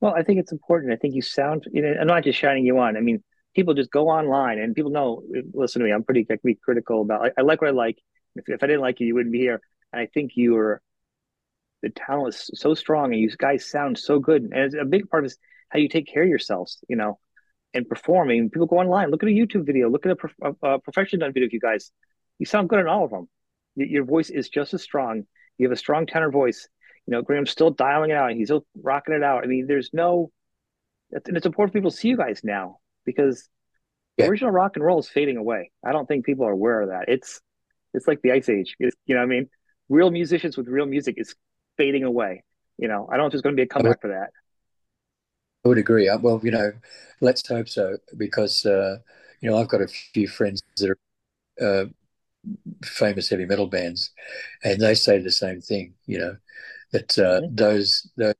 Well, 0.00 0.14
I 0.14 0.22
think 0.22 0.40
it's 0.40 0.52
important. 0.52 0.92
I 0.92 0.96
think 0.96 1.14
you 1.14 1.22
sound, 1.22 1.64
you 1.72 1.82
know, 1.82 1.94
I'm 2.00 2.06
not 2.06 2.24
just 2.24 2.38
shining 2.38 2.66
you 2.66 2.78
on. 2.78 2.96
I 2.96 3.00
mean, 3.00 3.22
people 3.54 3.74
just 3.74 3.90
go 3.90 4.08
online 4.08 4.58
and 4.58 4.74
people 4.74 4.90
know. 4.90 5.22
Listen 5.52 5.80
to 5.80 5.86
me, 5.86 5.92
I'm 5.92 6.04
pretty 6.04 6.26
critical 6.62 7.02
about. 7.02 7.26
I, 7.26 7.30
I 7.38 7.42
like 7.42 7.60
what 7.60 7.68
I 7.68 7.72
like. 7.72 7.98
If, 8.36 8.44
if 8.48 8.62
I 8.62 8.66
didn't 8.66 8.82
like 8.82 9.00
you, 9.00 9.06
you 9.06 9.14
wouldn't 9.14 9.32
be 9.32 9.38
here. 9.38 9.60
And 9.92 10.02
I 10.02 10.06
think 10.06 10.32
you 10.34 10.56
are 10.56 10.82
the 11.84 11.90
talent 11.90 12.34
is 12.34 12.50
so 12.54 12.74
strong 12.74 13.12
and 13.12 13.20
you 13.20 13.30
guys 13.36 13.70
sound 13.70 13.98
so 13.98 14.18
good. 14.18 14.42
And 14.42 14.54
it's 14.54 14.74
a 14.74 14.84
big 14.84 15.08
part 15.08 15.26
is 15.26 15.36
how 15.68 15.78
you 15.78 15.88
take 15.88 16.06
care 16.06 16.22
of 16.22 16.28
yourselves, 16.28 16.78
you 16.88 16.96
know, 16.96 17.18
and 17.74 17.88
performing. 17.88 18.50
People 18.50 18.66
go 18.66 18.78
online, 18.78 19.10
look 19.10 19.22
at 19.22 19.28
a 19.28 19.32
YouTube 19.32 19.66
video, 19.66 19.90
look 19.90 20.06
at 20.06 20.12
a, 20.12 20.16
prof- 20.16 20.56
a 20.62 20.78
professional 20.78 21.20
done 21.20 21.32
video 21.32 21.46
of 21.46 21.52
you 21.52 21.60
guys. 21.60 21.90
You 22.38 22.46
sound 22.46 22.68
good 22.68 22.80
in 22.80 22.88
all 22.88 23.04
of 23.04 23.10
them. 23.10 23.28
Your 23.76 24.04
voice 24.04 24.30
is 24.30 24.48
just 24.48 24.72
as 24.72 24.82
strong. 24.82 25.24
You 25.58 25.66
have 25.68 25.72
a 25.72 25.78
strong 25.78 26.06
tenor 26.06 26.30
voice. 26.30 26.68
You 27.06 27.12
know, 27.12 27.22
Graham's 27.22 27.50
still 27.50 27.70
dialing 27.70 28.10
it 28.10 28.16
out. 28.16 28.32
He's 28.32 28.48
still 28.48 28.64
rocking 28.82 29.14
it 29.14 29.22
out. 29.22 29.44
I 29.44 29.46
mean, 29.46 29.66
there's 29.66 29.90
no, 29.92 30.30
and 31.12 31.36
it's 31.36 31.46
important 31.46 31.72
for 31.72 31.78
people 31.78 31.90
to 31.90 31.96
see 31.96 32.08
you 32.08 32.16
guys 32.16 32.40
now 32.42 32.78
because 33.04 33.48
yeah. 34.16 34.26
original 34.26 34.50
rock 34.50 34.72
and 34.76 34.84
roll 34.84 34.98
is 34.98 35.08
fading 35.08 35.36
away. 35.36 35.70
I 35.84 35.92
don't 35.92 36.06
think 36.06 36.24
people 36.24 36.46
are 36.46 36.52
aware 36.52 36.80
of 36.80 36.88
that. 36.88 37.04
It's, 37.08 37.40
it's 37.92 38.08
like 38.08 38.22
the 38.22 38.32
ice 38.32 38.48
age. 38.48 38.74
It's, 38.78 38.96
you 39.06 39.14
know 39.14 39.20
what 39.20 39.26
I 39.26 39.28
mean? 39.28 39.48
Real 39.88 40.10
musicians 40.10 40.56
with 40.56 40.66
real 40.66 40.86
music 40.86 41.16
is 41.18 41.34
fading 41.76 42.04
away. 42.04 42.42
You 42.78 42.88
know, 42.88 43.06
I 43.08 43.16
don't 43.16 43.24
know 43.24 43.26
if 43.26 43.32
there's 43.32 43.42
going 43.42 43.54
to 43.54 43.60
be 43.60 43.64
a 43.64 43.68
comeback 43.68 44.00
for 44.00 44.08
that. 44.08 44.30
I 45.64 45.68
would 45.68 45.78
agree. 45.78 46.08
Uh, 46.08 46.18
well, 46.18 46.40
you 46.42 46.50
know, 46.50 46.72
let's 47.20 47.46
hope 47.46 47.68
so 47.68 47.96
because 48.16 48.66
uh, 48.66 48.98
you 49.40 49.50
know 49.50 49.58
I've 49.58 49.68
got 49.68 49.80
a 49.80 49.88
few 49.88 50.28
friends 50.28 50.62
that 50.76 50.90
are 50.90 50.98
uh, 51.60 51.84
famous 52.82 53.28
heavy 53.28 53.46
metal 53.46 53.66
bands, 53.66 54.10
and 54.62 54.80
they 54.80 54.94
say 54.94 55.18
the 55.18 55.30
same 55.30 55.60
thing. 55.60 55.94
You 56.06 56.18
know, 56.18 56.36
that 56.94 57.18
uh, 57.18 57.40
mm-hmm. 57.40 57.54
those 57.54 58.10
those 58.16 58.34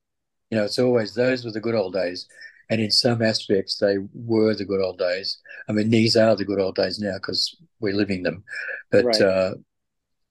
you 0.50 0.56
know 0.56 0.64
it's 0.64 0.78
always 0.78 1.14
those 1.14 1.44
were 1.44 1.50
the 1.50 1.60
good 1.60 1.74
old 1.74 1.92
days, 1.92 2.26
and 2.70 2.80
in 2.80 2.90
some 2.90 3.20
aspects 3.20 3.78
they 3.78 3.96
were 4.14 4.54
the 4.54 4.64
good 4.64 4.80
old 4.80 4.98
days. 4.98 5.38
I 5.68 5.72
mean, 5.72 5.90
these 5.90 6.16
are 6.16 6.36
the 6.36 6.44
good 6.44 6.60
old 6.60 6.76
days 6.76 6.98
now 6.98 7.14
because 7.14 7.56
we're 7.80 7.94
living 7.94 8.22
them, 8.22 8.44
but 8.90 9.04
right. 9.04 9.20
uh, 9.20 9.54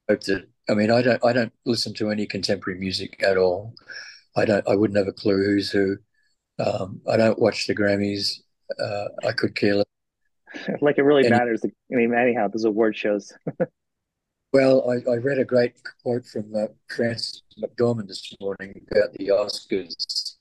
hope 0.09 0.21
that 0.21 0.47
I 0.69 0.73
mean, 0.73 0.89
I 0.89 1.01
don't 1.01 1.23
I 1.23 1.33
don't 1.33 1.53
listen 1.65 1.93
to 1.95 2.09
any 2.09 2.25
contemporary 2.25 2.79
music 2.79 3.21
at 3.21 3.37
all. 3.37 3.73
I 4.35 4.45
don't 4.45 4.67
I 4.67 4.75
wouldn't 4.75 4.97
have 4.97 5.09
a 5.09 5.13
clue 5.13 5.43
who's 5.43 5.69
who. 5.69 5.97
Um, 6.59 7.01
I 7.09 7.17
don't 7.17 7.39
watch 7.39 7.67
the 7.67 7.75
Grammys. 7.75 8.39
Uh, 8.79 9.05
I 9.27 9.33
could 9.33 9.55
care 9.55 9.75
less. 9.75 9.85
like 10.81 10.97
it 10.97 11.03
really 11.03 11.27
matters. 11.29 11.61
I 11.65 11.69
mean, 11.89 12.13
anyhow, 12.13 12.47
those 12.47 12.63
award 12.63 12.95
shows. 12.95 13.33
Well, 14.53 14.87
I, 14.87 15.09
I 15.09 15.15
read 15.15 15.39
a 15.39 15.45
great 15.45 15.73
quote 16.03 16.27
from 16.27 16.53
uh, 16.55 16.67
Frances 16.87 17.41
McDormand 17.59 18.07
this 18.07 18.35
morning 18.39 18.85
about 18.91 19.11
the 19.13 19.29
Oscars, 19.29 20.35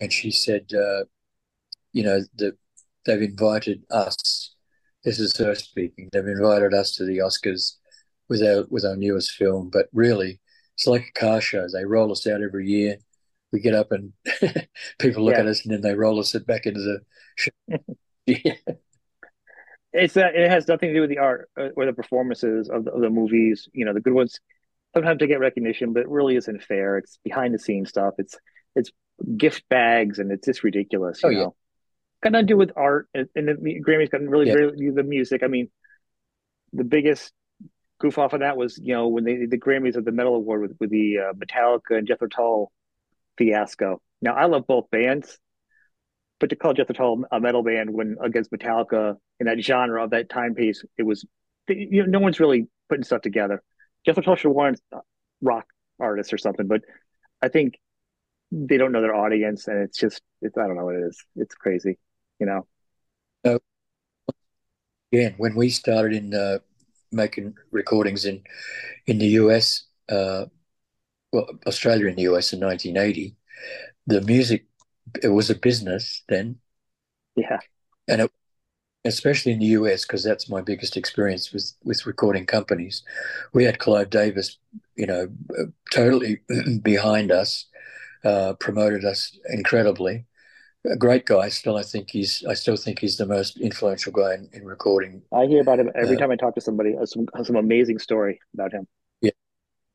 and 0.00 0.12
she 0.12 0.32
said, 0.32 0.66
uh, 0.74 1.04
you 1.92 2.02
know, 2.02 2.22
the, 2.34 2.56
they've 3.06 3.22
invited 3.22 3.84
us. 3.88 4.56
This 5.04 5.20
is 5.20 5.36
her 5.36 5.54
speaking. 5.54 6.08
They've 6.12 6.26
invited 6.26 6.74
us 6.74 6.96
to 6.96 7.04
the 7.04 7.18
Oscars 7.18 7.76
with 8.28 8.42
our 8.42 8.64
with 8.68 8.84
our 8.84 8.96
newest 8.96 9.30
film, 9.30 9.70
but 9.72 9.86
really, 9.92 10.40
it's 10.74 10.88
like 10.88 11.06
a 11.14 11.18
car 11.20 11.40
show. 11.40 11.68
They 11.72 11.84
roll 11.84 12.10
us 12.10 12.26
out 12.26 12.42
every 12.42 12.66
year. 12.66 12.96
We 13.52 13.60
get 13.60 13.74
up 13.76 13.92
and 13.92 14.12
people 14.98 15.24
look 15.24 15.34
yeah. 15.34 15.42
at 15.42 15.46
us, 15.46 15.64
and 15.64 15.72
then 15.72 15.82
they 15.82 15.94
roll 15.94 16.18
us 16.18 16.32
back 16.48 16.66
into 16.66 16.80
the 16.80 17.00
show. 17.36 17.50
yeah 18.26 18.74
it's 19.92 20.14
that 20.14 20.34
it 20.34 20.50
has 20.50 20.68
nothing 20.68 20.90
to 20.90 20.94
do 20.94 21.00
with 21.00 21.10
the 21.10 21.18
art 21.18 21.50
uh, 21.58 21.68
or 21.76 21.86
the 21.86 21.92
performances 21.92 22.68
of 22.68 22.84
the, 22.84 22.92
of 22.92 23.00
the 23.00 23.10
movies. 23.10 23.68
You 23.72 23.84
know, 23.84 23.92
the 23.92 24.00
good 24.00 24.12
ones 24.12 24.38
sometimes 24.94 25.18
they 25.18 25.26
get 25.26 25.40
recognition, 25.40 25.92
but 25.92 26.00
it 26.00 26.08
really 26.08 26.36
isn't 26.36 26.62
fair. 26.62 26.98
It's 26.98 27.18
behind 27.24 27.54
the 27.54 27.58
scenes 27.58 27.88
stuff. 27.88 28.14
It's 28.18 28.36
it's 28.74 28.90
gift 29.36 29.64
bags, 29.68 30.18
and 30.18 30.30
it's 30.30 30.46
just 30.46 30.64
ridiculous. 30.64 31.22
You 31.22 31.28
oh, 31.28 31.32
know, 31.32 31.38
yeah. 31.40 31.48
got 32.22 32.32
nothing 32.32 32.46
to 32.46 32.52
do 32.52 32.58
with 32.58 32.72
art, 32.76 33.08
and, 33.14 33.28
and 33.34 33.48
the 33.48 33.80
Grammys 33.80 34.10
got 34.10 34.20
really, 34.22 34.48
yeah. 34.48 34.54
really 34.54 34.90
the 34.90 35.02
music. 35.02 35.42
I 35.42 35.48
mean, 35.48 35.70
the 36.72 36.84
biggest 36.84 37.32
goof 37.98 38.16
off 38.16 38.32
of 38.32 38.40
that 38.40 38.56
was 38.56 38.78
you 38.82 38.94
know 38.94 39.08
when 39.08 39.24
they 39.24 39.46
the 39.46 39.58
Grammys 39.58 39.96
of 39.96 40.04
the 40.04 40.12
Metal 40.12 40.34
Award 40.34 40.62
with 40.62 40.76
with 40.80 40.90
the 40.90 41.18
uh, 41.18 41.32
Metallica 41.34 41.98
and 41.98 42.06
Jethro 42.06 42.28
Tull 42.28 42.72
fiasco. 43.36 44.00
Now 44.22 44.34
I 44.34 44.46
love 44.46 44.66
both 44.66 44.90
bands, 44.90 45.38
but 46.40 46.50
to 46.50 46.56
call 46.56 46.72
Jethro 46.72 46.94
Tull 46.94 47.24
a 47.30 47.38
metal 47.38 47.62
band 47.62 47.90
when 47.90 48.16
against 48.20 48.50
Metallica 48.50 49.16
in 49.38 49.46
that 49.46 49.60
genre 49.60 50.02
of 50.02 50.10
that 50.10 50.28
timepiece, 50.28 50.82
it 50.98 51.04
was 51.04 51.24
you 51.68 52.02
know 52.02 52.06
no 52.06 52.18
one's 52.18 52.40
really 52.40 52.66
putting 52.88 53.04
stuff 53.04 53.20
together. 53.20 53.62
Jethro 54.04 54.22
Tull 54.22 54.36
should 54.36 54.50
want 54.50 54.80
rock 55.42 55.66
artists 56.00 56.32
or 56.32 56.38
something, 56.38 56.66
but 56.66 56.80
I 57.42 57.48
think 57.48 57.78
they 58.50 58.78
don't 58.78 58.90
know 58.90 59.02
their 59.02 59.14
audience, 59.14 59.68
and 59.68 59.78
it's 59.78 59.98
just 59.98 60.22
it's 60.40 60.56
I 60.56 60.66
don't 60.66 60.76
know 60.76 60.86
what 60.86 60.96
it 60.96 61.04
is. 61.04 61.22
It's 61.36 61.54
crazy, 61.54 61.98
you 62.40 62.46
know. 62.46 62.66
Uh, 63.44 63.58
again, 65.12 65.34
when 65.36 65.54
we 65.54 65.68
started 65.68 66.16
in 66.16 66.34
uh, 66.34 66.58
making 67.12 67.54
recordings 67.70 68.24
in 68.24 68.42
in 69.06 69.18
the 69.18 69.28
US, 69.28 69.84
uh, 70.08 70.46
well, 71.32 71.48
Australia 71.66 72.06
in 72.06 72.16
the 72.16 72.22
US 72.22 72.52
in 72.54 72.60
1980, 72.60 73.36
the 74.06 74.22
music 74.22 74.66
it 75.22 75.28
was 75.28 75.50
a 75.50 75.54
business 75.54 76.22
then. 76.28 76.58
Yeah. 77.36 77.58
And 78.08 78.22
it, 78.22 78.30
especially 79.04 79.52
in 79.52 79.60
the 79.60 79.66
US, 79.66 80.04
because 80.04 80.22
that's 80.22 80.48
my 80.48 80.60
biggest 80.60 80.96
experience 80.96 81.52
with, 81.52 81.72
with 81.84 82.06
recording 82.06 82.46
companies. 82.46 83.02
We 83.52 83.64
had 83.64 83.78
Clive 83.78 84.10
Davis, 84.10 84.58
you 84.96 85.06
know, 85.06 85.28
totally 85.92 86.40
behind 86.82 87.32
us, 87.32 87.66
uh, 88.24 88.54
promoted 88.54 89.04
us 89.04 89.38
incredibly. 89.48 90.26
A 90.90 90.96
great 90.96 91.26
guy. 91.26 91.50
Still, 91.50 91.76
I 91.76 91.82
think 91.82 92.08
he's. 92.10 92.42
I 92.48 92.54
still 92.54 92.76
think 92.76 93.00
he's 93.00 93.18
the 93.18 93.26
most 93.26 93.60
influential 93.60 94.12
guy 94.12 94.32
in, 94.32 94.48
in 94.54 94.64
recording. 94.64 95.20
I 95.30 95.44
hear 95.44 95.60
about 95.60 95.78
him 95.78 95.90
every 95.94 96.16
uh, 96.16 96.18
time 96.18 96.30
I 96.30 96.36
talk 96.36 96.54
to 96.54 96.60
somebody. 96.62 96.94
Some 97.04 97.26
some 97.42 97.56
amazing 97.56 97.98
story 97.98 98.40
about 98.54 98.72
him. 98.72 98.86
Yeah. 99.20 99.32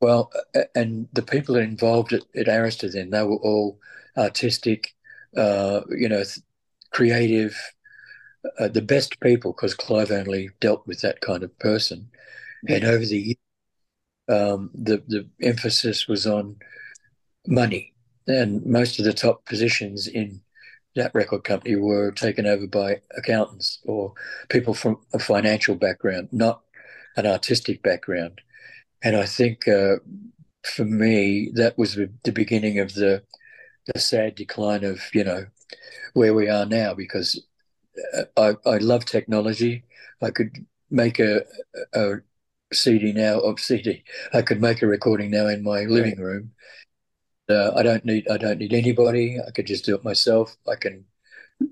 Well, 0.00 0.30
and 0.76 1.08
the 1.12 1.22
people 1.22 1.56
involved 1.56 2.12
at, 2.12 2.22
at 2.36 2.46
Arista 2.46 2.92
then, 2.92 3.10
they 3.10 3.24
were 3.24 3.34
all 3.34 3.80
artistic, 4.16 4.94
uh, 5.36 5.82
you 5.90 6.08
know, 6.08 6.22
creative, 6.92 7.56
uh, 8.58 8.68
the 8.68 8.82
best 8.82 9.20
people, 9.20 9.52
because 9.52 9.74
Clive 9.74 10.10
only 10.10 10.50
dealt 10.60 10.86
with 10.86 11.00
that 11.00 11.20
kind 11.20 11.42
of 11.42 11.58
person. 11.58 12.08
And 12.68 12.84
over 12.84 13.04
the 13.04 13.18
years, 13.18 13.36
um, 14.28 14.70
the 14.74 15.02
the 15.06 15.28
emphasis 15.40 16.08
was 16.08 16.26
on 16.26 16.56
money, 17.46 17.94
and 18.26 18.64
most 18.66 18.98
of 18.98 19.04
the 19.04 19.12
top 19.12 19.44
positions 19.44 20.08
in 20.08 20.40
that 20.96 21.14
record 21.14 21.44
company 21.44 21.76
were 21.76 22.10
taken 22.10 22.46
over 22.46 22.66
by 22.66 23.00
accountants 23.16 23.78
or 23.84 24.14
people 24.48 24.74
from 24.74 24.98
a 25.12 25.18
financial 25.18 25.74
background, 25.74 26.28
not 26.32 26.62
an 27.16 27.26
artistic 27.26 27.82
background. 27.82 28.40
And 29.02 29.14
I 29.14 29.26
think 29.26 29.68
uh, 29.68 29.96
for 30.64 30.84
me, 30.84 31.50
that 31.54 31.78
was 31.78 31.94
the 31.94 32.32
beginning 32.32 32.80
of 32.80 32.94
the 32.94 33.22
the 33.92 34.00
sad 34.00 34.34
decline 34.34 34.84
of 34.84 35.00
you 35.14 35.24
know 35.24 35.46
where 36.14 36.34
we 36.34 36.48
are 36.48 36.66
now 36.66 36.94
because 36.94 37.42
uh, 38.16 38.24
I, 38.36 38.70
I 38.70 38.78
love 38.78 39.04
technology. 39.04 39.84
I 40.22 40.30
could 40.30 40.66
make 40.90 41.18
a, 41.18 41.42
a 41.94 42.14
CD 42.72 43.12
now 43.12 43.40
of 43.40 43.60
CD. 43.60 44.04
I 44.32 44.42
could 44.42 44.60
make 44.60 44.82
a 44.82 44.86
recording 44.86 45.30
now 45.30 45.46
in 45.48 45.62
my 45.62 45.82
living 45.84 46.20
room. 46.20 46.52
Uh, 47.48 47.72
I 47.76 47.82
don't 47.82 48.04
need 48.04 48.28
I 48.28 48.38
don't 48.38 48.58
need 48.58 48.72
anybody. 48.72 49.38
I 49.46 49.50
could 49.52 49.66
just 49.66 49.84
do 49.84 49.94
it 49.94 50.04
myself. 50.04 50.56
I 50.68 50.76
can 50.76 51.04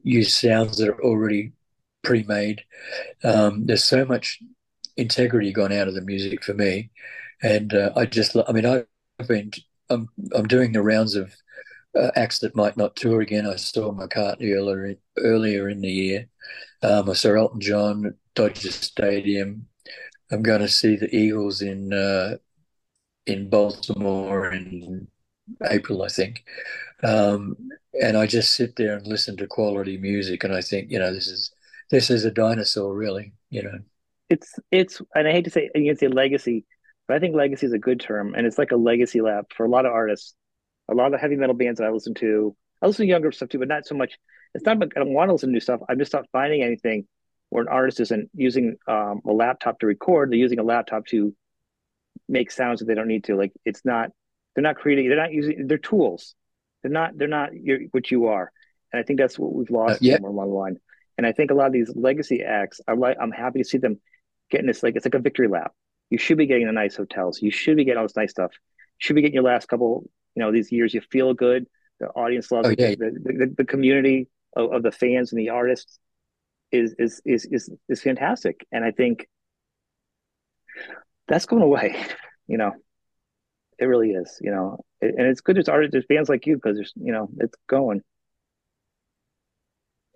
use 0.04 0.36
sounds 0.36 0.78
that 0.78 0.88
are 0.88 1.02
already 1.04 1.52
pre-made. 2.04 2.64
Um, 3.24 3.66
there's 3.66 3.84
so 3.84 4.04
much 4.04 4.40
integrity 4.96 5.52
gone 5.52 5.72
out 5.72 5.88
of 5.88 5.94
the 5.94 6.02
music 6.02 6.44
for 6.44 6.54
me, 6.54 6.90
and 7.42 7.74
uh, 7.74 7.92
I 7.96 8.06
just 8.06 8.36
I 8.48 8.52
mean 8.52 8.66
I've 8.66 8.86
been 9.28 9.52
I'm 9.90 10.08
I'm 10.34 10.48
doing 10.48 10.72
the 10.72 10.82
rounds 10.82 11.16
of 11.16 11.34
uh, 11.96 12.10
acts 12.16 12.40
that 12.40 12.56
might 12.56 12.76
not 12.76 12.96
tour 12.96 13.20
again. 13.20 13.46
I 13.46 13.56
saw 13.56 13.92
McCartney 13.92 14.54
earlier, 14.54 14.96
earlier 15.18 15.68
in 15.68 15.80
the 15.80 15.90
year. 15.90 16.26
Um, 16.82 17.08
I 17.08 17.12
saw 17.14 17.34
Elton 17.34 17.60
John 17.60 18.06
at 18.06 18.14
Dodger 18.34 18.72
Stadium. 18.72 19.66
I'm 20.30 20.42
going 20.42 20.60
to 20.60 20.68
see 20.68 20.96
the 20.96 21.14
Eagles 21.14 21.62
in 21.62 21.92
uh, 21.92 22.36
in 23.26 23.48
Baltimore 23.48 24.52
in 24.52 25.06
April, 25.70 26.02
I 26.02 26.08
think. 26.08 26.44
Um, 27.02 27.56
and 28.00 28.16
I 28.16 28.26
just 28.26 28.54
sit 28.54 28.76
there 28.76 28.96
and 28.96 29.06
listen 29.06 29.36
to 29.36 29.46
quality 29.46 29.96
music, 29.96 30.44
and 30.44 30.54
I 30.54 30.60
think, 30.60 30.90
you 30.90 30.98
know, 30.98 31.12
this 31.12 31.28
is 31.28 31.52
this 31.90 32.10
is 32.10 32.24
a 32.24 32.30
dinosaur, 32.30 32.94
really. 32.94 33.32
You 33.50 33.62
know, 33.62 33.78
it's 34.28 34.58
it's, 34.70 35.00
and 35.14 35.28
I 35.28 35.32
hate 35.32 35.44
to 35.44 35.50
say, 35.50 35.70
you 35.74 35.90
can 35.90 35.96
say 35.96 36.08
legacy, 36.08 36.64
but 37.06 37.16
I 37.16 37.20
think 37.20 37.34
legacy 37.34 37.66
is 37.66 37.72
a 37.72 37.78
good 37.78 38.00
term, 38.00 38.34
and 38.34 38.46
it's 38.46 38.58
like 38.58 38.72
a 38.72 38.76
legacy 38.76 39.20
lap 39.20 39.46
for 39.56 39.66
a 39.66 39.68
lot 39.68 39.86
of 39.86 39.92
artists 39.92 40.34
a 40.88 40.94
lot 40.94 41.06
of 41.06 41.12
the 41.12 41.18
heavy 41.18 41.36
metal 41.36 41.54
bands 41.54 41.78
that 41.78 41.86
I 41.86 41.90
listen 41.90 42.14
to. 42.14 42.56
I 42.82 42.86
listen 42.86 43.06
to 43.06 43.10
younger 43.10 43.32
stuff 43.32 43.48
too, 43.48 43.58
but 43.58 43.68
not 43.68 43.86
so 43.86 43.94
much. 43.94 44.18
It's 44.54 44.64
not. 44.64 44.82
I 44.82 45.00
don't 45.00 45.14
want 45.14 45.28
to 45.28 45.32
listen 45.32 45.48
to 45.48 45.52
new 45.52 45.60
stuff. 45.60 45.80
I'm 45.88 45.98
just 45.98 46.12
not 46.12 46.26
finding 46.32 46.62
anything 46.62 47.06
where 47.50 47.62
an 47.62 47.68
artist 47.68 48.00
isn't 48.00 48.30
using 48.34 48.76
um, 48.86 49.20
a 49.26 49.32
laptop 49.32 49.78
to 49.80 49.86
record. 49.86 50.30
They're 50.30 50.38
using 50.38 50.58
a 50.58 50.64
laptop 50.64 51.06
to 51.06 51.34
make 52.28 52.50
sounds 52.50 52.80
that 52.80 52.86
they 52.86 52.94
don't 52.94 53.08
need 53.08 53.24
to. 53.24 53.36
Like 53.36 53.52
it's 53.64 53.84
not. 53.84 54.10
They're 54.54 54.62
not 54.62 54.76
creating. 54.76 55.08
They're 55.08 55.16
not 55.16 55.32
using. 55.32 55.66
They're 55.66 55.78
tools. 55.78 56.34
They're 56.82 56.92
not. 56.92 57.16
They're 57.16 57.28
not 57.28 57.50
what 57.90 58.10
you 58.10 58.26
are. 58.26 58.52
And 58.92 59.00
I 59.00 59.02
think 59.02 59.18
that's 59.18 59.38
what 59.38 59.52
we've 59.52 59.70
lost 59.70 59.94
uh, 59.94 59.98
yeah. 60.02 60.18
along 60.18 60.48
the 60.48 60.54
line. 60.54 60.76
And 61.16 61.26
I 61.26 61.32
think 61.32 61.50
a 61.50 61.54
lot 61.54 61.66
of 61.66 61.72
these 61.72 61.90
legacy 61.94 62.42
acts, 62.42 62.80
I 62.86 62.92
like. 62.92 63.16
I'm 63.20 63.32
happy 63.32 63.60
to 63.60 63.64
see 63.64 63.78
them 63.78 64.00
getting 64.50 64.66
this. 64.66 64.82
Like 64.82 64.96
it's 64.96 65.06
like 65.06 65.14
a 65.14 65.18
victory 65.18 65.48
lap. 65.48 65.72
You 66.10 66.18
should 66.18 66.38
be 66.38 66.46
getting 66.46 66.66
the 66.66 66.72
nice 66.72 66.96
hotels. 66.96 67.40
You 67.40 67.50
should 67.50 67.76
be 67.76 67.84
getting 67.84 67.98
all 67.98 68.04
this 68.04 68.16
nice 68.16 68.30
stuff. 68.30 68.52
You 68.52 68.98
should 68.98 69.16
be 69.16 69.22
getting 69.22 69.34
your 69.34 69.42
last 69.42 69.68
couple 69.68 70.08
you 70.34 70.42
know 70.42 70.52
these 70.52 70.70
years 70.72 70.94
you 70.94 71.00
feel 71.00 71.34
good 71.34 71.66
the 72.00 72.06
audience 72.08 72.50
loves 72.50 72.68
oh, 72.68 72.70
it 72.70 72.76
the, 72.76 72.96
the, 72.96 73.54
the, 73.58 73.64
community 73.64 74.28
of, 74.56 74.72
of, 74.72 74.82
the 74.82 74.90
fans 74.90 75.32
and 75.32 75.40
the 75.40 75.50
artists 75.50 75.98
is, 76.72 76.94
is 76.98 77.22
is 77.24 77.46
is 77.50 77.70
is 77.88 78.02
fantastic 78.02 78.66
and 78.72 78.84
i 78.84 78.90
think 78.90 79.28
that's 81.28 81.46
going 81.46 81.62
away 81.62 81.96
you 82.46 82.58
know 82.58 82.72
it 83.78 83.86
really 83.86 84.10
is 84.10 84.38
you 84.40 84.50
know 84.50 84.78
and 85.00 85.20
it's 85.20 85.40
good 85.40 85.56
there's 85.56 85.68
artists 85.68 85.92
there's 85.92 86.06
bands 86.06 86.28
like 86.28 86.46
you 86.46 86.56
because 86.56 86.76
there's 86.76 86.92
you 86.96 87.12
know 87.12 87.28
it's 87.38 87.56
going 87.68 88.00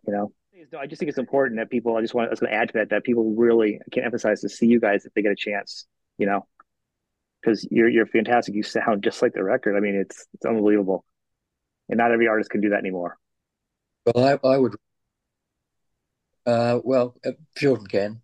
you 0.06 0.12
know 0.12 0.32
I 0.78 0.86
just 0.86 0.98
think 0.98 1.08
it's 1.08 1.18
important 1.18 1.58
that 1.58 1.70
people. 1.70 1.96
I 1.96 2.00
just 2.00 2.14
want. 2.14 2.28
I 2.28 2.30
was 2.30 2.40
going 2.40 2.52
to 2.52 2.56
add 2.56 2.68
to 2.68 2.74
that 2.74 2.90
that 2.90 3.04
people 3.04 3.34
really 3.36 3.76
I 3.76 3.88
can't 3.90 4.04
emphasize 4.04 4.40
to 4.40 4.48
see 4.48 4.66
you 4.66 4.80
guys 4.80 5.04
if 5.04 5.14
they 5.14 5.22
get 5.22 5.32
a 5.32 5.36
chance. 5.36 5.86
You 6.18 6.26
know, 6.26 6.46
because 7.40 7.66
you're 7.70 7.88
you're 7.88 8.06
fantastic. 8.06 8.54
You 8.54 8.62
sound 8.62 9.02
just 9.02 9.22
like 9.22 9.32
the 9.32 9.44
record. 9.44 9.76
I 9.76 9.80
mean, 9.80 9.94
it's 9.94 10.26
it's 10.34 10.46
unbelievable, 10.46 11.04
and 11.88 11.98
not 11.98 12.12
every 12.12 12.28
artist 12.28 12.50
can 12.50 12.60
do 12.60 12.70
that 12.70 12.78
anymore. 12.78 13.18
Well, 14.06 14.24
I, 14.24 14.48
I 14.48 14.58
would. 14.58 14.74
Uh, 16.46 16.80
well, 16.82 17.14
uh, 17.24 17.32
Jordan 17.56 17.86
can. 17.86 18.22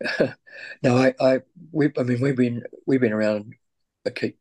no, 0.82 0.96
I, 0.96 1.14
I, 1.20 1.40
we, 1.72 1.90
I 1.96 2.02
mean, 2.02 2.20
we've 2.20 2.36
been 2.36 2.64
we've 2.86 3.00
been 3.00 3.12
around. 3.12 3.54
I 4.06 4.10
keep 4.10 4.38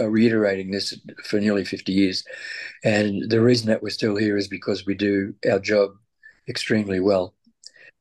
uh, 0.00 0.08
reiterating 0.08 0.70
this 0.70 0.98
for 1.24 1.40
nearly 1.40 1.64
fifty 1.64 1.92
years, 1.92 2.24
and 2.84 3.30
the 3.30 3.40
reason 3.40 3.68
that 3.68 3.82
we're 3.82 3.90
still 3.90 4.16
here 4.16 4.36
is 4.36 4.48
because 4.48 4.86
we 4.86 4.94
do 4.94 5.34
our 5.50 5.58
job 5.58 5.92
extremely 6.48 7.00
well, 7.00 7.34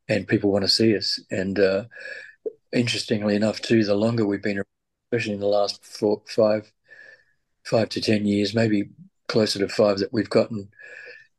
and 0.07 0.27
people 0.27 0.51
want 0.51 0.63
to 0.63 0.69
see 0.69 0.95
us. 0.95 1.19
And 1.31 1.57
uh, 1.59 1.85
interestingly 2.73 3.35
enough, 3.35 3.61
too, 3.61 3.83
the 3.83 3.95
longer 3.95 4.25
we've 4.25 4.43
been 4.43 4.63
especially 5.11 5.33
in 5.33 5.39
the 5.41 5.47
last 5.47 5.83
four, 5.83 6.21
five, 6.25 6.71
five 7.65 7.89
to 7.89 8.01
ten 8.01 8.25
years, 8.25 8.55
maybe 8.55 8.89
closer 9.27 9.59
to 9.59 9.67
five, 9.67 9.99
that 9.99 10.13
we've 10.13 10.29
gotten 10.29 10.69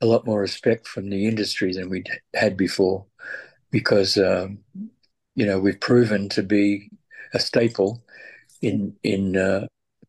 a 0.00 0.06
lot 0.06 0.26
more 0.26 0.40
respect 0.40 0.86
from 0.86 1.08
the 1.08 1.26
industry 1.26 1.72
than 1.72 1.88
we'd 1.88 2.08
had 2.34 2.56
before, 2.56 3.06
because 3.70 4.18
um, 4.18 4.58
you 5.34 5.46
know 5.46 5.58
we've 5.58 5.80
proven 5.80 6.28
to 6.28 6.42
be 6.42 6.90
a 7.32 7.38
staple 7.38 8.04
in 8.60 8.94
in 9.02 9.36
uh, 9.36 9.66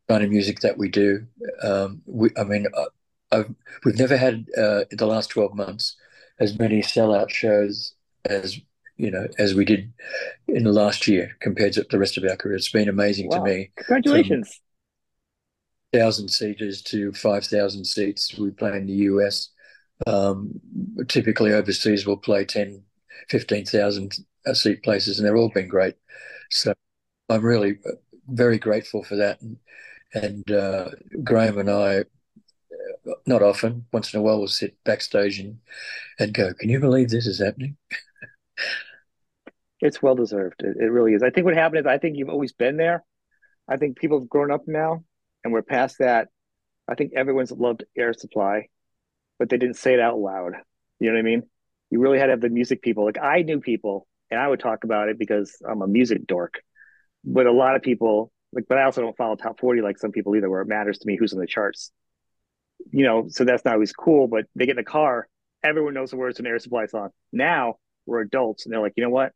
kind 0.08 0.22
of 0.22 0.30
music 0.30 0.60
that 0.60 0.76
we 0.76 0.88
do. 0.88 1.26
Um, 1.62 2.02
we, 2.04 2.30
I 2.36 2.44
mean, 2.44 2.66
I've, 3.32 3.54
we've 3.84 3.98
never 3.98 4.16
had 4.16 4.46
uh, 4.58 4.84
in 4.90 4.98
the 4.98 5.06
last 5.06 5.30
twelve 5.30 5.54
months 5.54 5.96
as 6.38 6.58
many 6.58 6.82
sellout 6.82 7.30
shows 7.30 7.94
as 8.26 8.60
you 8.96 9.10
know 9.10 9.26
as 9.38 9.54
we 9.54 9.64
did 9.64 9.92
in 10.48 10.64
the 10.64 10.72
last 10.72 11.08
year 11.08 11.36
compared 11.40 11.72
to 11.74 11.86
the 11.90 11.98
rest 11.98 12.16
of 12.16 12.24
our 12.24 12.36
career. 12.36 12.56
It's 12.56 12.70
been 12.70 12.88
amazing 12.88 13.28
wow. 13.28 13.38
to 13.38 13.44
me. 13.44 13.70
Congratulations! 13.76 14.60
Thousand 15.92 16.28
seaters 16.28 16.82
to 16.82 17.12
five 17.12 17.44
thousand 17.44 17.84
seats. 17.84 18.36
We 18.38 18.50
play 18.50 18.76
in 18.76 18.86
the 18.86 18.92
US. 18.92 19.50
Um, 20.06 20.60
typically 21.08 21.52
overseas, 21.52 22.06
we'll 22.06 22.16
play 22.16 22.44
10, 22.44 22.82
15,000 23.28 24.12
seat 24.52 24.82
places, 24.82 25.18
and 25.18 25.26
they've 25.26 25.36
all 25.36 25.50
been 25.50 25.68
great. 25.68 25.94
So 26.50 26.74
I'm 27.28 27.44
really 27.44 27.78
uh, 27.86 27.92
very 28.28 28.58
grateful 28.58 29.04
for 29.04 29.16
that. 29.16 29.40
And, 29.40 29.58
and 30.14 30.50
uh, 30.50 30.90
Graham 31.22 31.58
and 31.58 31.70
I, 31.70 32.00
uh, 32.00 33.14
not 33.26 33.42
often, 33.42 33.86
once 33.92 34.12
in 34.12 34.20
a 34.20 34.22
while, 34.22 34.38
we'll 34.38 34.48
sit 34.48 34.76
backstage 34.84 35.38
and, 35.38 35.58
and 36.18 36.34
go, 36.34 36.52
Can 36.54 36.68
you 36.70 36.80
believe 36.80 37.10
this 37.10 37.26
is 37.26 37.40
happening? 37.40 37.76
it's 39.80 40.02
well 40.02 40.14
deserved. 40.14 40.62
It, 40.62 40.76
it 40.78 40.90
really 40.90 41.14
is. 41.14 41.22
I 41.22 41.30
think 41.30 41.44
what 41.44 41.54
happened 41.54 41.80
is 41.80 41.86
I 41.86 41.98
think 41.98 42.16
you've 42.16 42.28
always 42.28 42.52
been 42.52 42.76
there. 42.76 43.04
I 43.68 43.76
think 43.76 43.98
people 43.98 44.20
have 44.20 44.28
grown 44.28 44.50
up 44.50 44.62
now 44.66 45.04
and 45.42 45.52
we're 45.52 45.62
past 45.62 45.98
that. 45.98 46.28
I 46.88 46.94
think 46.94 47.12
everyone's 47.16 47.52
loved 47.52 47.84
Air 47.96 48.12
Supply, 48.12 48.68
but 49.38 49.48
they 49.48 49.56
didn't 49.56 49.76
say 49.76 49.94
it 49.94 50.00
out 50.00 50.18
loud. 50.18 50.52
You 51.00 51.08
know 51.08 51.14
what 51.14 51.20
I 51.20 51.22
mean? 51.22 51.42
You 51.90 52.00
really 52.00 52.18
had 52.18 52.26
to 52.26 52.32
have 52.32 52.40
the 52.40 52.50
music 52.50 52.82
people. 52.82 53.04
Like 53.04 53.18
I 53.22 53.42
knew 53.42 53.60
people 53.60 54.06
and 54.30 54.40
I 54.40 54.48
would 54.48 54.60
talk 54.60 54.84
about 54.84 55.08
it 55.08 55.18
because 55.18 55.56
I'm 55.66 55.82
a 55.82 55.86
music 55.86 56.26
dork. 56.26 56.60
But 57.24 57.46
a 57.46 57.52
lot 57.52 57.76
of 57.76 57.82
people 57.82 58.32
like, 58.52 58.64
but 58.68 58.78
I 58.78 58.84
also 58.84 59.00
don't 59.00 59.16
follow 59.16 59.36
top 59.36 59.58
40 59.58 59.82
like 59.82 59.98
some 59.98 60.12
people 60.12 60.36
either, 60.36 60.48
where 60.48 60.60
it 60.60 60.68
matters 60.68 60.98
to 60.98 61.06
me 61.06 61.16
who's 61.16 61.32
in 61.32 61.40
the 61.40 61.46
charts. 61.46 61.90
You 62.92 63.04
know, 63.04 63.26
so 63.28 63.44
that's 63.44 63.64
not 63.64 63.74
always 63.74 63.92
cool, 63.92 64.28
but 64.28 64.44
they 64.54 64.66
get 64.66 64.72
in 64.72 64.76
the 64.76 64.84
car, 64.84 65.26
everyone 65.62 65.94
knows 65.94 66.10
the 66.10 66.16
words 66.16 66.36
to 66.36 66.42
an 66.42 66.46
air 66.46 66.58
supply 66.58 66.86
song. 66.86 67.10
Now 67.32 67.76
we're 68.06 68.20
adults 68.20 68.64
and 68.64 68.72
they're 68.72 68.80
like, 68.80 68.92
you 68.96 69.02
know 69.02 69.10
what? 69.10 69.32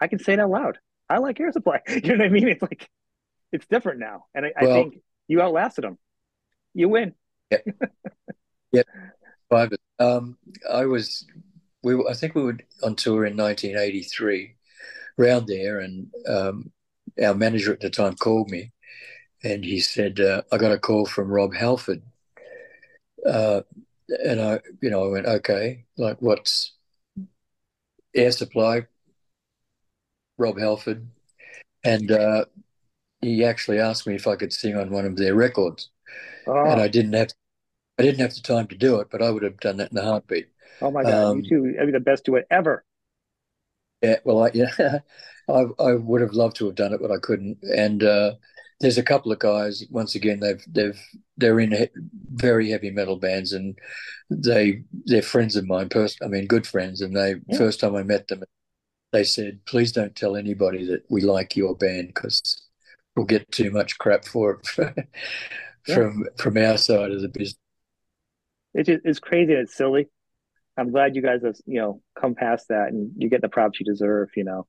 I 0.00 0.08
can 0.08 0.18
say 0.18 0.34
it 0.34 0.40
out 0.40 0.50
loud. 0.50 0.78
I 1.08 1.18
like 1.18 1.40
air 1.40 1.52
supply. 1.52 1.80
You 1.88 2.16
know 2.16 2.18
what 2.18 2.26
I 2.26 2.28
mean? 2.28 2.48
It's 2.48 2.62
like 2.62 2.88
it's 3.52 3.66
different 3.66 4.00
now. 4.00 4.24
And 4.34 4.46
I, 4.46 4.52
well, 4.60 4.70
I 4.70 4.74
think 4.74 5.02
you 5.28 5.40
outlasted 5.40 5.84
them. 5.84 5.98
You 6.74 6.88
win. 6.88 7.14
Yeah. 7.50 7.58
yeah. 8.72 8.82
Um, 9.98 10.36
I 10.70 10.86
was 10.86 11.24
we 11.82 11.94
I 12.08 12.14
think 12.14 12.34
we 12.34 12.42
were 12.42 12.58
on 12.82 12.96
tour 12.96 13.24
in 13.24 13.36
1983, 13.36 14.56
round 15.16 15.46
there, 15.46 15.80
and 15.80 16.08
um, 16.28 16.72
our 17.22 17.34
manager 17.34 17.72
at 17.72 17.80
the 17.80 17.90
time 17.90 18.16
called 18.16 18.50
me, 18.50 18.72
and 19.44 19.64
he 19.64 19.80
said, 19.80 20.20
uh, 20.20 20.42
"I 20.50 20.58
got 20.58 20.72
a 20.72 20.78
call 20.78 21.06
from 21.06 21.28
Rob 21.28 21.54
Halford," 21.54 22.02
uh, 23.24 23.62
and 24.08 24.40
I, 24.40 24.60
you 24.82 24.90
know, 24.90 25.04
I 25.04 25.08
went, 25.08 25.26
"Okay, 25.26 25.84
like 25.96 26.20
what's 26.20 26.72
Air 28.14 28.32
Supply?" 28.32 28.86
Rob 30.38 30.58
Halford, 30.58 31.06
and 31.84 32.10
uh, 32.10 32.44
he 33.20 33.44
actually 33.44 33.78
asked 33.78 34.06
me 34.06 34.14
if 34.14 34.26
I 34.26 34.36
could 34.36 34.52
sing 34.52 34.76
on 34.76 34.90
one 34.90 35.04
of 35.04 35.16
their 35.16 35.34
records, 35.34 35.90
oh. 36.46 36.70
and 36.70 36.80
I 36.80 36.88
didn't 36.88 37.14
have, 37.14 37.30
I 37.98 38.02
didn't 38.02 38.20
have 38.20 38.34
the 38.34 38.40
time 38.40 38.66
to 38.68 38.76
do 38.76 39.00
it, 39.00 39.08
but 39.10 39.22
I 39.22 39.30
would 39.30 39.42
have 39.42 39.60
done 39.60 39.78
that 39.78 39.92
in 39.92 39.98
a 39.98 40.02
heartbeat. 40.02 40.48
Oh 40.80 40.90
my 40.90 41.02
god, 41.02 41.12
um, 41.12 41.40
you 41.40 41.48
two, 41.48 41.78
I 41.80 41.84
mean, 41.84 41.92
the 41.92 42.00
best 42.00 42.24
duet 42.24 42.46
ever. 42.50 42.84
Yeah, 44.02 44.16
well, 44.24 44.44
I, 44.44 44.50
yeah, 44.54 44.98
I, 45.48 45.64
I 45.78 45.94
would 45.94 46.20
have 46.20 46.32
loved 46.32 46.56
to 46.56 46.66
have 46.66 46.74
done 46.74 46.92
it, 46.92 47.00
but 47.00 47.10
I 47.10 47.18
couldn't. 47.18 47.58
And 47.62 48.02
uh, 48.02 48.32
there's 48.80 48.98
a 48.98 49.02
couple 49.02 49.32
of 49.32 49.38
guys. 49.38 49.84
Once 49.90 50.14
again, 50.14 50.40
they've 50.40 50.62
they've 50.68 51.00
they're 51.36 51.60
in 51.60 51.72
he- 51.72 51.88
very 52.32 52.70
heavy 52.70 52.90
metal 52.90 53.16
bands, 53.16 53.52
and 53.52 53.78
they 54.30 54.82
they're 55.06 55.22
friends 55.22 55.56
of 55.56 55.66
mine. 55.66 55.88
Pers- 55.88 56.18
I 56.22 56.28
mean, 56.28 56.46
good 56.46 56.66
friends. 56.66 57.00
And 57.00 57.16
they 57.16 57.36
yeah. 57.46 57.58
first 57.58 57.80
time 57.80 57.96
I 57.96 58.02
met 58.02 58.28
them, 58.28 58.44
they 59.16 59.24
said, 59.24 59.64
"Please 59.64 59.92
don't 59.92 60.14
tell 60.14 60.36
anybody 60.36 60.84
that 60.86 61.04
we 61.08 61.22
like 61.22 61.56
your 61.56 61.74
band 61.74 62.08
because 62.08 62.62
we'll 63.14 63.26
get 63.26 63.50
too 63.50 63.70
much 63.70 63.96
crap 63.98 64.24
for 64.24 64.52
it 64.52 64.66
from 65.86 66.24
yeah. 66.24 66.30
from 66.36 66.56
our 66.58 66.76
side 66.76 67.12
of 67.12 67.22
the 67.22 67.28
business." 67.28 67.58
It's 68.74 68.88
it's 68.88 69.20
crazy. 69.20 69.54
And 69.54 69.62
it's 69.62 69.74
silly. 69.74 70.08
I'm 70.76 70.90
glad 70.90 71.16
you 71.16 71.22
guys 71.22 71.42
have 71.42 71.56
you 71.64 71.80
know 71.80 72.02
come 72.20 72.34
past 72.34 72.68
that 72.68 72.88
and 72.88 73.12
you 73.16 73.30
get 73.30 73.40
the 73.40 73.48
props 73.48 73.80
you 73.80 73.86
deserve. 73.86 74.28
You 74.36 74.44
know, 74.44 74.66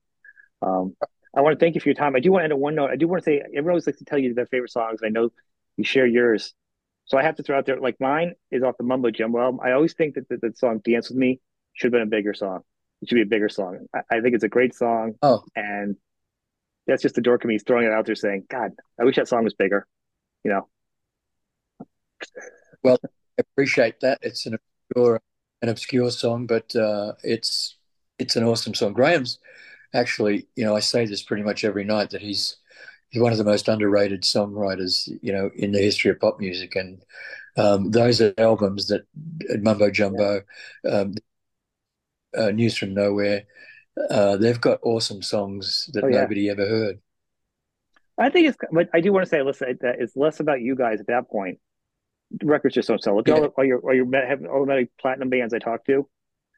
um, 0.62 0.96
I 1.36 1.42
want 1.42 1.60
to 1.60 1.64
thank 1.64 1.76
you 1.76 1.82
for 1.82 1.90
your 1.90 1.96
time. 1.96 2.16
I 2.16 2.20
do 2.22 2.32
want 2.32 2.42
to 2.42 2.46
end 2.46 2.54
on 2.54 2.60
one 2.60 2.76
note. 2.76 2.90
I 2.90 2.96
do 2.96 3.08
want 3.08 3.24
to 3.24 3.30
say 3.30 3.42
everyone 3.42 3.72
always 3.72 3.86
likes 3.86 4.00
to 4.00 4.06
tell 4.06 4.18
you 4.18 4.34
their 4.34 4.46
favorite 4.46 4.72
songs. 4.72 5.02
I 5.04 5.10
know 5.10 5.30
you 5.76 5.84
share 5.84 6.08
yours, 6.08 6.54
so 7.06 7.18
I 7.18 7.24
have 7.24 7.36
to 7.36 7.44
throw 7.44 7.58
out 7.58 7.66
there 7.66 7.80
like 7.82 7.98
mine 8.00 8.34
is 8.50 8.64
off 8.64 8.78
the 8.78 8.86
Mumbo 8.86 9.12
Jumbo 9.12 9.40
album. 9.40 9.60
I 9.62 9.74
always 9.74 9.94
think 9.94 10.16
that 10.16 10.30
the, 10.30 10.38
the 10.38 10.54
song 10.56 10.80
"Dance 10.86 11.10
with 11.10 11.18
Me" 11.18 11.42
should 11.74 11.88
have 11.88 12.00
been 12.00 12.08
a 12.08 12.18
bigger 12.18 12.34
song. 12.34 12.62
It 13.02 13.10
should 13.10 13.16
be 13.16 13.22
a 13.22 13.26
bigger 13.26 13.50
song. 13.50 13.86
I, 13.94 14.18
I 14.18 14.22
think 14.22 14.36
it's 14.36 14.44
a 14.44 14.50
great 14.50 14.74
song. 14.74 15.16
Oh, 15.22 15.44
and 15.56 15.96
that's 16.88 17.02
just 17.02 17.16
the 17.16 17.22
dork 17.22 17.44
of 17.44 17.48
me 17.48 17.60
throwing 17.60 17.86
it 17.86 17.92
out 17.92 18.06
there, 18.06 18.16
saying, 18.16 18.46
"God, 18.50 18.72
I 19.00 19.04
wish 19.04 19.16
that 19.16 19.28
song 19.28 19.44
was 19.44 19.54
bigger." 19.54 19.88
You 20.44 20.52
know. 20.52 20.68
Well, 22.84 22.98
I 23.04 23.08
appreciate 23.40 24.00
that. 24.02 24.20
It's 24.22 24.46
an 24.46 24.56
obscure 24.56 25.22
an 25.62 25.70
obscure 25.70 26.12
song, 26.12 26.46
but 26.46 26.76
uh, 26.76 27.14
it's 27.24 27.78
it's 28.20 28.36
an 28.36 28.44
awesome 28.44 28.74
song. 28.74 28.94
Graham's 28.94 29.40
actually, 29.94 30.48
you 30.56 30.66
know, 30.66 30.76
I 30.76 30.80
say 30.80 31.06
this 31.06 31.24
pretty 31.24 31.44
much 31.44 31.64
every 31.64 31.84
night 31.84 32.12
that 32.12 32.22
he's 32.22 32.58
he's 33.10 33.22
one 33.22 33.32
of 33.32 33.38
the 33.38 33.44
most 33.44 33.68
underrated 33.68 34.24
songwriters, 34.24 35.10
you 35.22 35.32
know, 35.32 35.50
in 35.56 35.72
the 35.72 35.80
history 35.80 36.12
of 36.12 36.20
pop 36.20 36.40
music. 36.40 36.76
And 36.76 37.04
um, 37.56 37.92
those 37.92 38.22
are 38.22 38.34
albums 38.38 38.88
that 38.88 39.06
Mumbo 39.62 39.90
Jumbo, 39.90 40.42
um, 40.90 41.16
uh, 42.36 42.52
News 42.52 42.78
from 42.78 42.94
Nowhere, 42.94 43.44
uh, 44.10 44.38
they've 44.38 44.60
got 44.60 44.80
awesome 44.84 45.22
songs 45.22 45.90
that 45.94 46.04
oh, 46.04 46.08
yeah. 46.08 46.22
nobody 46.22 46.50
ever 46.50 46.68
heard. 46.68 47.00
I 48.18 48.30
think 48.30 48.48
it's, 48.48 48.58
but 48.72 48.90
I 48.94 49.02
do 49.02 49.14
want 49.14 49.26
to 49.26 49.30
say, 49.30 49.44
listen, 49.44 49.78
that 49.82 50.00
it's 50.00 50.16
less 50.16 50.40
about 50.40 50.62
you 50.62 50.76
guys 50.76 51.00
at 51.00 51.08
that 51.08 51.30
point 51.30 51.60
records 52.44 52.76
just 52.76 52.88
don't 52.88 53.02
sell. 53.02 53.16
Look, 53.16 53.28
yeah. 53.28 53.36
all, 53.36 53.46
all, 53.58 53.66
your 53.66 53.80
all 53.80 53.94
your 53.94 54.06
all 54.52 54.62
the 54.62 54.68
many 54.68 54.90
platinum 55.00 55.30
bands 55.30 55.54
I 55.54 55.60
talked 55.60 55.86
to, 55.88 56.08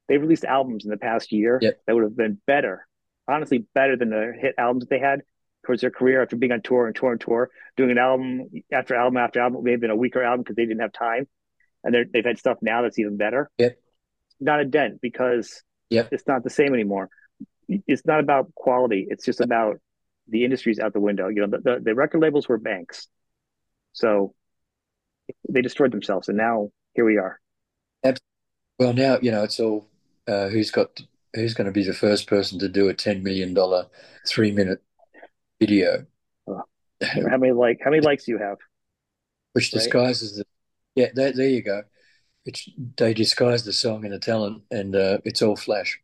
they've 0.07 0.22
released 0.22 0.45
albums 0.45 0.86
in 0.86 0.91
the 0.91 0.97
past 0.97 1.32
year 1.32 1.59
yep. 1.61 1.82
that 1.86 1.95
would 1.95 2.03
have 2.03 2.15
been 2.15 2.39
better, 2.47 2.88
honestly, 3.28 3.65
better 3.74 3.95
than 3.95 4.09
the 4.09 4.34
hit 4.39 4.55
albums 4.57 4.84
that 4.84 4.89
they 4.89 4.99
had 4.99 5.22
towards 5.65 5.82
their 5.82 5.91
career 5.91 6.22
after 6.22 6.36
being 6.36 6.51
on 6.51 6.61
tour 6.61 6.88
and 6.88 6.95
tour 6.95 7.11
and 7.11 7.22
tour, 7.22 7.49
doing 7.78 7.91
an 7.91 7.97
album 7.97 8.49
after 8.72 8.95
album 8.95 9.17
after 9.17 9.39
album. 9.39 9.63
Maybe 9.63 9.82
been 9.82 9.91
a 9.91 9.95
weaker 9.95 10.24
album 10.24 10.41
because 10.41 10.55
they 10.55 10.65
didn't 10.65 10.82
have 10.82 10.93
time, 10.93 11.28
and 11.84 11.95
they've 12.13 12.26
had 12.26 12.38
stuff 12.38 12.57
now 12.61 12.82
that's 12.82 12.99
even 12.99 13.17
better. 13.17 13.49
Yep. 13.57 13.78
Not 14.40 14.60
a 14.60 14.66
dent 14.66 15.02
because 15.02 15.64
yep. 15.90 16.10
it's 16.12 16.28
not 16.28 16.44
the 16.44 16.50
same 16.50 16.74
anymore. 16.74 17.10
It's 17.68 18.06
not 18.06 18.20
about 18.20 18.54
quality. 18.56 19.08
It's 19.10 19.26
just 19.26 19.42
about 19.42 19.78
the 20.28 20.44
industry's 20.44 20.80
out 20.80 20.94
the 20.94 21.00
window. 21.00 21.28
You 21.28 21.46
know, 21.46 21.48
the, 21.48 21.58
the, 21.58 21.80
the 21.84 21.96
record 21.96 22.22
labels 22.22 22.48
were 22.48 22.58
banks. 22.58 23.08
So 23.94 24.34
they 25.48 25.62
destroyed 25.62 25.92
themselves, 25.92 26.30
and 26.30 26.38
now 26.38 26.72
here 26.94 27.06
we 27.06 27.18
are. 27.18 27.40
Well, 28.80 28.94
now 28.94 29.20
you 29.22 29.30
know 29.30 29.44
it's 29.44 29.60
all 29.60 29.86
uh, 30.26 30.48
who's 30.48 30.72
got 30.72 31.02
who's 31.36 31.54
going 31.54 31.66
to 31.66 31.72
be 31.72 31.84
the 31.84 31.94
first 31.94 32.28
person 32.28 32.58
to 32.60 32.70
do 32.70 32.88
a 32.88 32.94
ten 32.94 33.22
million 33.22 33.54
dollar 33.54 33.88
three 34.26 34.52
minute 34.52 34.82
video. 35.60 36.06
Oh. 36.48 36.64
How 37.04 37.38
many 37.38 37.52
like 37.52 37.80
how 37.84 37.92
many 37.92 38.02
likes 38.02 38.24
do 38.24 38.32
you 38.32 38.38
have? 38.38 38.58
Which 39.52 39.72
disguises 39.72 40.38
right? 40.38 40.46
the 40.96 41.02
yeah. 41.02 41.08
There, 41.14 41.34
there 41.34 41.50
you 41.50 41.62
go. 41.62 41.84
It's 42.46 42.70
they 42.98 43.14
disguise 43.14 43.64
the 43.64 43.74
song 43.74 44.06
and 44.06 44.14
the 44.14 44.20
talent, 44.20 44.64
and 44.72 44.96
uh, 44.96 45.20
it's 45.26 45.42
all 45.42 45.56
flash. 45.56 46.00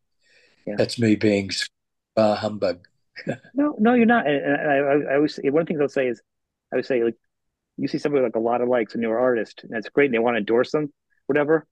Yeah. 0.66 0.76
That's 0.78 1.00
me 1.00 1.16
being 1.16 1.52
bar 2.16 2.36
humbug. 2.36 2.88
no, 3.54 3.76
no, 3.80 3.94
you're 3.94 4.06
not. 4.06 4.28
And 4.28 4.56
I, 4.56 4.76
I, 4.76 5.14
I 5.14 5.16
always 5.16 5.40
one 5.44 5.66
thing 5.66 5.82
I'll 5.82 5.88
say 5.88 6.08
is, 6.08 6.22
I 6.74 6.78
would 6.78 6.86
say 6.86 7.04
like 7.04 7.16
you 7.78 7.88
see 7.88 7.98
somebody 7.98 8.24
like 8.24 8.36
a 8.36 8.40
lot 8.40 8.62
of 8.62 8.70
likes, 8.70 8.96
a 8.96 8.98
newer 8.98 9.20
artist, 9.20 9.62
and 9.64 9.72
that's 9.72 9.90
great, 9.90 10.06
and 10.06 10.14
they 10.14 10.20
want 10.20 10.36
to 10.36 10.40
endorse 10.40 10.72
them, 10.72 10.92
whatever. 11.28 11.66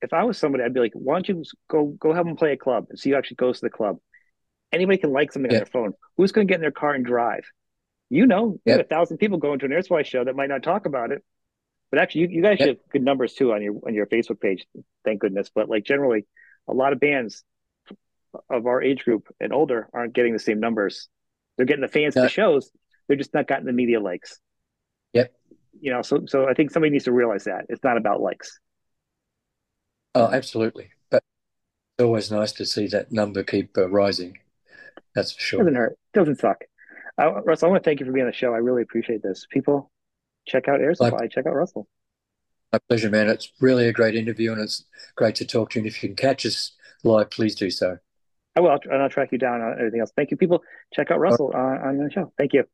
If 0.00 0.12
I 0.12 0.24
was 0.24 0.36
somebody, 0.36 0.64
I'd 0.64 0.74
be 0.74 0.80
like, 0.80 0.94
why 0.94 1.14
don't 1.14 1.28
you 1.28 1.44
go 1.68 1.86
go 1.98 2.12
have 2.12 2.26
them 2.26 2.36
play 2.36 2.52
a 2.52 2.56
club 2.56 2.86
and 2.90 2.98
see 2.98 3.10
who 3.10 3.16
actually 3.16 3.36
goes 3.36 3.60
to 3.60 3.66
the 3.66 3.70
club? 3.70 3.98
Anybody 4.72 4.98
can 4.98 5.12
like 5.12 5.32
something 5.32 5.50
yeah. 5.50 5.58
on 5.58 5.60
their 5.60 5.66
phone. 5.66 5.92
Who's 6.16 6.32
going 6.32 6.46
to 6.46 6.50
get 6.50 6.56
in 6.56 6.62
their 6.62 6.70
car 6.70 6.94
and 6.94 7.04
drive? 7.04 7.44
You 8.08 8.26
know, 8.26 8.58
you 8.64 8.72
have 8.72 8.80
a 8.80 8.84
thousand 8.84 9.18
people 9.18 9.38
going 9.38 9.58
to 9.60 9.66
an 9.66 9.72
Air 9.72 9.82
Supply 9.82 10.02
show 10.02 10.24
that 10.24 10.36
might 10.36 10.48
not 10.48 10.62
talk 10.62 10.86
about 10.86 11.12
it, 11.12 11.24
but 11.92 12.00
actually, 12.00 12.22
you, 12.22 12.28
you 12.30 12.42
guys 12.42 12.58
have 12.58 12.78
good 12.90 13.04
numbers 13.04 13.34
too 13.34 13.52
on 13.52 13.62
your 13.62 13.74
on 13.86 13.94
your 13.94 14.06
Facebook 14.06 14.40
page. 14.40 14.66
Thank 15.04 15.20
goodness. 15.20 15.50
But 15.54 15.68
like 15.68 15.84
generally, 15.84 16.26
a 16.66 16.74
lot 16.74 16.92
of 16.92 16.98
bands 16.98 17.44
of 18.50 18.66
our 18.66 18.82
age 18.82 19.04
group 19.04 19.28
and 19.38 19.52
older 19.52 19.88
aren't 19.92 20.14
getting 20.14 20.32
the 20.32 20.40
same 20.40 20.58
numbers. 20.58 21.08
They're 21.56 21.66
getting 21.66 21.82
the 21.82 21.88
fans 21.88 22.14
to 22.14 22.28
shows. 22.28 22.72
They're 23.06 23.16
just 23.16 23.34
not 23.34 23.46
getting 23.46 23.66
the 23.66 23.72
media 23.72 24.00
likes. 24.00 24.40
Yep 25.12 25.32
you 25.82 25.92
know, 25.92 26.00
so 26.00 26.24
so 26.26 26.48
I 26.48 26.54
think 26.54 26.70
somebody 26.70 26.90
needs 26.90 27.04
to 27.04 27.12
realize 27.12 27.44
that 27.44 27.66
it's 27.68 27.82
not 27.82 27.96
about 27.96 28.20
likes. 28.20 28.58
Oh, 30.14 30.30
absolutely. 30.30 30.90
But 31.10 31.24
it's 31.98 32.04
always 32.04 32.30
nice 32.30 32.52
to 32.52 32.64
see 32.64 32.86
that 32.88 33.10
number 33.10 33.42
keep 33.42 33.76
uh, 33.76 33.88
rising. 33.88 34.38
That's 35.14 35.32
for 35.32 35.40
sure. 35.40 35.58
Doesn't 35.58 35.74
hurt. 35.74 35.98
Doesn't 36.14 36.38
suck. 36.38 36.58
I, 37.18 37.26
Russell, 37.26 37.66
I 37.66 37.70
want 37.72 37.82
to 37.82 37.88
thank 37.88 38.00
you 38.00 38.06
for 38.06 38.12
being 38.12 38.24
on 38.24 38.30
the 38.30 38.36
show. 38.36 38.54
I 38.54 38.58
really 38.58 38.82
appreciate 38.82 39.22
this. 39.22 39.46
People, 39.50 39.90
check 40.46 40.68
out 40.68 40.80
Air 40.80 40.94
Supply. 40.94 41.10
My, 41.10 41.26
check 41.26 41.46
out 41.46 41.54
Russell. 41.54 41.88
My 42.72 42.78
pleasure, 42.88 43.10
man. 43.10 43.28
It's 43.28 43.52
really 43.60 43.86
a 43.86 43.92
great 43.92 44.14
interview, 44.14 44.52
and 44.52 44.60
it's 44.60 44.84
great 45.16 45.34
to 45.36 45.46
talk 45.46 45.70
to 45.70 45.78
you. 45.78 45.84
And 45.84 45.86
if 45.86 46.02
you 46.02 46.08
can 46.08 46.16
catch 46.16 46.46
us 46.46 46.72
live, 47.04 47.30
please 47.30 47.54
do 47.54 47.70
so. 47.70 47.98
I 48.54 48.60
will, 48.60 48.78
and 48.84 49.02
I'll 49.02 49.08
track 49.08 49.30
you 49.32 49.38
down 49.38 49.62
on 49.62 49.72
everything 49.78 50.00
else. 50.00 50.12
Thank 50.14 50.30
you, 50.30 50.36
people. 50.36 50.62
Check 50.92 51.10
out 51.10 51.18
Russell 51.20 51.52
on, 51.54 51.78
on 51.78 51.96
the 51.98 52.10
show. 52.10 52.32
Thank 52.36 52.52
you. 52.52 52.64